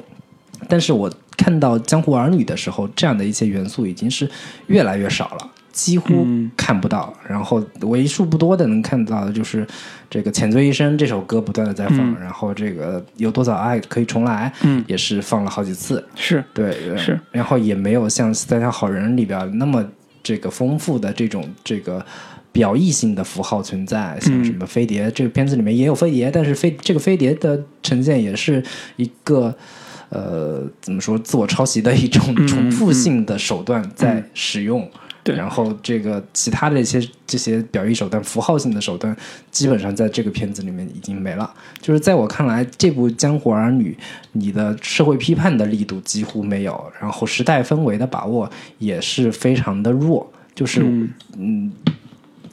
[0.68, 1.08] 但是我
[1.38, 4.28] 看到《江湖儿女》的时候，这样的一些元素已经是
[4.66, 5.52] 越来越少了。
[5.72, 6.50] 几乎嗯。
[6.58, 9.66] 看不到，然后为数不多的能看到的就是
[10.10, 12.18] 这个《浅醉一生》这首歌不断的在放，嗯。
[12.20, 16.98] 然后这个有多少爱可以重来，嗯，也是放了好几次，是，对，对。
[16.98, 19.86] 是，然后也没有像《三条好人》里边那么
[20.24, 22.04] 这个丰富的这种这个
[22.52, 28.64] 表意性的符号存在，像嗯什么飞碟，这个片子里面也有飞碟，但是飞这个飞碟的呈现也是
[28.98, 29.56] 一个。
[30.12, 31.16] 呃，怎么说？
[31.20, 34.90] 自我抄袭的一种嗯重复性的手段在使用，
[35.24, 39.16] 对然后这个其他的一些这些表意手段、符号性的手段，
[39.52, 41.54] 基本上在这个片子里面已经没了。
[41.80, 43.96] 就是在我看来，这部《江湖儿女》，
[44.32, 48.50] 你的社会批判的力度几乎没有，然后时代氛围的把握
[48.80, 50.28] 也是非常的弱。
[50.56, 51.72] 就是嗯嗯，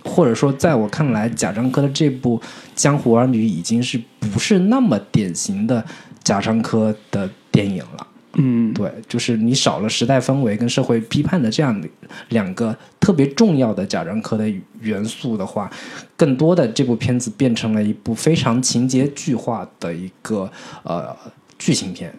[0.06, 2.38] 或者说，在我看来，贾樟柯的这部
[2.74, 5.84] 《江湖儿女》已经是不是那么典型的
[6.22, 8.06] 贾樟柯的电影了。
[8.38, 11.88] 嗯，对，就是你少了时代氛围跟社会批判的这样的
[12.28, 14.46] 两个特别重要的贾樟柯的
[14.80, 15.70] 元素的话，
[16.18, 20.50] 更多的这部片子变成了一部非常情节剧化的一个
[20.82, 21.16] 呃
[21.58, 22.14] 剧情片。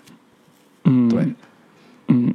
[0.85, 1.23] 嗯，对，
[2.07, 2.33] 嗯，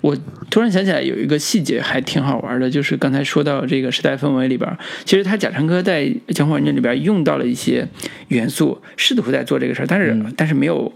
[0.00, 0.16] 我
[0.50, 7.86] 突然想起来有一个细节还挺好玩的，就是刚才说到这个时代氛围里边，其实他贾樟柯在《江湖儿女》里边用到了一些
[8.28, 10.92] 元素，试图在做这个事儿，但是、但是没有，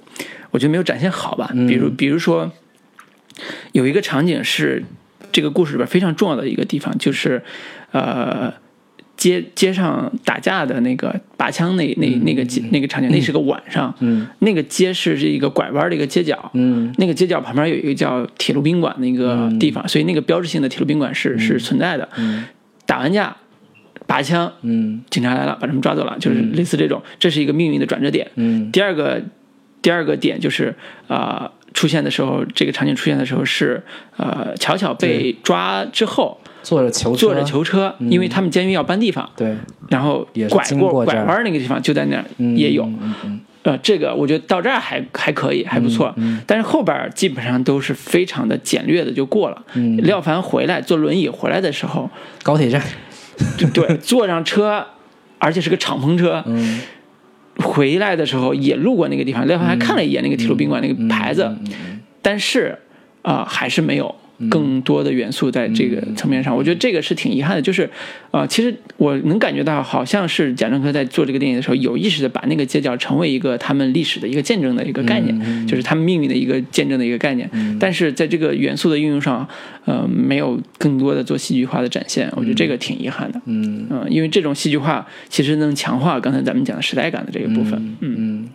[0.51, 1.51] 我觉得没有展现好吧。
[1.67, 2.53] 比如比如说，
[3.73, 4.85] 有一个场景是
[5.33, 7.43] 这个故事里边非常重要的一个地方，就是
[7.93, 8.55] 呃。
[9.19, 14.27] 街街上打架的那个拔枪那那那个街那个场景，那是个晚上，嗯。
[14.39, 16.91] 那个街是一个拐弯的一个街角，嗯。
[16.99, 22.09] 那个街角旁边有一个叫铁路宾馆的一个地方，所以那个标志性的铁路宾馆是、是存在的。
[22.17, 22.47] 嗯。
[22.87, 23.37] 打完架，
[24.07, 25.03] 拔枪，嗯。
[25.11, 28.31] 警察来了，把他们抓走了，就是类似这种，这是一个命运的转折点。
[28.37, 28.71] 嗯。
[28.71, 29.21] 第二个，
[29.83, 30.75] 第二个点就是
[31.09, 33.81] 啊、呃出现的时候，这个场景出现的时候是
[34.17, 39.57] 呃，巧巧被抓之后，坐着囚车，坐着囚车，因为他们监狱要搬地方，对，
[39.89, 42.89] 然后拐过拐弯那个地方就在那儿嗯也有。
[43.63, 46.13] 呃，这个我觉得到这儿还还可以，还不错。
[46.17, 46.41] 嗯。
[46.47, 49.63] 但是后边基本上都是非常的简略的就过了。
[49.75, 49.97] 嗯。
[49.99, 52.09] 廖凡回来坐轮椅回来的时候，
[52.43, 52.81] 高铁站，
[53.59, 54.87] 就对， 坐上车，
[55.39, 56.81] 而且是个敞篷车，嗯。
[57.57, 59.47] 回来的时候也路过那个地方。
[59.47, 61.55] 廖凡还看了一眼那个铁路宾馆那个牌子，
[62.23, 62.79] 但是
[63.23, 64.15] 啊、还是没有
[64.51, 66.57] 更多的元素在这个层面上。
[66.57, 67.89] 我觉得这个是挺遗憾的，就是
[68.31, 77.51] 啊、其实我能感觉到，好像是贾樟柯在做这个电影的时候，有意识的把那个街角成为一个他们历史的一个见证的一个概念，就是他们命运的一个见证的一个概念。
[77.81, 79.47] 但是在这个元素的运用上，
[79.85, 83.41] 呃，没有更多的做戏剧化的展现，我觉得这个挺遗憾的。
[83.47, 83.87] 嗯。
[83.91, 87.97] 嗯、因为这种戏剧化其实能强化刚才咱们讲的时代感的这个部分。
[88.01, 88.15] 嗯。
[88.19, 88.49] 嗯，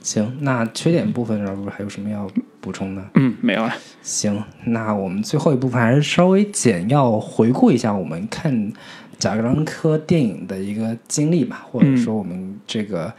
[0.00, 2.28] 行，那缺点部分，老师还有什么要
[2.62, 3.04] 补充的？
[3.16, 3.74] 嗯，没有了。
[4.00, 8.72] 行，那我们最后一部分还是稍微简要回顾一下我们看
[9.18, 13.12] 贾樟柯电影的一个经历吧，或者说我们这个、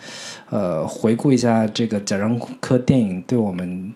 [0.49, 3.94] 呃回顾一下这个贾樟柯电影对我们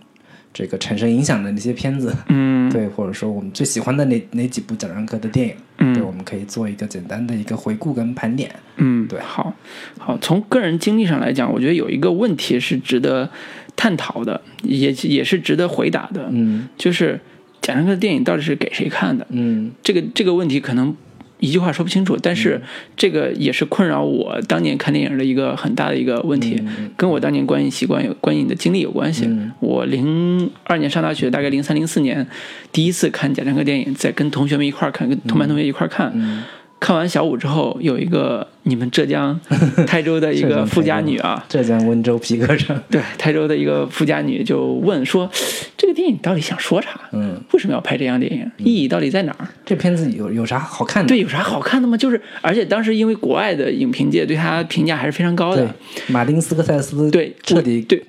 [0.53, 8.49] 这个产生影响的那些片子，嗯 对，或者说我们最喜欢的哪哪几部贾樟柯的电影，嗯对，我们可以做一个简单的一个回顾跟盘点。
[8.78, 9.53] 嗯，对好，
[9.98, 13.30] 好，从个人经历上来讲，我觉得有一个问题是值得
[13.78, 16.68] 探讨的，也也是值得回答的，嗯。
[16.78, 17.18] 就是
[17.62, 19.26] 贾樟柯的电影到底是给谁看的？
[19.30, 19.72] 嗯。
[19.82, 20.94] 这个这个问题可能
[21.40, 22.60] 一句话说不清楚，但是
[22.95, 29.26] 这个也是困扰我当年看电影的一个很大的一个问题，嗯跟我当年观影习惯有观影的经历有关系。
[29.28, 29.52] 嗯。
[29.60, 32.28] 我零二年上大学，大概零三零四年
[32.72, 36.12] 第一次看贾樟柯电影，在跟同学们一块儿看，跟同班同学一块儿看。
[36.16, 36.44] 嗯
[36.80, 39.40] 看完小五之后，有一个你们浙江
[39.88, 45.30] 台州的一个富家女啊，浙江温州皮革厂，对台州的一个富家女就问说，
[45.76, 46.90] 这个电影到底想说啥？
[47.14, 48.49] 嗯，为什么要拍这样电影？
[48.58, 49.48] 意义到底在哪儿？
[49.66, 51.08] 这片子有有啥好看的？
[51.08, 51.98] 对，有啥好看的吗？
[51.98, 55.76] 就是，而且当时因为国外的影评界对他评价还是非常高对的。，
[56.08, 58.04] 马丁斯科塞斯对，彻底对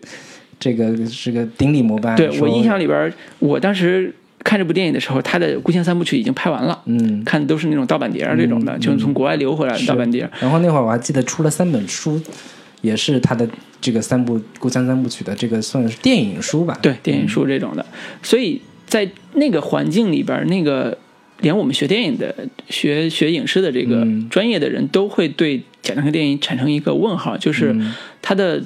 [0.60, 2.14] 这个是个顶礼膜拜。
[2.14, 4.12] 对我印象里边儿，我当时
[4.48, 10.30] 看这部电影的时候，他的《故乡三部曲》已经拍完了，嗯，看的都是那种盗版碟儿这种的，就是从国外流回来的盗版碟儿。
[10.40, 12.18] 然后那会儿我还记得出了三本书，
[12.80, 13.46] 也是他的
[13.78, 16.78] 这个三部《故乡三部曲》的这个算是电影书吧？
[16.80, 17.84] 对，电影书这种的。
[18.22, 20.96] 所以在那个环境里边，那个
[21.42, 22.34] 连我们学电影的、
[22.70, 28.62] 学学影视的这个嗯专业的人都会对贾樟柯电影产生一个问号，就是嗯他的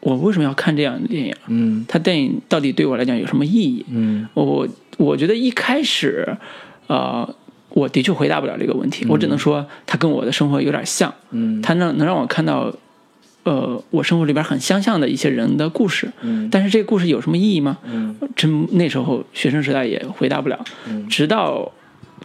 [0.00, 1.34] 我为什么要看这样的电影？
[1.48, 3.84] 嗯他电影到底对我来讲有什么意义？
[3.90, 4.66] 嗯我
[4.98, 6.36] 我觉得一开始，
[6.86, 7.28] 呃，
[7.70, 11.62] 我的确回答不了这个问题，我只能说它跟我的生活有点像，嗯。
[11.62, 12.72] 它能能让我看到，
[13.44, 16.48] 呃，我生活里边很相像的一些人的故事，嗯。
[16.50, 17.78] 但是这个故事有什么意义吗？
[17.84, 18.16] 嗯。
[18.36, 21.08] 真那时候学生时代也回答不了，嗯。
[21.08, 21.70] 直到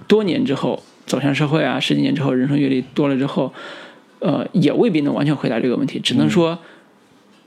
[0.08, 3.54] 多年之后走向社会啊，十几年之后人生阅历多了之后，
[4.20, 6.58] 呃，也未必能完全回答这个问题，只能说，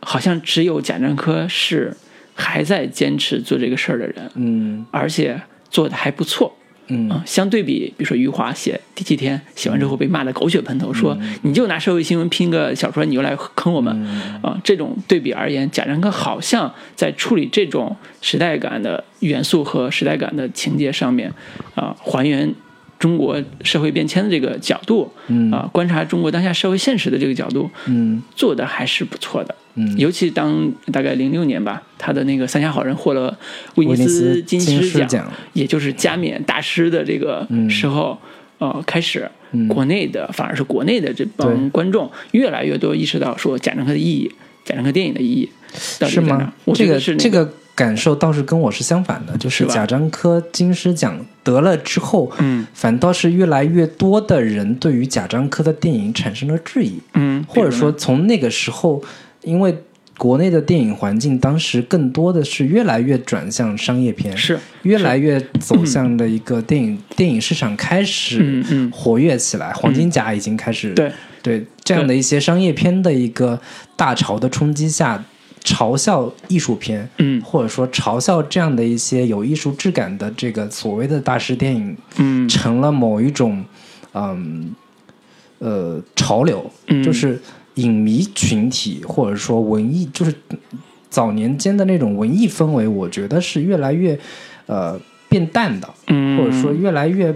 [0.01, 1.97] 好像只有贾樟柯是
[2.39, 5.39] 还在坚持做这个事儿的人，嗯而且
[5.69, 6.57] 做的还不错。
[6.87, 7.11] 嗯。
[7.11, 13.93] 啊，相对比，比如说余华写《第七天》，写完之后被骂的狗血喷头，说你就拿社会新闻拼个小说，你就来坑我们，
[14.41, 21.31] 啊，这种对比而言，贾樟柯好像在处理这种时代感的元素和时代感的情节上面，
[21.75, 22.55] 啊，还原
[22.99, 25.51] 中国社会变迁的这个角度，嗯。
[25.53, 28.23] 啊，观察中国当下社会现实的这个角度，嗯。
[28.35, 29.55] 做的还是不错的。
[29.75, 29.97] 嗯。
[29.97, 33.39] 尤其当大概零六年吧，他的那个《三峡好人》获了
[33.77, 35.33] 威尼斯斯金金狮奖，奖。
[35.53, 38.19] 也就是加冕大师的这个时候，
[38.59, 39.69] 呃，开始，嗯。
[39.69, 44.33] 国内的反而是国内的这帮观众越来越多意识到说贾樟柯的意义，
[44.93, 45.51] 电影的意义
[45.99, 46.39] 到底是在哪儿？
[46.39, 46.53] 吗？？
[46.75, 52.67] 这个这个感受倒是跟我是相反的，就是贾樟柯金狮奖得了之后，嗯。
[52.75, 59.03] 反倒是越来越多的人对于贾樟柯的电影产生了质疑，嗯，或者说从那个时候，
[59.43, 59.77] 因为
[60.17, 71.13] 国内的电影环境当时更多的是越来越转向商业片，是越来越走向的一个电影电影市场开始活跃起来，黄金甲已经开始对。
[71.41, 73.59] 对这样的一些商业片的一个
[73.97, 75.25] 大潮的冲击下，
[75.65, 77.41] 嘲笑艺术片，嗯。
[77.41, 82.47] 或者说嘲笑这样的一些有艺术质感的这个所谓的大师电影，嗯。
[82.47, 83.65] 成了某一种
[84.13, 84.75] 嗯
[85.61, 87.03] 呃潮流，嗯。
[87.03, 87.41] 就是
[87.77, 90.35] 影迷群体或者说文艺，就是
[91.09, 94.19] 早年间的那种文艺氛围，我觉得是越来越
[94.67, 95.01] 呃
[95.31, 97.35] 变淡的，嗯，或者说越来越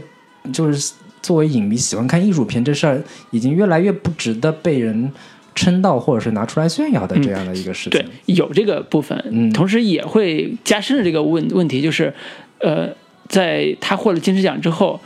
[0.52, 0.92] 就是
[1.22, 5.10] 作为影迷喜欢看艺术片这事儿，已经越来越不值得被人
[5.54, 7.90] 称道或者是拿出来炫耀的这样的一个事情。
[7.90, 12.12] 对，有这个部分，嗯同时也会加深了这个问问题，就是，
[12.58, 12.88] 呃，
[13.28, 15.00] 在他获了金狮奖之后，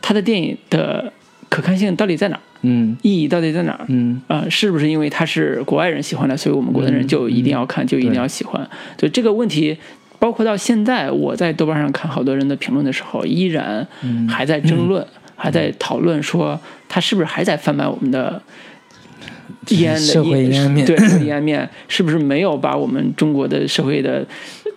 [0.00, 1.12] 他的电影的
[1.48, 2.40] 可看性到底在哪儿？
[2.64, 3.84] 嗯意义到底在哪儿？
[3.88, 8.68] 嗯啊、是不是因为他是国外人喜欢的，所以我们国内人就一定要看，就一定要喜欢？
[8.96, 9.76] 对这个问题，
[10.20, 15.04] 包括到现在，我在豆瓣上看好多人的评论的时候，依然嗯还在争论，
[15.42, 16.58] 还在讨论说
[16.88, 18.40] 他是不是还在贩卖我们的
[19.70, 24.24] 阴暗的社会阴暗面对社会阴暗面，是不是没有把我们中国的社会的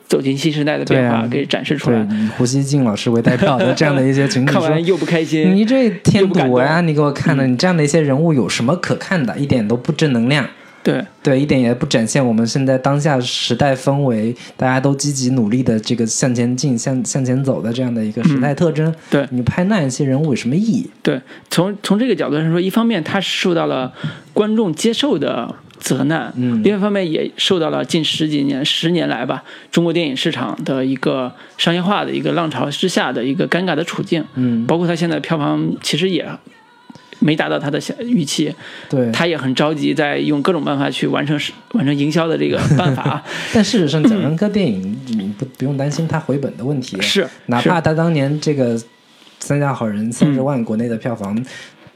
[0.07, 4.73] 走进新时代的变化给展示出对来？，以胡锡进老师为代表的这样的一些群体看完。
[4.83, 6.81] 又不开心，你这添堵呀！
[6.81, 9.37] 你给我看的，你这样的一些人物有什么可看的？
[9.37, 10.49] 一点都不正能量。
[10.85, 18.93] 对，对，一点也不展现我们现在当下时代氛围，大家都积极努力的这个向前进、向向前走的这样的一个时代特征。
[19.09, 20.87] 对你拍那一些人物有什么意义？
[21.01, 23.91] 对，从从这个角度上说，一方面他是受到了
[24.31, 34.23] 观众接受的责难，嗯另外一方面也受到了近十几年、十年来吧，中国电影市场的一个商业化的一个浪潮之下的一个尴尬的处境。
[34.35, 36.23] 嗯，包括他现在票房其实也
[37.25, 38.53] 没达到他的想预期，
[38.87, 39.11] 对。
[39.11, 41.35] 他也很着急，在用各种办法去完成
[41.71, 43.23] 完成营销的这个办法。
[43.51, 48.77] 但事实上，贾樟柯电影你不不用担心他回本的问题，是，哪怕他当年这个
[49.39, 51.43] 《三峡好人》三十万国内的票房。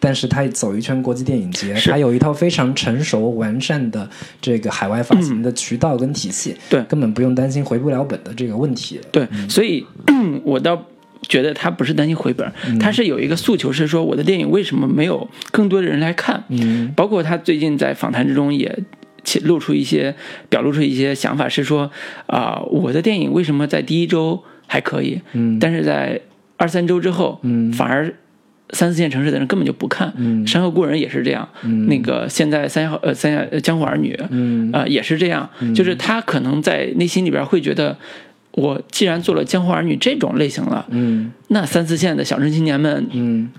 [0.01, 8.97] 但是他走一圈国际电影节，他有一套非常成熟完善的这个海外发行的渠道跟体系，对根本不用担心回不了本的这个问题。
[9.11, 9.85] 对，所以
[10.45, 10.81] 我倒
[11.29, 16.43] 觉得他不是担心回本，他是有一个诉求，是说我的电影为什么没有更多的人来看？
[16.49, 16.91] 嗯。
[16.95, 18.77] 包括他最近在访谈之中也
[19.23, 20.15] 且露出一些
[20.49, 21.89] 表露出一些想法，是说
[22.25, 25.59] 啊、我的电影为什么在第一周还可以，嗯。
[25.59, 26.19] 但是在
[26.57, 27.71] 二三周之后，嗯。
[27.71, 28.11] 反而
[28.71, 30.11] 三四线城市的人根本就不看。
[30.17, 30.45] 嗯。
[30.47, 31.85] 山河故人也是这样，嗯。
[31.85, 34.71] 那个现在三峡呃三峡呃江湖儿女，嗯。
[34.73, 37.95] 呃也是这样，就是他可能在内心里边会觉得，
[38.51, 43.49] 我既然做了江湖儿女这种类型了，嗯那三四线的小镇青年们，嗯，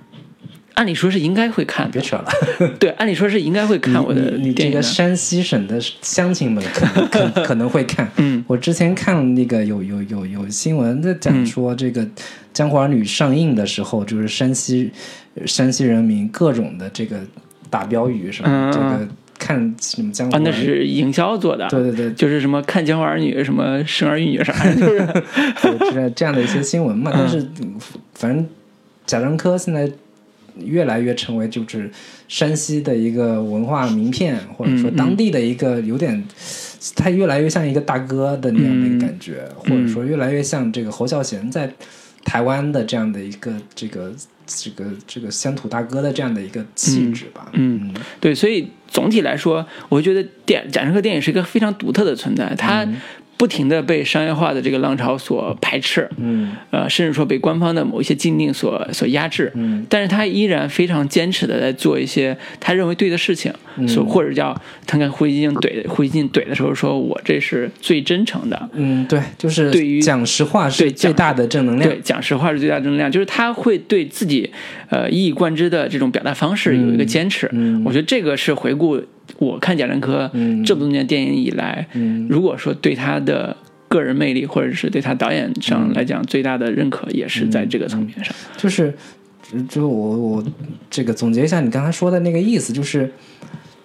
[0.75, 2.29] 按理说是应该会看，别扯了。
[2.79, 4.77] 对，按理说是应该会看我的你你电影的。
[4.77, 8.11] 这个山西省的乡亲们 可能可可能会看。
[8.17, 12.03] 嗯我之前看那个有有有有新闻在嗯讲说，这个
[12.53, 14.91] 《江湖儿女》上映的时候，就是山西
[15.47, 17.17] 山西人民各种的这个
[17.69, 19.09] 打标语什么，嗯这个
[19.41, 25.01] 看什么江湖啊，那是营销做的，对对对，就是什么看江湖儿女，什么生儿育女啥的， 就是。
[25.65, 27.11] 有这这样的一些新闻嘛。
[27.13, 27.75] 但是嗯
[28.15, 28.47] 反正
[29.07, 29.91] 贾樟柯现在
[30.59, 31.91] 越来越成为就是
[32.29, 36.23] 山西的一个文化名片，或者说当地的一个有点，
[36.95, 41.73] 他越来越像一个大哥的那样的一个感觉，嗯或者说越来越像这个侯孝贤在
[42.25, 44.13] 台湾的这样的一个这个
[44.51, 47.49] 这个这个乡土大哥的这样的一个气质吧。
[47.53, 52.87] 嗯，对，所以总体来说，我觉得电贾樟柯电影是一个非常独特的存在，它
[53.41, 56.55] 不停的被商业化的这个浪潮所排斥，嗯。
[56.71, 59.87] 呃，甚至说被官方的某一些禁令所所压制，嗯。
[59.89, 63.51] 但是他依然非常坚持的在做一些他认为对的事情，
[63.89, 64.55] 所或者叫
[64.87, 71.91] 他跟胡锡进怼胡锡进怼的时候说，我这是最真诚的，嗯，对，就是对于讲实话是最大的正能量。
[71.91, 74.51] 对，讲实话是最大正能量，就是他会对自己
[74.91, 77.49] 呃一以贯之的这种表达方式有一个坚持。
[77.55, 77.83] 嗯。
[77.87, 79.01] 我觉得这个是回顾
[79.39, 83.57] 我看贾樟柯嗯这么多年电影以来，嗯如果说对他的
[83.89, 88.35] 个人魅力或者是对他导演上来讲最大的认可，也是在这个层面上。
[88.57, 88.95] 就是，
[89.69, 90.45] 就我我
[90.89, 93.11] 这个总结一下你刚才说的那个意思，就是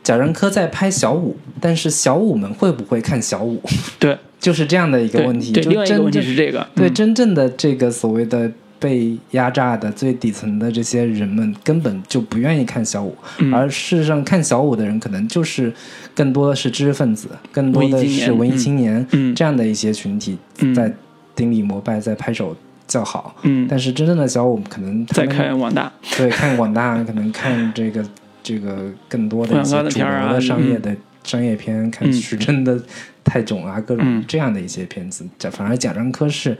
[0.03, 3.59] 贾樟柯在拍小五，但是小五们会不会看小五？
[3.97, 5.51] 对就是这样的一个问题。
[5.51, 13.53] 对，就另外一个问题是这个，对嗯真正的这个所谓的被压榨的最底层的这些人们，根本就不愿意看小五，嗯。
[13.53, 15.73] 而事实上看小五的人，可能就是
[16.13, 19.33] 更多的是知识分子，更多的是文艺嗯青年、嗯。
[19.33, 20.73] 这样的一些群体嗯。
[20.75, 20.93] 在
[21.35, 22.55] 顶礼膜拜，在拍手
[22.87, 23.35] 叫好。
[23.43, 28.05] 嗯，但是真正的小五可能他再们看网大，对，看广大可能看这个
[28.43, 32.13] 这个更多的一些主流的商业的、商业片，看嗯。
[32.13, 32.79] 徐峥的
[33.23, 34.23] 《泰囧》啊，各种嗯。
[34.27, 35.25] 这样的一些片子。
[35.39, 36.57] 贾反而贾樟柯是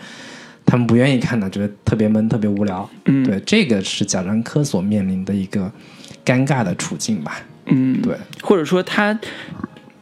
[0.76, 2.90] 他们不愿意看的，觉得特别闷、特别无聊。
[3.06, 5.72] 嗯，对，这个是贾樟柯所面临的一个
[6.26, 7.42] 尴尬的处境吧。
[7.68, 9.18] 嗯，对，或者说他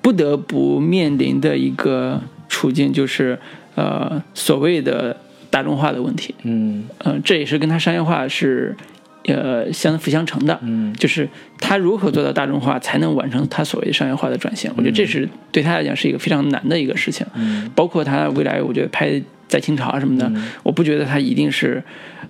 [0.01, 2.19] 不得不面临的一个
[2.49, 3.37] 处境，就是
[3.75, 5.15] 呃所谓的
[5.51, 6.33] 大众化的问题。
[6.41, 8.75] 嗯呃，这也是跟他商业化是
[9.25, 10.59] 呃相辅相成的。
[10.63, 11.29] 嗯就是
[11.59, 14.71] 他如何做到大众化，才能完成他所谓商业化的转型？
[14.75, 17.23] 我觉得这是对他来讲是一个非常难的一个事情。
[17.35, 19.21] 嗯包括他未来，我觉得拍
[19.53, 20.31] 在清朝啊什么的，
[20.63, 21.83] 我不觉得他一定是，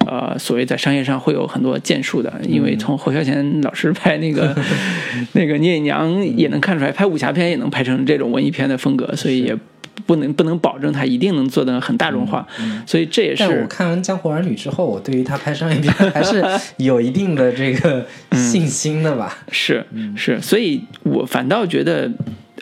[0.06, 4.54] 呃，所谓在商业上会有很多建树的，因为从侯孝贤老师拍那个
[5.32, 9.58] 那个聂隐娘也能看出来，拍武侠片也能拍成这种文艺片的风格，所以也
[10.06, 12.46] 不能不能保证他一定能做的很大众化，
[12.86, 16.44] 所以这也是但我看完《江湖儿女》之后，我对于他拍商业片还是
[16.76, 19.38] 有一定的这个信心的吧。
[19.50, 19.86] 是
[20.18, 22.12] 是，所以我反倒觉得，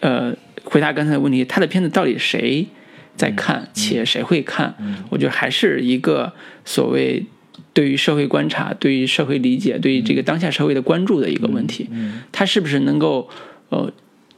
[0.01, 0.31] 呃，
[0.63, 2.67] 回答刚才的问题，他的片子到底谁
[3.15, 4.75] 在看，且谁会看？
[5.09, 6.33] 我觉得还是一个
[6.65, 7.25] 所谓
[7.73, 11.89] 对于社会观察、对于社会理解、对于这个当下社会的关注的一个问题。
[12.31, 13.29] 他是不是能够
[13.69, 13.91] 呃？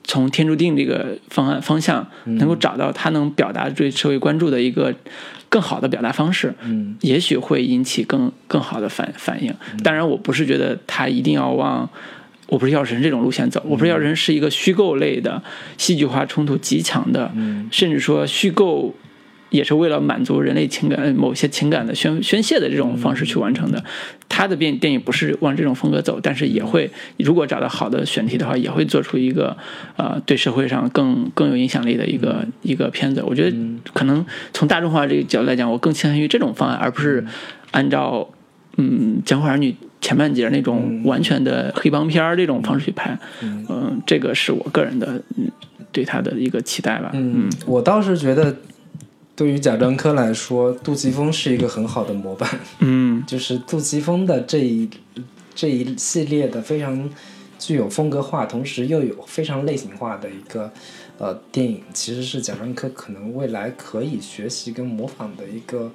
[0.06, 4.94] 从天注定这个方案方向，能够找到他能表达对社会关注的一个
[5.48, 9.56] 更好的表达方式，嗯也许会引起更更好的反反应。
[9.82, 11.90] 当然，我不是觉得他一定要往
[12.48, 15.42] 我不是药神这种路线走，我不是药神是一个虚构类的
[15.78, 17.32] 戏剧化冲突极强的，
[17.72, 18.94] 甚至说虚构
[19.50, 23.84] 也是为了满足人类情感某些情感的宣宣泄的这种方式去完成的。
[24.28, 29.56] 他的电电影不是往这种风格走，但是也会如果找到好的选题的话，也会做出一个
[29.96, 33.24] 呃对社会上更更有影响力的一个一个片子。
[33.24, 33.56] 我觉得
[33.94, 37.24] 可能从大众化这个角度来讲，我更倾向于这种方案，而不是
[37.70, 38.28] 按照
[38.78, 39.72] 嗯《江湖儿女》
[40.04, 43.18] 前半截那种完全的黑帮片儿这种方式去拍。
[43.42, 45.50] 嗯、这个是我个人的嗯
[45.94, 47.12] 对他的一个期待吧。
[47.14, 48.56] 嗯，我倒是觉得，
[49.36, 52.50] 对于贾樟柯来说，杜琪峰是一个很好的模板。
[52.80, 54.90] 嗯 就是杜琪峰的这一
[55.56, 57.10] 这一系列的非常
[57.58, 60.70] 具有风格化，同时又有非常类型化的一个
[61.18, 65.92] 呃电影，其实是贾樟柯可能未来可以学习跟模仿的一个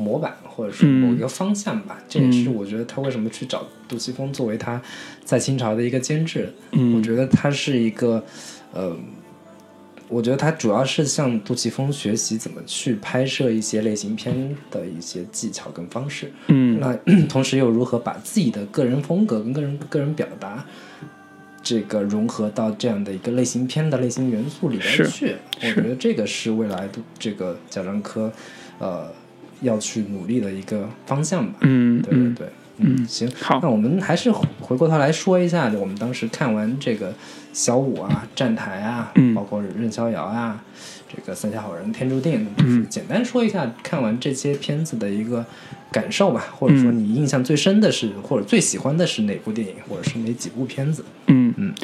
[0.00, 2.02] 模板，或者是某一个方向吧。
[2.08, 4.80] 这也是我觉得他为什么去找杜琪峰作为他
[5.24, 6.52] 在清朝的一个监制。
[6.72, 8.24] 嗯我觉得他是一个
[8.72, 8.96] 呃。
[10.12, 16.92] 我觉得他主要是向杜琪峰学习怎么去拍摄一些类型片的一些技巧跟方式，嗯那
[17.30, 20.66] 同时又如何把自己的个人风格跟个人个人表达，
[21.62, 25.36] 这个融合到这样的一个类型片的类型元素里边去？
[25.62, 28.32] 我觉得这个是未来的这个贾樟柯，
[28.80, 29.06] 呃，
[29.62, 31.58] 要去努力的一个方向吧。
[31.60, 33.60] 嗯嗯对对对，嗯，行，好。
[33.62, 37.12] 那我们还是回过头来说一下，我们当时看完这个
[37.52, 39.34] 小五啊、站台啊，嗯。
[39.34, 40.62] 包括任逍遥啊，
[41.08, 45.44] 这个三峡好人、天注定，就是简单说一下看完这些片子的一个
[45.92, 51.04] 感受吧，或者说你印象最深的是，或者最喜欢的是哪部电影，或者是哪几部片子？
[51.26, 51.52] 嗯。
[51.56, 51.74] 嗯。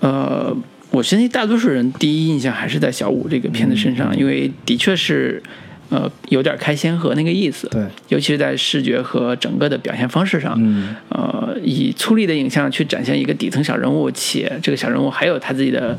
[0.00, 0.56] 呃，
[0.90, 5.42] 我相信大多数人第一印象还是在小五这个片子身上，因为的确是
[5.90, 10.94] 呃有点开先河那个意思，对，尤其是在视觉和整个的表现方式上，嗯。
[11.08, 15.96] 呃，以粗粝的影像去展现一个底层小人物，且这个小人物还有他自己的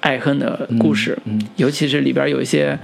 [0.00, 2.78] 爱恨的故事，嗯尤其是里边有一些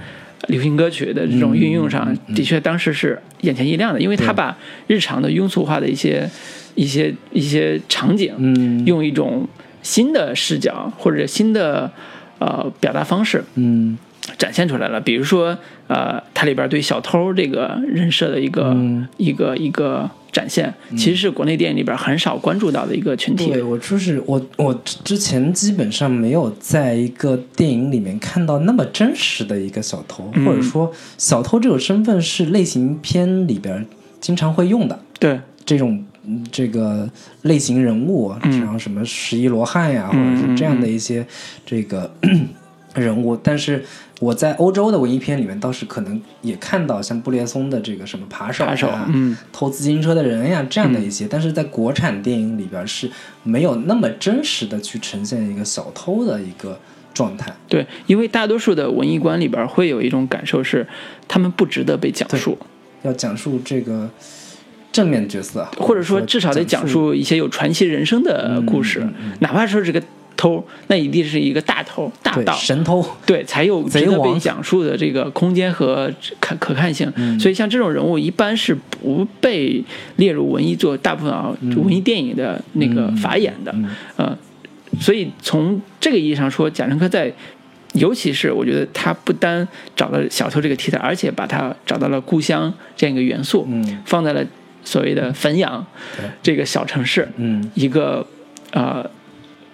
[0.47, 4.57] 流行歌曲的这种运用上，的确当时是眼前一亮的，因为他把
[4.87, 6.29] 日常的庸俗化的一些
[6.75, 8.85] 一些一些场景，嗯。
[8.85, 9.47] 用一种
[9.81, 11.91] 新的视角或者新的
[12.39, 13.97] 呃表达方式嗯
[14.37, 14.99] 展现出来了。
[15.01, 15.57] 比如说，
[15.87, 19.07] 呃，它里边对小偷这个人设的一个、嗯。
[19.17, 23.51] 一个一个展现，其实是国内电影里边很少关注到的一个群体。
[23.51, 30.45] 对我就是我，我之前基本上没有在一个电影里面看到那么真实的一个小偷，嗯。
[30.45, 33.85] 或者说小偷这种身份是类型片里边
[34.19, 37.09] 经常会用的对，这种嗯这个
[37.43, 38.59] 类型人物，嗯。
[38.59, 41.25] 然后什么十一罗汉呀，或者是这样的一些
[41.65, 42.09] 这个
[42.99, 43.83] 人物，但是。
[44.19, 53.09] 我在欧洲的文艺片里面倒是可能也看到像布列松的这个什么扒手扒手啊，嗯偷自行车的人呀，这样的一些，但是在国产电影里边是
[53.43, 56.77] 没有那么真实的去呈现一个小偷的一个
[57.13, 57.55] 状态。
[57.69, 60.85] 对，因为大多数的文艺观里边会有一种感受是，
[61.25, 62.57] 他们不值得被讲述，
[63.03, 64.09] 要讲述这个
[64.91, 70.03] 正面角色，或者说至少得讲述一些有传奇人生的故事，嗯嗯哪怕说这个
[70.39, 76.09] 偷，那一定是一个大偷大对盗，神偷，对，才有值贼得被讲述的这个空间和
[76.39, 77.11] 可可看性。
[77.17, 77.37] 嗯。
[77.37, 79.83] 所以像这种人物一般是不被
[80.15, 83.71] 列入文艺作大部分啊、文艺电影的那个法眼的。
[83.75, 84.37] 嗯呃，
[85.01, 87.33] 所以从这个意义上说，贾樟柯在。
[87.93, 93.99] 尤其是我觉得他不单找到小偷这个题材，而且把他找到了故乡这样一个元素，嗯。
[94.05, 94.45] 放在了
[94.83, 95.83] 所谓的汾阳
[96.43, 97.67] 这个小城市，嗯。
[97.73, 98.23] 一个
[98.73, 99.03] 呃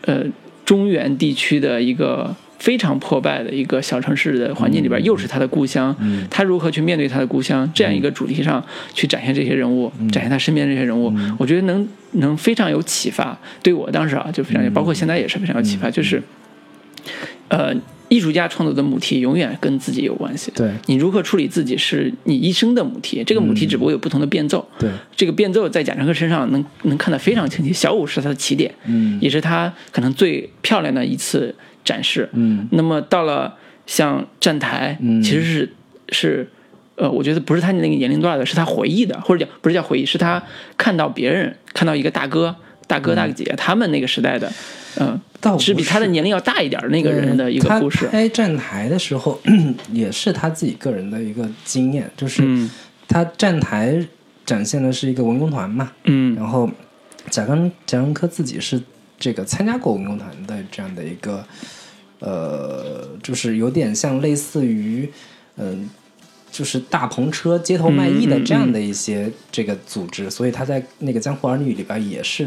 [0.04, 0.24] 呃
[0.66, 8.64] 中原地区的一个非常破败的一个小城市的环境里边，又是他的故乡，嗯他如何去面对他的故乡这样一个主题上
[8.94, 13.38] 去展现这些人物，展现他身边这些人物，我觉得能能非常有启发。
[13.62, 16.22] 对我当时啊就非常有，包括现在也是非常有启发，就是
[17.50, 17.74] 呃。
[18.10, 20.52] 艺术家创作的母题永远跟自己有关系。
[20.56, 24.68] 对你如何处理自己是你一生的母题，这个母题只不过有不同的变奏。
[24.78, 27.74] 对，这个变奏在贾樟柯身上能能看得非常清晰。
[27.74, 31.54] 小五是他的起点，嗯也是他可能最漂亮的一次
[31.84, 32.30] 展示。
[32.34, 33.56] 嗯那么到了
[33.86, 35.70] 像站台，嗯其实是
[36.10, 36.50] 是
[36.98, 40.42] 呃，我觉得不是他那个年龄段的，是他回忆的，或者叫不是叫回忆，是他
[40.78, 42.56] 看到别人看到一个大哥、
[42.88, 44.52] 大哥、大姐、他们那个时代的，
[45.00, 45.20] 嗯、
[45.60, 48.06] 是比他的年龄要大一点的那个人的一个故事。
[48.06, 48.12] 他。
[48.12, 49.40] 拍站台的时候，
[49.92, 52.70] 也是他自己个人的一个经验，就是嗯。
[53.08, 54.04] 他站台
[54.46, 56.36] 展现的是一个文工团嘛，嗯。
[56.36, 56.70] 然后
[57.30, 58.82] 贾樟贾樟柯自己是
[59.20, 61.46] 这个参加过文工团的这样的一个，
[62.20, 65.08] 呃，就是有点像类似于，
[65.58, 65.90] 嗯、
[66.56, 72.46] 就是大篷车街头卖艺的这样的一些这个组织，所以他在那个《江湖儿女》里边也是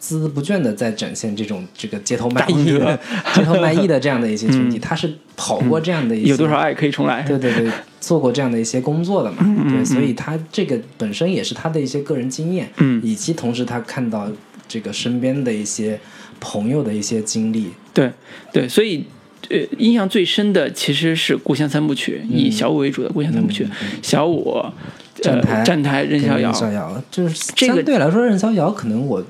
[0.00, 2.96] 孜孜不倦的在展现这种这个街头卖艺的、
[3.34, 7.22] 街头卖艺的这样的一些群体，他是跑过这样的一些、嗯有多少爱可以重来？
[7.22, 7.68] 对对对，
[8.00, 13.02] 做过这样的一些工作的嘛，嗯对，所以他这个本身也是他的一些个人经验，嗯。
[13.04, 14.30] 以及同时他看到
[14.68, 15.98] 这个身边的一些
[16.38, 18.12] 朋友的一些经历，对
[18.52, 19.04] 对，所以
[19.50, 23.64] 呃，印象最深的其实是《故乡三部曲》，以小五为主的《故乡三部曲》
[24.02, 24.72] 小五、呃
[25.20, 29.20] 站台站台、任逍遥任，逍遥，就是这个相对来说，任逍遥可能我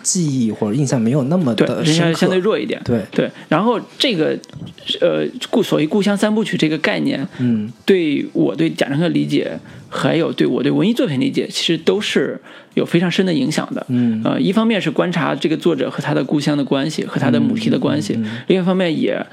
[0.00, 2.80] 记忆或者印象没有那么，的深刻，任逍遥相对弱一点。
[2.84, 4.38] 对，对，然后这个
[5.00, 9.58] 呃，故所谓“故乡三部曲”这个概念，嗯对我对贾樟柯理解，
[9.88, 12.40] 还有对我对文艺作品理解，其实都是
[12.74, 13.84] 有非常深的影响的。
[13.88, 19.24] 嗯呃，一方面是观察这个作者和他的故乡的关系，和他的母题的关系；嗯另一方面也，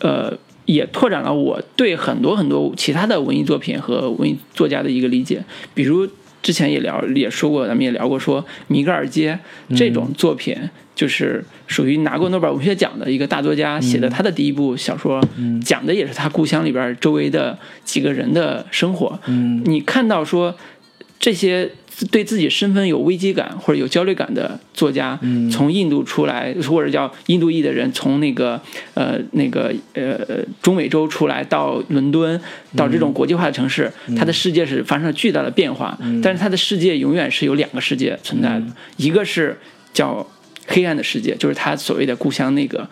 [0.00, 5.44] 呃，也拓展了我对很多很多其他的文艺作品和文艺作家的一个理解。
[5.74, 6.08] 比如
[6.42, 9.38] 之前也聊也说过，咱们也聊过说米格尔街
[9.74, 10.56] 这种作品。
[10.96, 15.22] 就是属于拿过诺贝尔文学奖的一个大作家写的他的第一部小说，
[15.62, 19.20] 讲的也是他故乡里边周围的几个人的生活。
[19.26, 20.56] 嗯你看到说
[21.18, 21.70] 这些
[22.10, 25.50] 对自己身份有危机感或者有焦虑感的作家，嗯。
[25.50, 28.60] 从印度出来，或者叫印度裔的人，从那个
[28.94, 32.38] 呃那个呃中美洲出来到伦敦，
[32.76, 38.66] 到这种国际化的城市，他的世界是发生了巨大的变化，但是他的世界永远是有两个世界存在的，
[38.98, 39.58] 一个是
[39.92, 40.26] 叫
[40.66, 42.88] 黑暗的世界，就是他所谓的故乡那个。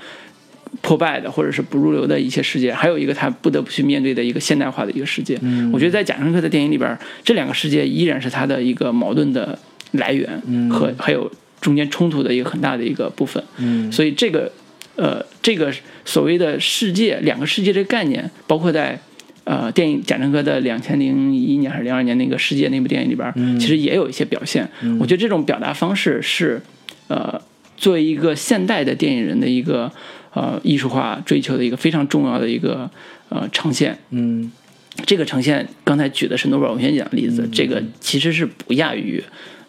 [0.83, 5.39] 破败的，或者是不入流的一些世界，还有一个他不得不去面对的一个现代化的一个世界。
[5.43, 9.59] 嗯我觉得在贾樟柯的电影里边，这两个世界依然是他的一个矛盾的
[9.93, 10.41] 来源
[10.71, 11.31] 和还有
[11.61, 13.43] 中间冲突的一个很大的一个部分。
[13.59, 14.51] 嗯所以这个
[14.97, 15.73] 呃，这个
[16.05, 18.99] 所谓的世界两个世界这个概念，包括在
[19.43, 24.69] 呃电影贾樟柯的两千零一年还是零二年那个《世界》那部电影里边，其实也有一些表现。
[25.01, 26.63] 我觉得这种表达方式是
[27.09, 27.41] 呃，
[27.77, 29.91] 作为一个现代的电影人的一个
[30.35, 32.90] 呃艺术化追求的一个非常重要的一个
[33.31, 33.98] 呃呈现。
[34.11, 34.52] 嗯。
[35.05, 39.20] 这个呈现刚才举的是诺贝尔文学奖的例子，这个其实是不亚于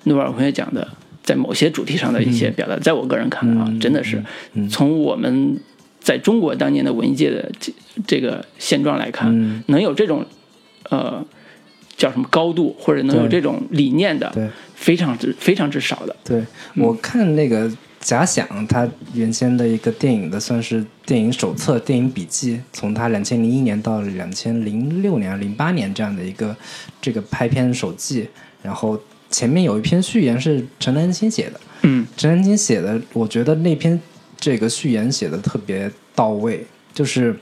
[0.03, 0.87] 诺贝尔文学奖的
[1.23, 2.77] 在某些主题上的一些表达。
[2.77, 4.21] 在我个人看来啊，真的是。
[4.69, 5.59] 从我们
[5.99, 7.73] 在中国当年的文艺界的这
[8.05, 9.63] 这个现状来看，嗯。
[9.65, 10.23] 能有这种
[10.91, 11.25] 呃
[11.97, 14.47] 叫什么高度，或者能有这种理念的，对。
[14.75, 16.15] 非常之非常之少的。
[16.23, 16.43] 对，
[16.75, 17.71] 我看那个
[18.05, 26.55] 假想他原先的一个电影的算是电影手册、电影笔记，从他两千零一年到两千零六年、零八年这样的一个
[27.01, 28.29] 这个拍片手记，
[28.61, 28.95] 然后
[29.31, 32.05] 前面有一篇序言是陈丹青写的，嗯。
[32.15, 33.99] 陈丹青写的，我觉得那篇
[34.37, 36.63] 这个序言写的特别到位，
[36.93, 37.35] 就是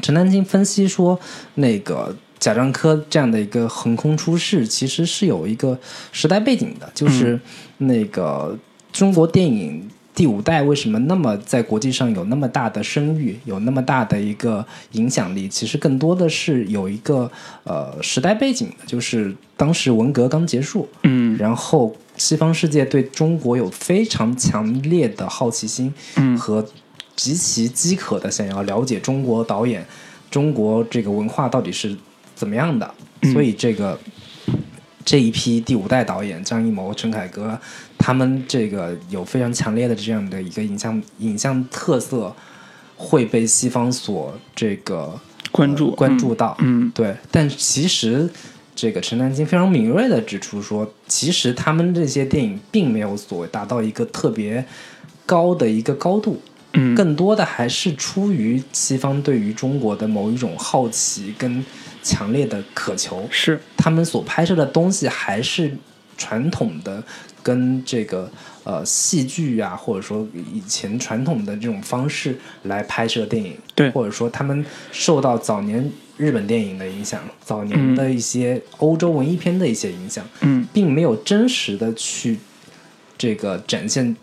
[0.00, 1.20] 陈丹青分析说，
[1.56, 5.78] 那个贾樟柯这样的一个横空出世，其实是有一个
[6.10, 7.38] 时代背景的，就是
[7.76, 8.58] 那个
[8.92, 9.88] 中国电影。
[10.12, 15.48] 第五代为什么那么在国际上有那么大的声誉，有那么大的一个影响力？
[15.48, 17.30] 其实更多的是有一个
[17.64, 26.66] 呃时代背景的，就是当时文革刚结束，嗯然后西方世界对中国有非常强烈的好奇心嗯和
[27.16, 29.86] 极其饥渴的想要了解中国导演、
[30.30, 31.96] 中国这个文化到底是
[32.34, 32.92] 怎么样的，
[33.32, 33.98] 所以这个
[35.04, 37.58] 这一批第五代导演张艺谋、陈凯歌，
[37.98, 42.34] 他们这个有非常强烈的这样的一个影像影像特色，
[42.96, 45.18] 会被西方所这个
[45.50, 48.28] 关注呃关注到，嗯对，但其实
[48.76, 54.64] 这个陈丹青非常敏锐的指出说，其实他们这些电影并没有所谓达到一个特别
[55.24, 56.40] 高的一个高度，
[56.74, 56.94] 嗯。
[56.94, 61.64] 更多的还是出于西方对于中国的某一种好奇跟
[62.02, 63.60] 强烈的渴求，是。
[63.76, 65.76] 他们所拍摄的东西还是
[66.16, 67.02] 传统的，
[67.42, 68.30] 跟这个
[68.64, 73.90] 呃戏剧啊，或者说以前传统的这种方式来拍摄电影，对。
[73.90, 80.66] 或者说他们受到早年日本电影的影响，早年的一些欧洲文艺片的一些影响，嗯。
[80.72, 82.38] 并没有真实的去
[83.16, 84.14] 这个展现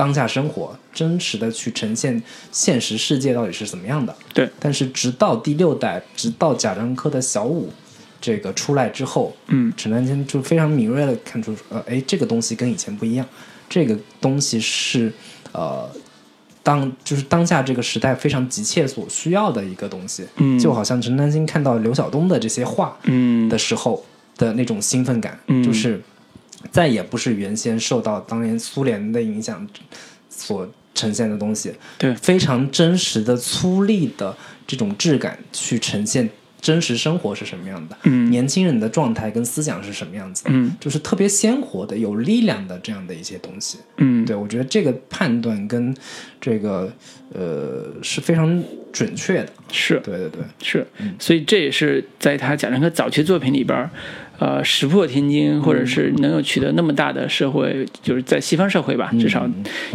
[0.00, 4.16] 当下生活，真实的去呈现现实世界到底是怎么样的。
[4.32, 7.70] 对，但是直到第六代，直到贾樟柯的小五
[8.18, 9.70] 这个出来之后，嗯。
[9.76, 13.26] 陈丹青就非常敏锐的看出，呃，哎，这个东西跟以前不一样，
[13.68, 15.12] 这个东西是
[15.52, 15.86] 呃。
[16.62, 20.58] 当就是当下这个时代非常急切所需要的一个东西，嗯。
[20.58, 23.48] 就好像陈丹青看到刘晓东的这些画，嗯。
[23.48, 24.04] 的时候
[24.36, 25.62] 的那种兴奋感，嗯。
[25.62, 26.00] 就是
[26.70, 29.66] 再也不是原先受到当年苏联的影响
[30.28, 32.14] 所呈现的东西，对。
[32.16, 36.28] 非常真实的粗粝的这种质感去呈现
[36.60, 38.30] 真实生活是什么样的，嗯。
[38.30, 40.76] 年轻人的状态跟思想是什么样子的，嗯。
[40.78, 43.78] 就是特别鲜活的、有力量的这样的一些东西。
[43.96, 45.94] 嗯，对我觉得这个判断跟
[46.40, 46.92] 这个
[47.32, 48.62] 呃是非常
[48.92, 49.48] 准确的。
[49.72, 49.98] 是。
[50.04, 50.86] 对对对，是，
[51.18, 53.90] 所以这也是在他贾樟柯早期作品里边儿，
[54.40, 59.48] 呃，石破天惊，或者是能够取得那么大的社会，就是在西方社会吧，至少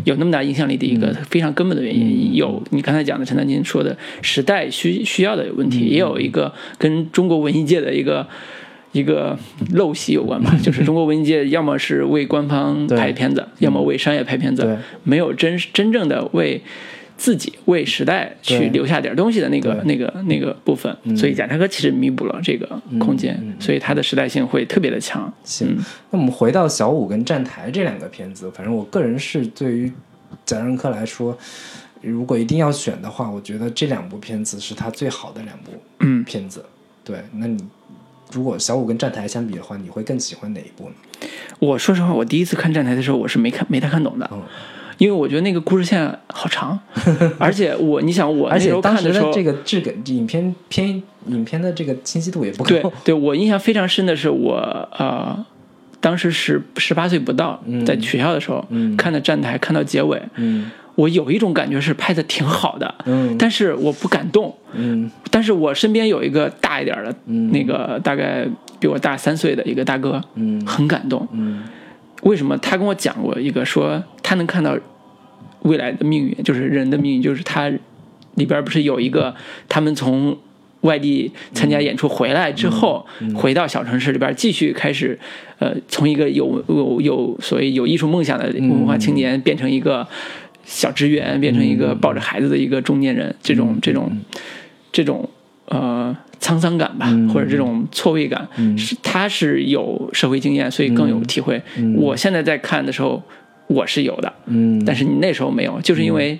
[0.05, 2.33] 有那么大影响力的一个非常根本的原因。
[2.35, 8.25] 有你刚才讲的陈丹青说的时代需需要的问题，也有一个跟中国文艺界的一个。
[8.91, 9.37] 一个
[9.73, 16.61] 陋习有关吧，就是中国文艺界要么是为官方拍片子，要么为商业拍片子，没有真真正的为
[17.17, 20.95] 自己、为时代去留下点东西的那个那个那个部分。
[21.15, 22.67] 所以贾樟柯其实弥补了这个
[22.99, 25.31] 空间，所以他的时代性会特别的强。
[25.43, 25.75] 行，
[26.11, 29.91] 那我们回到小五跟站台这两个片子，反正我个人是对于
[30.45, 31.37] 贾樟柯来说，
[32.01, 36.65] 如果一定要选的话，我觉得这两部片子是他最好的两部嗯，片子。
[37.03, 37.63] 对，那你
[38.31, 40.95] 如果小五跟站台相比的话，你会更喜欢哪一部呢？
[41.59, 44.29] 我说实话，我第一次看站台的时候，我是没看没太看懂的。
[44.33, 44.41] 嗯
[44.97, 46.77] 因为我觉得那个故事线好长，
[47.37, 52.91] 而且我，你想我那时而且当候看时的这个质感，影片片影片的这个清晰度也不对高。
[53.03, 54.55] 对，我印象非常深的是我
[54.97, 55.45] 呃，
[55.99, 58.95] 当时十十八岁不到，在学校的时候、嗯。
[58.95, 60.69] 看的站台，看到结尾，嗯。
[60.95, 63.35] 我有一种感觉是拍的挺好的，嗯。
[63.37, 64.55] 但是我不敢动。
[64.73, 65.11] 嗯。
[65.29, 67.51] 但是我身边有一个大一点的，嗯。
[67.51, 68.47] 那个大概
[68.79, 70.65] 比我大三岁的一个大哥，嗯。
[70.65, 71.27] 很感动。
[72.25, 72.57] 嗯为什么？
[72.57, 74.75] 他跟我讲过一个说，他能看到
[75.61, 77.69] 未来的命运，就是人的命运，就是他
[78.33, 79.35] 里边不是有一个
[79.69, 80.35] 他们从
[80.81, 85.17] 外地参加演出回来之后，回到小城市里边继续开始，
[85.59, 90.07] 呃，从一个有有有所谓有艺术梦想的文化青年变成一个
[90.63, 94.11] 小职员，变成一个抱着孩子的一个中年人，这种这种
[94.91, 95.29] 这种
[95.67, 96.15] 呃
[96.45, 98.47] 沧桑感吧，或者这种错位感，
[98.77, 101.59] 是他是有社会经验，所以更有体会。
[101.95, 103.19] 我现在在看的时候，
[103.65, 106.37] 我是有的，嗯，但是你那时候没有，就是因为，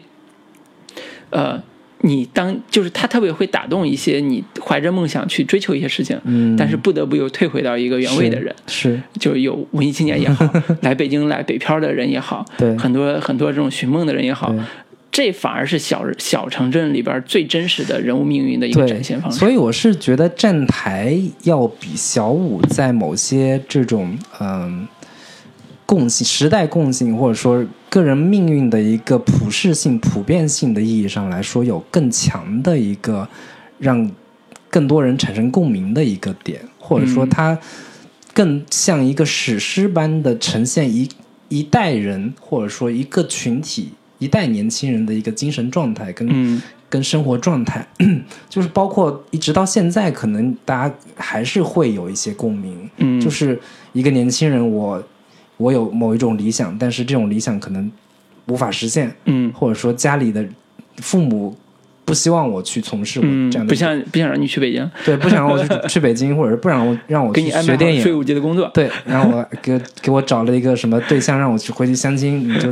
[1.32, 1.60] 呃，
[2.02, 6.56] 你当就是他特别会打动一些你怀着梦想去追求一些事情，嗯。
[6.56, 8.54] 但是不得不又退回到一个原位的人。
[8.68, 9.02] 是。
[9.20, 10.48] 就有文艺青年也好，
[10.82, 12.78] 来北京来北漂的人也好，对。
[12.78, 14.60] 很多很多这种寻梦的人也好对，
[15.16, 19.40] 这反而是小小城镇里边最真实的人物命运的一个展现方式。
[19.40, 24.86] 所以我是觉得站台要比小五在某些这种嗯、
[25.86, 33.26] 共性、时代共性，或者说个人命运的一个普适性、普遍性的意义上来说，有更强的一个
[33.80, 34.12] 让
[34.70, 37.58] 更多人产生共鸣的一个点，或者说嗯它
[38.34, 41.08] 更像一个史诗般的呈现一
[41.48, 43.92] 一代人，或者说一个群体。
[44.20, 46.62] 一代年轻人的一个精神状态跟嗯。
[46.88, 47.86] 跟生活状态，
[48.48, 52.90] 就是包括一直到现在，可能大家还是会有一些共鸣。
[52.98, 53.60] 嗯，就是
[53.92, 55.04] 一个年轻人，我
[55.58, 57.92] 我有某一种理想，但是这种理想可能
[58.46, 59.52] 无法实现，嗯。
[59.52, 60.46] 或者说家里的
[60.98, 61.58] 父母
[62.06, 63.20] 不希望我去从事
[63.52, 68.70] 这样，的，不想不想让你去北京，对，不想让我去去北京， 或者是不让我让我去给你安学电影，税务局的工作。
[68.74, 72.72] 对，然后我给给我找了一个什么对象，让我去回去相亲，你就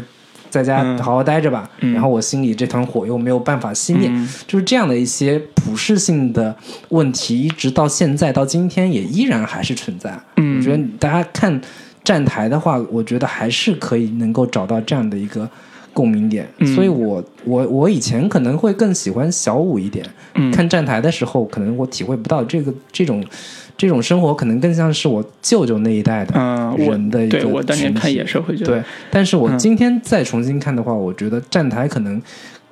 [0.53, 1.67] 在家嗯好好待着吧。
[1.79, 6.55] 嗯然后我心里这团火又没有办法熄灭，嗯就是这样的一些普世性的
[6.89, 10.15] 问题，一直到现在到今天也依然还是存在。
[10.37, 11.59] 嗯我觉得大家看
[12.03, 15.49] 站台的话，我觉得还是可以能够找到这样的一个
[15.91, 16.47] 共鸣点。
[16.59, 20.05] 嗯所以我我我以前可能会更喜欢小五一点，
[20.35, 23.25] 嗯看站台的时候，可能我体会不到这个这种
[23.83, 26.33] 这种生活，可能更像是我舅舅那一代的
[26.77, 32.21] 人的一个对我当年看也是会觉得，对，但是我嗯今天再重新看的话，我觉得站台可能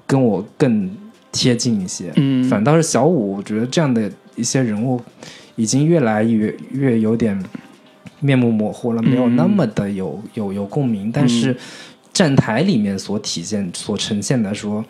[0.08, 0.90] 跟我更
[1.34, 2.14] 贴近一些。
[2.16, 5.02] 嗯反倒是小五，我觉得这样的一些人物
[5.58, 7.38] 已经越来越越有点
[8.22, 11.12] 面目模糊了，没有嗯那么的有有有共鸣。
[11.12, 11.54] 但是
[12.14, 14.86] 站台里面所体现、所呈现的说。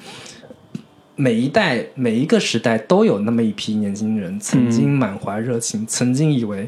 [1.16, 6.68] 每一代、每一个时代都有那么一批年轻人，曾经满怀热情，曾经以为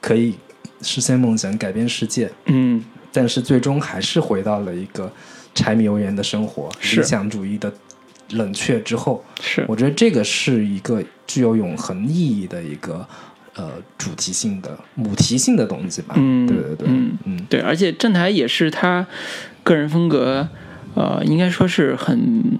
[0.00, 0.34] 可以
[0.82, 2.84] 实现梦想、改变世界，嗯。
[3.12, 5.10] 但是最终还是回到了一个
[5.54, 7.00] 柴米油盐的生活，是。
[7.00, 7.72] 理想主义的
[8.30, 9.24] 冷却之后。
[9.40, 9.64] 是。
[9.68, 13.06] 我觉得这个是一个具有永恒意义的一个
[13.54, 16.14] 呃主题性的母题性的东西吧。
[16.18, 17.18] 嗯对对对，嗯。
[17.24, 17.46] 嗯。
[17.48, 19.06] 对，而且站台也是他
[19.62, 20.48] 个人风格，
[20.94, 22.58] 呃，应该说是很。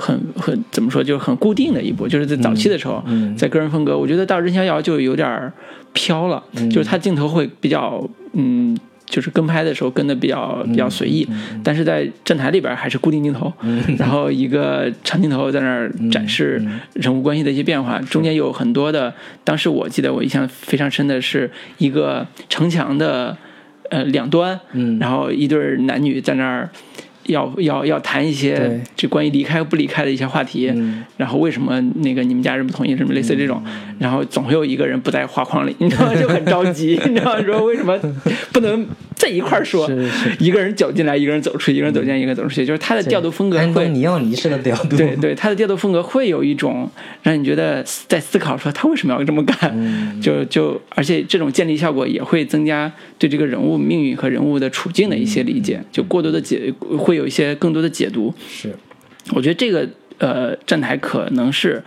[0.00, 5.52] 很很怎么说，就是很固定的一部，就是在早期的时候，嗯在个人风格，我觉得到任逍遥就有点儿
[5.92, 6.70] 飘了，嗯。
[6.70, 8.02] 就是他镜头会比较
[8.32, 11.28] 嗯就是跟拍的时候跟的比较比较随意，
[11.64, 13.52] 但是在站台里边还是固定镜头，
[13.98, 16.64] 然后一个长镜头在那儿展示
[16.94, 19.12] 人物关系的一些变化，中间有很多的。
[19.42, 23.36] 当时我记得我印象非常深的是一个城墙的
[23.90, 24.96] 呃两端，嗯。
[25.00, 26.70] 然后一对男女在那儿
[27.30, 33.62] 要要要谈一些对这关于离开不离开的一些话题，嗯然后为什么那个你们家人不同意什么类似这种，
[33.98, 36.14] 然后总会有一个人不在画框里，你知道吗？
[36.14, 37.42] 就很着急， 你知道吗？
[37.42, 37.98] 说为什么
[38.52, 38.86] 不能
[39.20, 39.86] 在一块儿说？
[39.86, 40.34] 是是。
[40.38, 46.90] 一个人走进来，一个人走出去，一个人走进来，一个人走出去，就是他的调度风格会安东尼奥尼式的调度，对对，他的调度风格会有一种
[47.22, 50.18] 让你觉得在思考说他为什么要这么干，嗯。
[50.22, 58.32] 就就而且这种建立效果也会增加对这个人物命运和人物的处境的一些理解，就过多的解会有一些更多的解读。
[58.48, 58.74] 是。
[59.32, 59.86] 我觉得这个
[60.18, 61.82] 呃站台可能是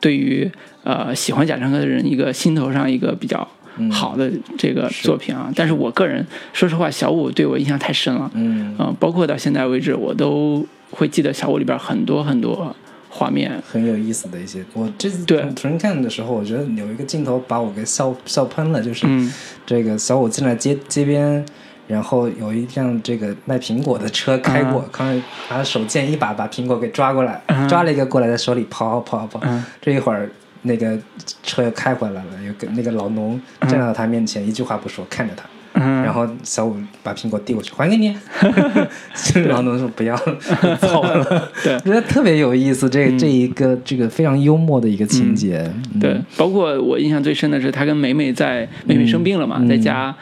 [0.00, 0.50] 对于
[0.82, 3.46] 呃喜欢贾樟柯的人一个心头上一个比较
[3.90, 5.50] 好的这个作品啊。
[5.54, 12.74] 但是我个人说实话，小五对我印象太深了，嗯啊、包括到现在为止，我都会记得小五里边很多很多
[13.08, 13.60] 画面。
[13.66, 14.64] 很有意思的一些。
[14.72, 19.32] 我这次对重新看的时候，我觉得有一个镜头把我给笑笑喷了，就是嗯
[19.64, 21.44] 这个小五进来街街边。
[21.88, 29.40] 然后有一辆这个卖苹果的车开过，刚他手贱一把把苹果给抓过来，嗯抓了一个过来，在手里跑跑跑。
[29.42, 30.30] 嗯这一会儿
[30.62, 30.98] 那个
[31.42, 35.44] 车又开回来了，又跟那个老农站到他面前，一句话不说，看着他。
[35.74, 38.12] 嗯，然后小五把苹果递过去，还给你。
[39.48, 40.16] 老农说不要，
[40.80, 41.48] 走了。
[41.62, 45.62] 对我 觉得特别有意思，这这一个这个非常幽默的一个情节。
[45.92, 50.12] 嗯对，包括我印象最深的是他跟美美在美美生病了嘛，嗯在家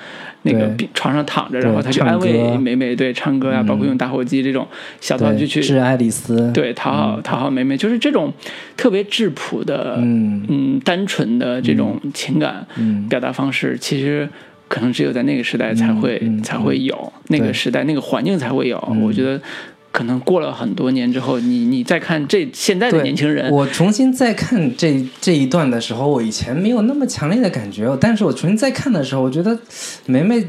[0.51, 4.67] 那个病床上躺着，然后他就安慰美美，对，唱歌啊、包括用打火机这种
[5.01, 6.51] 小道具去对，致爱丽丝。
[6.53, 8.33] 对讨好讨好美美，就是这种
[8.77, 10.45] 特别质朴的嗯。
[10.49, 13.07] 嗯单纯的这种情感嗯。
[13.09, 14.29] 表达方式，其实。
[14.71, 18.77] 可能只有在那个时代才会、嗯嗯才会有，那个时代那个环境才会有。
[18.91, 19.01] 嗯。
[19.01, 19.41] 我觉得，
[19.91, 29.59] 可能过了很多年之后，你你再看这现在的对年轻人，我重新再看这这一段的时候，我以前没有那么强烈的感觉，但是我重新再看的时候，我觉得
[30.07, 30.47] 梅梅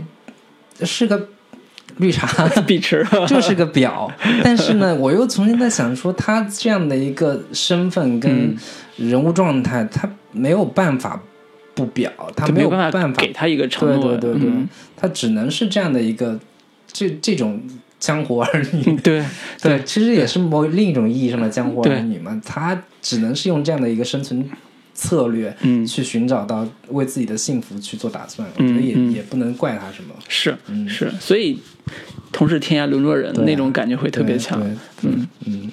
[0.83, 1.29] 是个
[1.97, 3.05] 绿茶， 碧池。
[3.27, 4.11] 就是个婊。
[4.43, 8.55] 但是呢，我又重新在想说，她这样的一个身份跟
[8.97, 11.21] 人物状态，她没有办法
[11.73, 14.49] 不表，他没有办办法给他一个承诺，对对对对。
[14.49, 14.67] 嗯，
[14.97, 16.37] 他只能是这样的一个
[16.91, 17.61] 这这种
[17.99, 18.83] 江湖儿女。
[18.87, 19.25] 嗯对
[19.61, 22.39] 对，其实也是某另一种意义上的江湖儿女嘛。
[22.45, 24.43] 他只能是用这样的一个生存
[24.93, 28.47] 策略，嗯去寻找到为自己的幸福去做打算。
[28.55, 30.13] 我嗯觉得也、嗯也不能怪他什么。
[30.27, 31.59] 是嗯是，所以
[32.31, 34.69] 同是天涯沦落人那种感觉会特别强对，
[35.03, 35.71] 嗯嗯。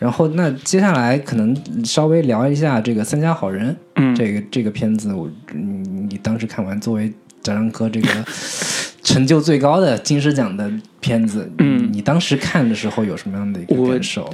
[0.00, 7.12] 然后，那接下来可能稍微聊一下这个《三家好人》嗯，这个这个片子，我你你当时看完，作为
[7.42, 8.08] 贾樟柯这个
[9.08, 10.70] 成就最高的金狮奖的
[11.00, 14.28] 片子，嗯你当时看的时候有什么样的一个感受？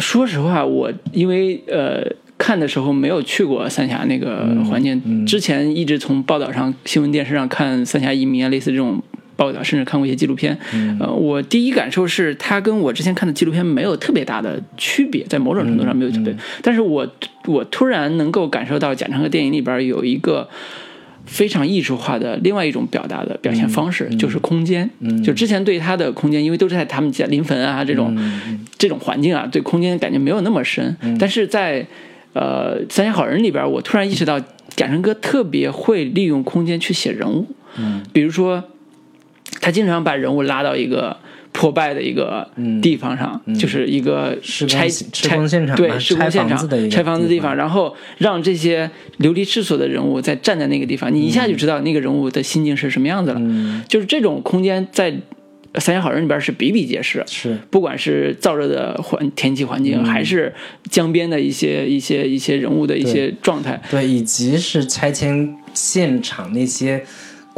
[0.00, 2.04] 说实话，我因为呃
[2.36, 9.02] 看的时候没有去过三峡那个环境，嗯之前一直从报道上、新闻电视上看三峡移民啊，类似这种
[9.34, 10.58] 报道，甚至看过一些纪录片。
[10.74, 16.36] 嗯呃，我第一感受是，它跟我之前看的纪录片没有特别大的区别，在某种程度上没有区嗯别。
[16.60, 17.10] 但是我
[17.46, 20.46] 我突然能够感受到贾樟柯电影里边有一个。
[21.28, 24.88] 非常艺术化的另外一种表达的表现方式，就是空间。
[25.00, 30.96] 嗯就之前对他的空间，因为都是在他们家临汾啊这种、嗯这种环境啊，对空间感觉没有那么深。
[31.18, 31.86] 但是在
[32.32, 34.40] 呃《三峡好人》里边，我突然意识到
[34.74, 37.46] 贾樟哥特别会利用空间去写人物。
[37.76, 38.64] 嗯比如说，
[39.60, 41.16] 他经常把人物拉到一个
[41.58, 46.56] 破败的一个嗯地方上，就是一个拆施拆工现场对施工现场
[46.88, 53.40] 拆房子的地方，然后让这些流离失所的人物在站在那个地方，你一下就知道那个人物的心境是什么样子了。
[53.40, 55.10] 嗯，就是这种空间在
[55.80, 57.24] 《三峡好人》里边是比比皆是。
[57.26, 57.58] 是。
[57.70, 59.84] 不管是燥热的环天气环嗯。
[59.84, 60.54] 境，还是
[60.88, 67.04] 江边的一些一些一些人物的一些状态，对，以及是拆迁现场那些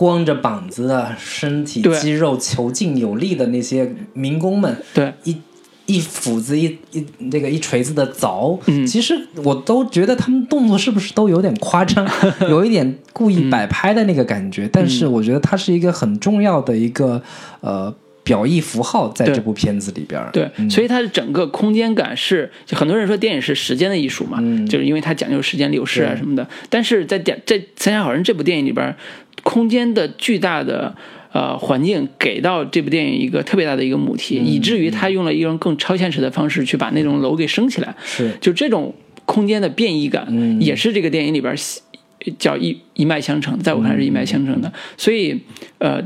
[0.01, 5.37] 光着膀子的身体肌肉遒劲有力的那些民工们，对，一
[5.85, 8.87] 一斧子一一这个一锤子的凿，嗯。
[8.87, 9.15] 其实
[9.45, 12.09] 我都觉得他们动作是不是都有点夸张，
[12.49, 14.67] 有一点故意摆拍的那个感觉。
[14.73, 17.23] 但是我觉得它是一个很重要的一个
[17.61, 17.95] 呃
[18.25, 20.31] 表意符号，在这部片子里边儿。
[20.33, 24.67] 对，所以它的整个空间感是，就很多人说电影是时间的艺术嘛，嗯。
[24.67, 26.49] 就是因为它讲究时间流逝啊什么的。
[26.71, 28.97] 但是在电在《三峡好人》这部电影里边，
[29.43, 30.95] 空间的巨大的
[31.33, 37.95] 呃环境给到这部电影一个特别大的一个母题，以至于他用了一种更超现实的方式去把那种楼给升起来。
[38.05, 38.33] 是。
[38.41, 38.95] 就这种
[39.25, 40.61] 空间的变异感，嗯。
[40.61, 41.55] 也是这个电影里边
[42.39, 44.73] 叫一一脉相承，在我看来是一脉相承的。
[44.97, 45.41] 所以，
[45.79, 46.03] 呃，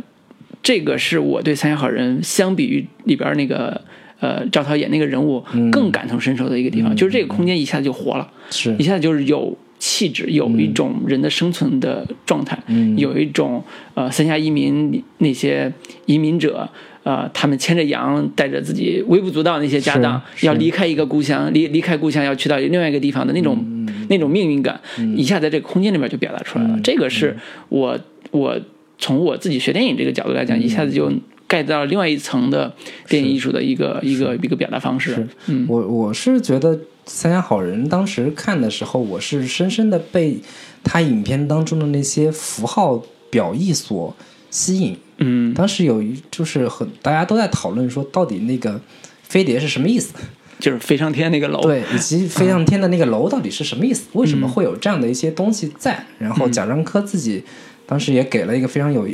[0.63, 3.81] 这个是我对《三峡好人》相比于里边那个
[4.21, 5.71] 呃赵涛演那个人物嗯。
[5.71, 8.77] 更感同身受的一个地方，就是这个空间一下子就活了，是。
[8.79, 12.97] 一下子就是有气质，有一种人的生存的状态，嗯。
[12.97, 13.63] 有一种
[13.93, 15.71] 呃三峡移民那些
[16.07, 16.67] 移民者。
[17.05, 24.07] 呃，他们牵着羊，带着自己微不足道那些家当，要离开一个故乡，离离开故乡，要去到另外一个地方的那种、嗯。
[24.09, 24.81] 那种命运感，
[25.15, 26.81] 一下在这个空间里面就表达出来了。
[26.83, 27.37] 这个是
[27.69, 28.01] 我
[28.31, 28.59] 我
[28.97, 31.13] 从我自己学电影这个角度来讲，一下子就
[31.47, 32.75] get 到了另外一层的
[33.07, 35.29] 电影艺术的一个一个一个表达方式。
[35.49, 35.67] 嗯。
[35.69, 36.75] 我我是觉得
[37.07, 40.39] 《三峡好人》当时看的时候，我是深深的被
[40.83, 44.15] 他影片当中的那些符号表意所
[44.51, 44.97] 吸引。
[45.19, 48.81] 嗯，当时有一就是很大家都在讨论说，到底那个
[49.23, 50.13] 飞碟是什么意思？
[50.59, 54.07] 就是飞上天那个楼，对，以及飞上天的那个楼到底是什么意思？
[54.13, 56.07] 为什么会有这样的一些东西在？
[56.19, 57.45] 然后贾樟柯自己
[57.87, 59.07] 当时也给了一个非常有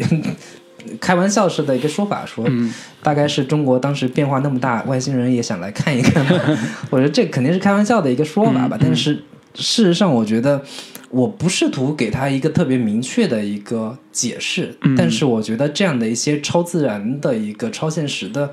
[1.00, 2.46] 开玩笑式的一个说法，说
[3.02, 6.58] 大概是中国当时变化那么大，外星人也想来看一看吧。
[6.90, 9.14] 我觉得这肯定是开玩笑的一个说法吧，但是
[9.54, 10.62] 事实上，我觉得
[11.10, 18.48] 我不试图给他一个特别明确的一个解释，但是我觉得这样的一些超自然的一个超现实的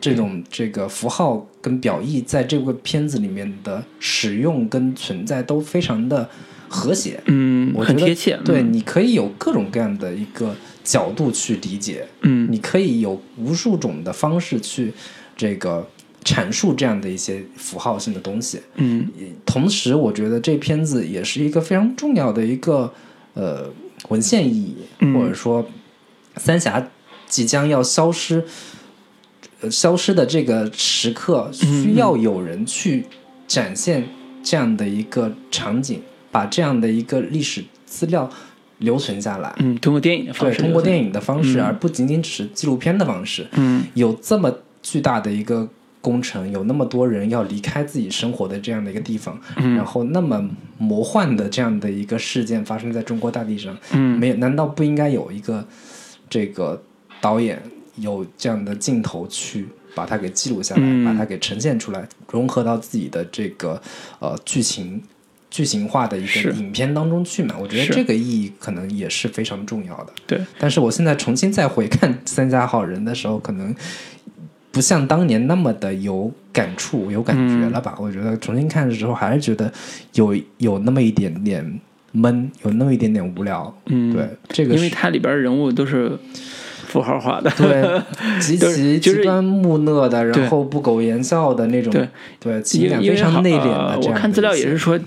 [0.00, 6.28] 这种这个符号跟表意，在这个片子里面的使用跟存在都非常的
[6.68, 7.20] 和谐。
[7.26, 8.38] 嗯，我觉得很贴切。
[8.44, 10.54] 对，嗯你可以有各种各样的一个
[10.86, 14.92] 角度去理解，嗯你可以有无数种的方式去
[15.36, 15.86] 这个
[16.24, 18.60] 阐述这样的一些符号性的东西。
[18.76, 19.08] 嗯
[19.44, 22.92] 同时，我觉得这片子也是一个非常重要的一个
[23.34, 23.68] 呃
[24.08, 25.66] 文献意义，嗯或者说
[26.36, 26.88] 三峡
[27.28, 28.44] 即将要消失。
[29.62, 33.06] 呃消失的这个时刻，需要有人去
[33.48, 34.06] 展现
[34.42, 38.30] 这样的一个场景，把这样的一个历史资料
[38.78, 39.54] 留存下来。
[39.58, 43.46] 嗯，通过电影的方对，通过电影的方式，嗯而不仅仅只是纪录片的方式。
[43.52, 45.68] 嗯有这么巨大的一个
[46.00, 50.48] 工程，有那么多人要离开自己生活的这样的一个地方，嗯然后那么
[50.78, 55.66] 魔幻的这样的一个事件发生在中国大地上，嗯没有难道不应该有一个
[56.28, 56.80] 这个
[57.20, 57.60] 导演
[57.96, 63.80] 有这样的镜头去把它给记录下来，嗯把它给呈现出来，融合到自己的这个
[64.20, 65.02] 呃剧情。
[65.50, 70.12] 剧情化的一个影片当中去嘛，我觉得这个意义可能也是非常重要的。
[70.26, 73.74] 对，但是我现在重新再回看《三家好人》的时候，可能
[74.72, 77.94] 不像当年那么的有感触、有感觉了吧？
[77.98, 79.72] 嗯我觉得重新看的时候，还是觉得
[80.14, 81.80] 有有那么一点点
[82.12, 83.74] 闷，有那么一点点无聊。
[83.86, 86.18] 嗯，对，这个因为它里边人物都是
[86.86, 88.02] 符号化的，对
[88.40, 92.08] 极其极端木讷的，对然后不苟言笑的那种，对
[92.38, 93.98] 对情感非常内敛的。
[94.02, 94.98] 我看资料也是说，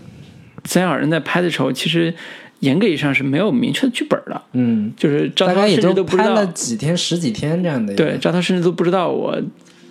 [0.70, 2.14] 三小人在拍的时候，其实
[2.60, 6.36] 严格意义上是没有明确的剧本的，嗯，就是赵涛甚至都不知道。
[6.36, 7.96] 拍了，几天、十几天这样的。
[7.96, 9.36] 对，赵涛甚至都不知道我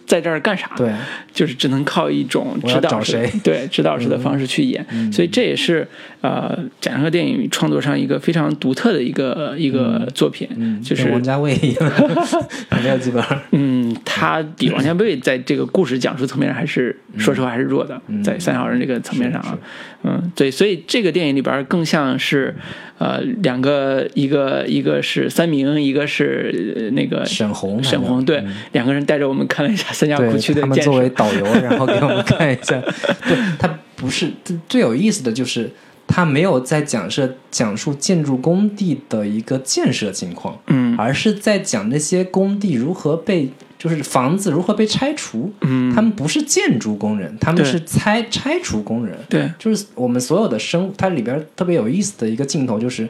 [0.08, 0.90] 在这儿干啥，对，
[1.32, 5.86] 就是只能靠一种指导式对指导式的方式去演，所以这也是
[6.22, 11.92] 呃贾樟柯电影创作上一个非常独特的一个一个作品，嗯，就是王家卫一样，
[12.82, 13.22] 没有剧本。
[13.52, 19.58] 嗯，他比王家卫在这个故事讲述层面上还是，说实话还是弱的，在《三小人》这个层面上啊，
[20.04, 22.56] 嗯，对，所以这个电影里边更像是，
[22.96, 32.80] 呃，两个，一个一个是三明，一个是呃那个沈红，沈红，对，两个人带着我们看了一下三峡对谷区的他们作为，导游，然后给我们看一下。
[33.26, 35.70] 对，他不是最最有意思的就是
[36.06, 43.50] 他没有在讲设讲述建筑工地的一个建设情况，嗯而是在讲那些工地如何被。
[43.78, 49.16] 就是房子如何被拆除，嗯，他们不是建筑工人，他们是拆拆除工人。
[49.28, 53.08] 对，就是我们所有的生，它里边特别有意思的一个镜头，就是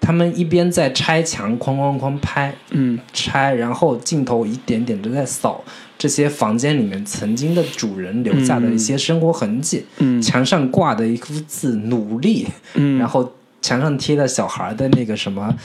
[0.00, 5.62] 他们一边在拆墙，哐哐哐拍，嗯拆，然后镜头一点点的在扫
[6.02, 9.84] 这些房间里面曾经的主人留下的一些生活痕迹。
[9.98, 15.56] 嗯墙上挂的一幅字“努力”，嗯，然后墙上贴的小孩的那个什么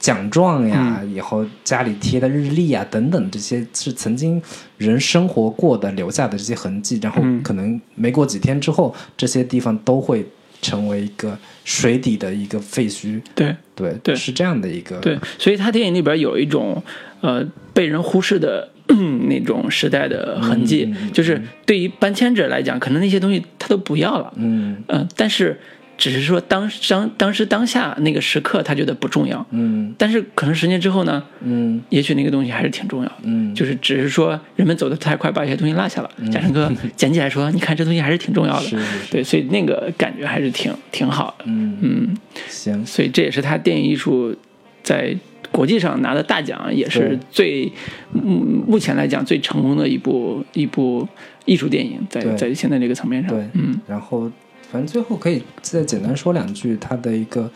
[0.00, 4.42] 奖状呀，嗯以后家里贴的日历啊等等，这些是曾经
[4.78, 6.98] 人生活过的留下的这些痕迹。
[7.00, 10.26] 然后嗯可能没过几天之后，这些地方都会
[10.60, 13.22] 成为一个水底的一个废墟。
[13.36, 16.82] 对对，对是这样的一个对，所以他电影里边有一种
[17.20, 18.68] 呃被人忽视的
[19.28, 25.58] 那种时代的痕迹，就是对于搬迁者来讲，可能那些东西他都不要了，嗯嗯、但是
[25.96, 33.14] 只是说当当当时当下那个时刻他觉得不重要，嗯但是可能十年之后呢，嗯也许那个东西还是挺重要的。
[33.22, 36.10] 嗯，就是只是说人们走得太快，把一些东西落下了。
[36.32, 38.66] 贾樟柯 捡起来说：“你看这东西还是挺重要的。
[38.66, 41.44] 是是是对，所以那个感觉还是挺挺好的。
[41.46, 42.16] 嗯嗯，
[42.48, 44.36] 行，所以这也是他电影艺术
[44.82, 45.16] 在
[45.54, 47.70] 国际上拿的大奖，也是最
[48.12, 51.06] 目目前来讲最成功的一部一部
[51.44, 53.48] 艺术电影，在在现在这个层面上，对。
[53.52, 53.80] 嗯。
[53.86, 54.28] 然后
[54.72, 57.42] 反正最后可以再简单说两句，他的一个《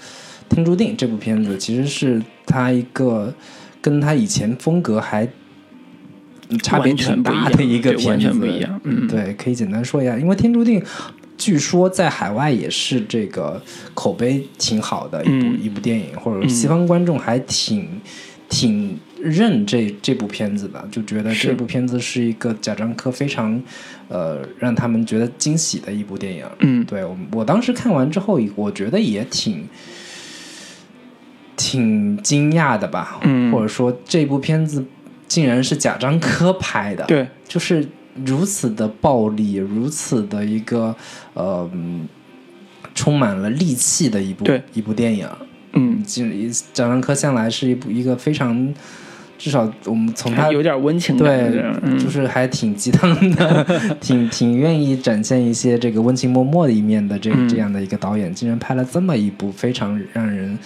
[0.48, 3.34] 天注定》这部片子，其实是他一个
[3.82, 5.28] 跟他以前风格还
[6.50, 9.08] 嗯差别挺大的一个片子，完全不一样嗯。
[9.08, 10.80] 对，可以简单说一下，因为《天注定》。
[11.38, 13.62] 据说在海外也是这个
[13.94, 15.58] 口碑挺好的一部、嗯。
[15.62, 17.88] 一部电影，或者西方观众还挺、
[18.48, 23.62] 挺认这这部片子的，就觉得这部片子是一个贾樟柯非常
[24.08, 26.44] 呃让他们觉得惊喜的一部电影。
[26.58, 26.84] 嗯。
[26.84, 29.68] 对我我当时看完之后，我觉得也挺
[31.56, 33.52] 挺惊讶的吧，嗯。
[33.52, 34.84] 或者说这部片子
[35.28, 37.86] 竟然是贾樟柯拍的，对，就是
[38.24, 40.94] 如此的暴力，如此的一个
[41.34, 42.08] 呃嗯
[42.94, 45.28] 充满了戾气的一部一部电影。
[45.74, 46.24] 嗯，就
[46.72, 48.74] 贾樟柯向来是一部一个非常，
[49.36, 53.66] 至少我们从他有点温情的对，嗯，就是还挺鸡汤的，
[54.00, 57.48] 挺挺愿意展现一些这个温情脉脉的一面的这嗯。
[57.48, 60.58] 这样的一个导演，竟然拍了这么一部非常让人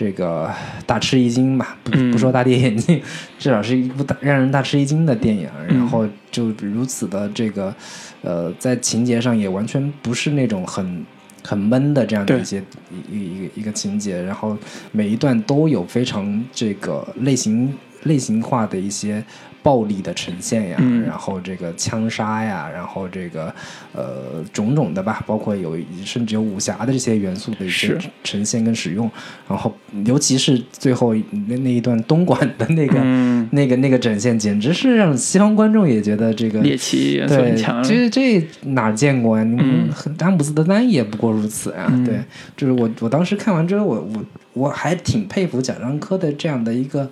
[0.00, 0.50] 这个
[0.86, 2.98] 大吃一惊吧，不嗯不说大跌眼镜，
[3.38, 7.74] 至少是一部大让人大吃一惊的电影，嗯然后就如此的这个
[8.22, 11.04] 呃，在情节上也完全不是那种很。
[11.42, 12.62] 很闷的这样的一些
[13.10, 14.54] 一一一个一个情节，然后
[14.92, 17.72] 每一段都有非常这个类型
[18.02, 19.24] 类型化的一些
[19.62, 21.02] 暴力的呈现呀，嗯。
[21.02, 23.52] 然后这个枪杀呀，然后这个
[23.92, 29.10] 呃种种的吧，包括有甚至有武侠的这些元素的一些呈现跟使用，
[29.48, 29.74] 然后
[30.04, 31.14] 尤其是最后
[31.46, 39.44] 那那一段东莞的那个、嗯，那个那个展现，简直是让西方观众也觉得这个猎奇元素对很，强，这这哪见过呀？
[39.44, 39.88] 嗯。
[39.92, 41.86] 很詹姆斯德丹也不过如此啊。
[41.90, 42.04] 嗯。
[42.04, 42.20] 对，
[42.56, 47.10] 就是我我当时看完之后，我我我还挺佩服贾樟柯的这样的一个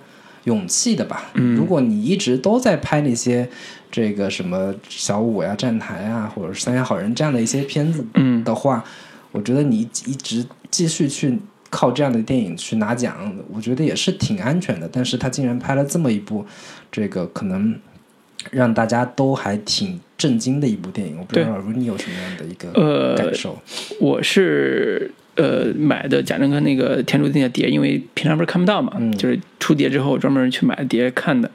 [0.49, 1.31] 勇气的吧。
[1.35, 3.47] 嗯如果你一直都在拍那些
[3.89, 8.83] 这个什么小五呀、站台啊，或者是三峡好人这样的一些片子嗯的话，
[9.31, 11.37] 我觉得你一直继续去。
[11.71, 14.89] 靠这样的电影去拿奖，我觉得也是挺安全的。
[14.91, 16.43] 但是他竟然拍了这么一部，
[16.91, 17.79] 这个可能
[18.49, 21.15] 让大家都还挺震惊的一部电影。
[21.19, 23.55] 我不知道如你有什么样的一个呃感受？
[24.01, 31.49] 我是呃买的贾樟柯那个《天注定》的碟，因为平常不是看不到嘛，嗯就是出碟之后专门去买碟看的。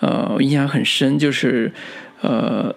[0.00, 1.72] 呃，我印象很深，就是
[2.20, 2.74] 呃，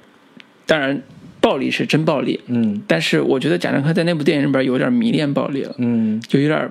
[0.66, 1.02] 当然
[1.40, 6.70] 暴力是真暴力，嗯但是我觉得贾樟柯在那部电影里边有点迷恋暴力了，嗯就有点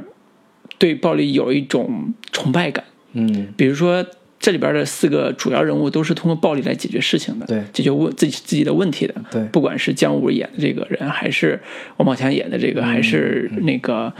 [0.78, 2.84] 对暴力有一种崇拜感。
[3.12, 4.04] 嗯比如说
[4.46, 7.60] 这里边的四个主要人物都是通过暴力来解决事情的，对。
[7.72, 9.12] 解决问自己自己的问题的。
[9.28, 9.42] 对。
[9.46, 11.58] 不管是姜武演的这个人，还是
[11.96, 14.12] 王宝强演的这个，还是那个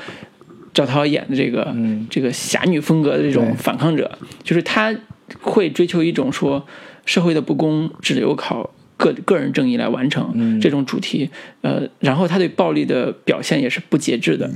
[0.74, 2.09] 赵涛演的这个、嗯。
[2.11, 4.93] 这个侠女风格的这种反抗者，就是他
[5.40, 6.66] 会追求一种说
[7.05, 10.61] 社会的不公只有靠个个人正义来完成、嗯。
[10.61, 11.31] 这种主题，
[11.61, 14.51] 呃，然后他对暴力的表现也是不节制的，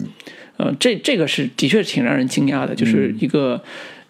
[0.57, 3.63] 呃，这这个是的确挺让人惊讶的，就是一个。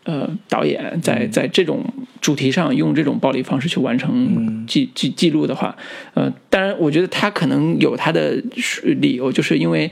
[0.05, 1.85] 呃，导演在在这种
[2.21, 5.77] 主题上用这种暴力方式去完成记记记录的话，
[6.15, 8.43] 呃，当然，我觉得他可能有他的
[8.83, 9.91] 理由，就是因为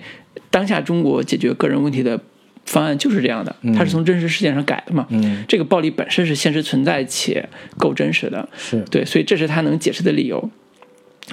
[0.51, 2.19] 当下中国解决个人问题的
[2.65, 5.07] 方案就是这样的，它是从真实事件上改的嘛。
[5.11, 7.49] 嗯，这个暴力本身是现实存在且
[7.79, 8.81] 够真实的，是。
[8.91, 10.51] 对，所以这是他能解释的理由。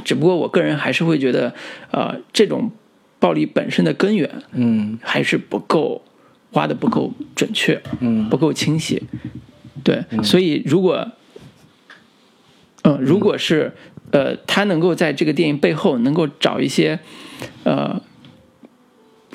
[0.03, 1.53] 只不过我个人还是会觉得，
[1.91, 2.71] 呃，这种
[3.19, 4.97] 暴力本身的根源嗯。
[5.01, 6.03] 还是不够
[6.55, 9.01] 挖的不够准确，嗯不够清晰。
[9.83, 11.07] 对，所以如果，
[12.83, 13.71] 嗯、如果是
[14.11, 16.99] 呃，他能够在这个电影背后能够找一些
[17.63, 18.01] 呃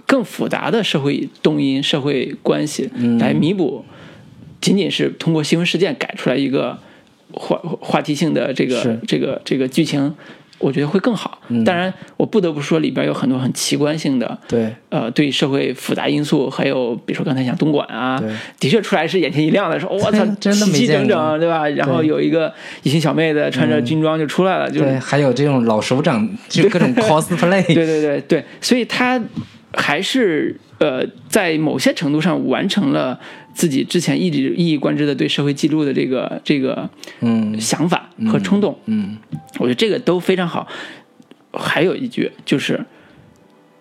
[0.07, 3.85] 更复杂的社会动因、社会关系嗯来弥补，
[4.61, 6.79] 仅仅是通过新闻事件改出来一个
[7.33, 10.15] 话话题性的这个这个这个剧情。
[10.61, 11.41] 我觉得会更好。
[11.65, 14.73] 当然，我不得不说，里边有很多很奇观性的，对。
[14.91, 18.29] 呃，对社会复杂因素，还有比如说刚才讲东莞啊对，
[18.59, 21.69] 的确出来是眼前一亮的，说我操， 真的没齐齐整整，对吧？
[21.71, 29.21] 然后有一个一群小妹子穿着军装就出来了，就还有这种老首长，就各种 cosplay，对对对对，所以他
[29.73, 33.19] 还是呃，在某些程度上完成了
[33.55, 36.89] 自己之前一直一以贯之的对社会记录的这个这个
[37.21, 38.79] 嗯想法和冲动。
[38.87, 39.17] 嗯
[39.59, 40.67] 我觉得这个都非常好。
[41.53, 42.85] 还有一句就是，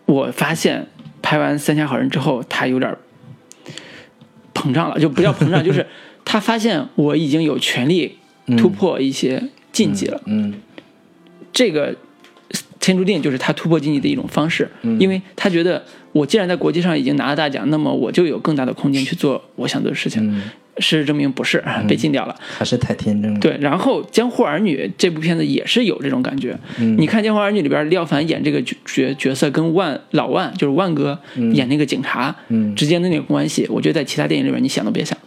[0.05, 0.87] 我发现
[1.21, 2.95] 拍完《三峡好人》之后，他有点
[4.53, 5.85] 膨胀了，就不叫膨胀，就是
[6.25, 8.17] 他发现我已经有权利
[8.57, 10.21] 突破一些禁忌了。
[10.25, 10.55] 嗯
[11.53, 11.95] 这个
[12.89, 14.67] 天注定就是他突破禁忌的一种方式，
[14.99, 20.21] 因为他觉得我既然在国际上已经拿了大奖，那么我就有更大的空间去做我想做的事情。
[20.27, 20.41] 嗯
[20.81, 22.33] 事实证明不是，被禁掉了。
[22.39, 23.39] 还是太天真了。
[23.41, 26.57] 对，然后《江湖儿女》这部片子也是有这种感觉。
[26.77, 31.19] 你看《江湖儿女》里边，廖凡演这个角角角色跟万老万就是万哥
[31.53, 35.17] 演那个警察、嗯之间的那个关系，我觉得在其他电影里边你想都别想，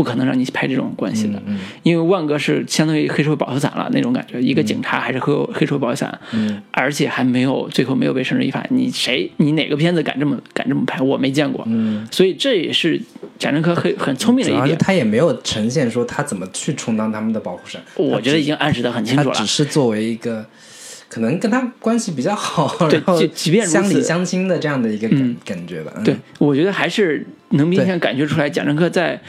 [0.00, 1.38] 不可能让你拍这种关系的。
[1.44, 8.64] 嗯因为万哥是相当于黑社会保护伞了那种感觉，一个警察还是黑黑社会保护伞，嗯而且还没有最后没有被绳之以法。
[8.70, 11.02] 你谁你哪个片子敢这么敢这么拍？
[11.02, 11.62] 我没见过。
[11.68, 12.98] 嗯，所以这也是
[13.38, 14.78] 贾樟柯很很聪明的一点。
[14.78, 17.82] 他也没有呈现说他怎么去充当他们的保护伞。
[17.96, 19.46] 我觉得已经暗示的很清楚了他只。
[19.46, 20.46] 是作为一个
[21.08, 25.92] 可能跟他关系比较好，对然后即即便如此乡里乡亲的这样的一个感、嗯感觉吧。
[25.96, 29.20] 嗯对，我觉得还是能明显感觉出来，贾樟柯在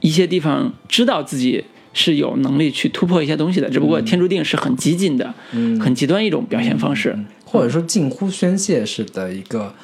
[0.00, 5.34] 一些地方知道自己是有能力去突破一些东西的，只不嗯过《天注定》是很激进的、
[5.80, 7.18] 很极端一种表现方式。
[7.44, 9.74] 或者说近乎宣泄式的一个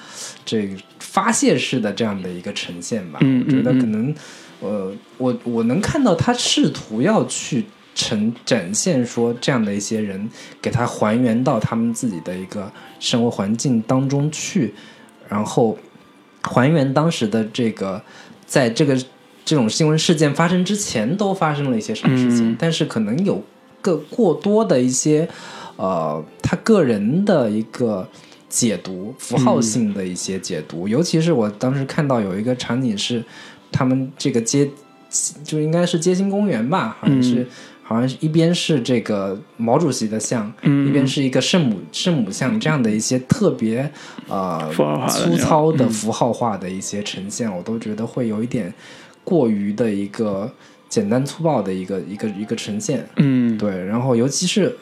[0.45, 3.19] 这个发泄式的这样的一个呈现吧。
[3.23, 4.15] 嗯我觉得可能，
[4.61, 7.65] 呃，我我能看到他试图要去
[7.97, 10.29] 呈展现说这样的一些人，
[10.63, 12.71] 给他还原到他们自己的一个
[13.01, 14.73] 生活环境当中去，
[15.29, 15.77] 然后
[16.43, 18.01] 还原当时的这个
[18.47, 18.97] 在这个
[19.47, 22.57] 这种新闻事件发生之前都发生了一些什么事情，嗯。
[22.59, 23.43] 但是可能有
[23.81, 25.27] 个过多的一些
[25.77, 28.07] 呃他个人的一个
[28.49, 33.25] 解读，符号性的一些解读，尤其是我当时看到有一个场景是
[33.71, 34.69] 他们这个街
[35.45, 37.37] 就应该是街心公园吧，好像是。
[37.37, 37.47] 嗯。
[37.89, 40.89] 好像是一边是这个毛主席的像，嗯。
[40.89, 43.89] 一边是一个圣母圣母像，这样的一些特别
[44.27, 44.69] 呃
[45.09, 45.91] 粗糙的嗯。
[45.91, 48.75] 符号化的一些呈现，我都觉得会有一点
[49.27, 50.49] 过于的一个
[50.89, 53.05] 简单粗暴的一个一个一个呈现。
[53.17, 54.73] 嗯，对，然后尤其是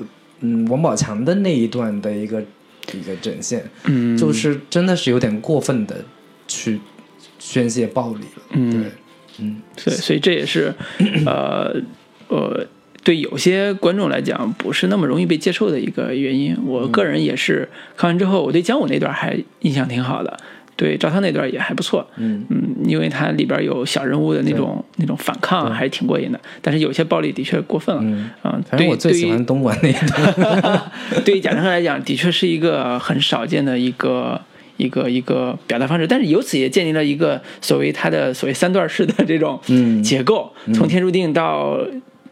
[0.41, 2.43] 嗯王宝强的那一段的一个
[2.93, 6.05] 一个展现，嗯，就是真的是有点过分的
[6.47, 6.79] 去
[7.39, 8.43] 宣泄暴力了。
[8.51, 8.91] 嗯对，
[9.39, 10.75] 嗯对，所以这也是
[11.25, 11.75] 呃
[12.29, 12.67] 呃。
[13.05, 16.57] 对有些观众来讲，不是那么容易被接受的一个原因。
[16.65, 17.69] 我个人也是
[17.99, 20.35] 看完之后，我对姜武那段还印象挺好的，
[20.77, 22.07] 对赵涛那段也还不错。
[22.17, 26.41] 嗯嗯，因为它里边有小人物的那种那种反抗，还是挺过瘾的。
[26.61, 28.03] 但是有些暴力的确过分了。
[28.05, 30.83] 嗯，啊，反正我最喜欢东莞那一段。
[31.25, 34.41] 对于贾樟柯来讲，的确是一个很少见的一个。
[34.77, 41.79] 一个一个表达方式，但是由此也建立了一个所谓他的所谓三段式的这种嗯结构，从天注定到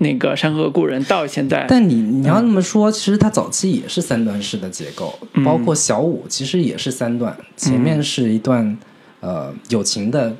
[0.02, 8.76] 那个山河故人到现在，但你你要那么说，其实它早期也是三段式的结构，包括小五其实也是三段，前面是一段
[9.20, 10.36] 呃友情的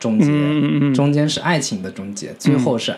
[0.00, 0.92] 终结，嗯嗯嗯。
[0.92, 2.94] 嗯中间是爱情的终结，最后是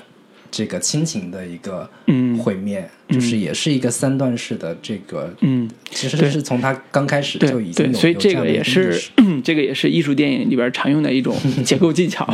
[0.51, 2.39] 这个亲情的一个嗯。
[2.39, 9.01] 毁灭，就是也是一个三段式的这个，嗯，其实这是从它刚开始就已经有，所以这个也是
[9.43, 11.35] 这个也是艺术电影里边常用的一种
[11.65, 12.27] 结构技巧。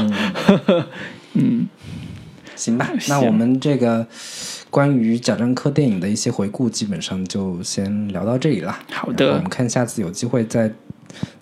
[1.34, 1.66] 嗯
[2.62, 4.06] 行吧， 那我们这个
[4.70, 8.78] 关于贾樟柯电影的一些回顾，基本上就先聊到这里了。
[8.90, 9.28] 好的。
[9.28, 10.72] 我们看下次有机会再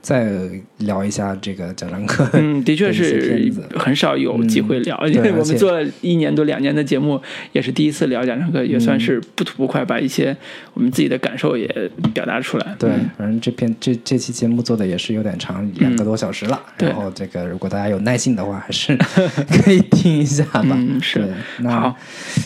[0.03, 0.31] 再
[0.79, 2.29] 聊一下这个贾樟柯。
[2.33, 7.21] 嗯， 的确是很少有机会聊，因为我们做了一年多两年的节目，
[7.53, 10.37] 也是第一次聊贾樟柯，也算是不吐不快，把一些
[10.75, 11.67] 我们自己的感受也
[12.15, 12.75] 表达出来。
[12.79, 16.61] 对嗯，反正这篇这这期节目做的也是有点长，两个多小时了。
[16.79, 18.97] 对然后这个如果大家有耐心的话，还是
[19.65, 20.65] 可以听一下吧。
[20.71, 21.29] 嗯是对，
[21.59, 21.97] 那好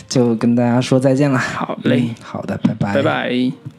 [0.07, 1.37] 就跟大家说再见了。
[1.37, 3.74] 好嘞嗯好的，拜拜，拜拜。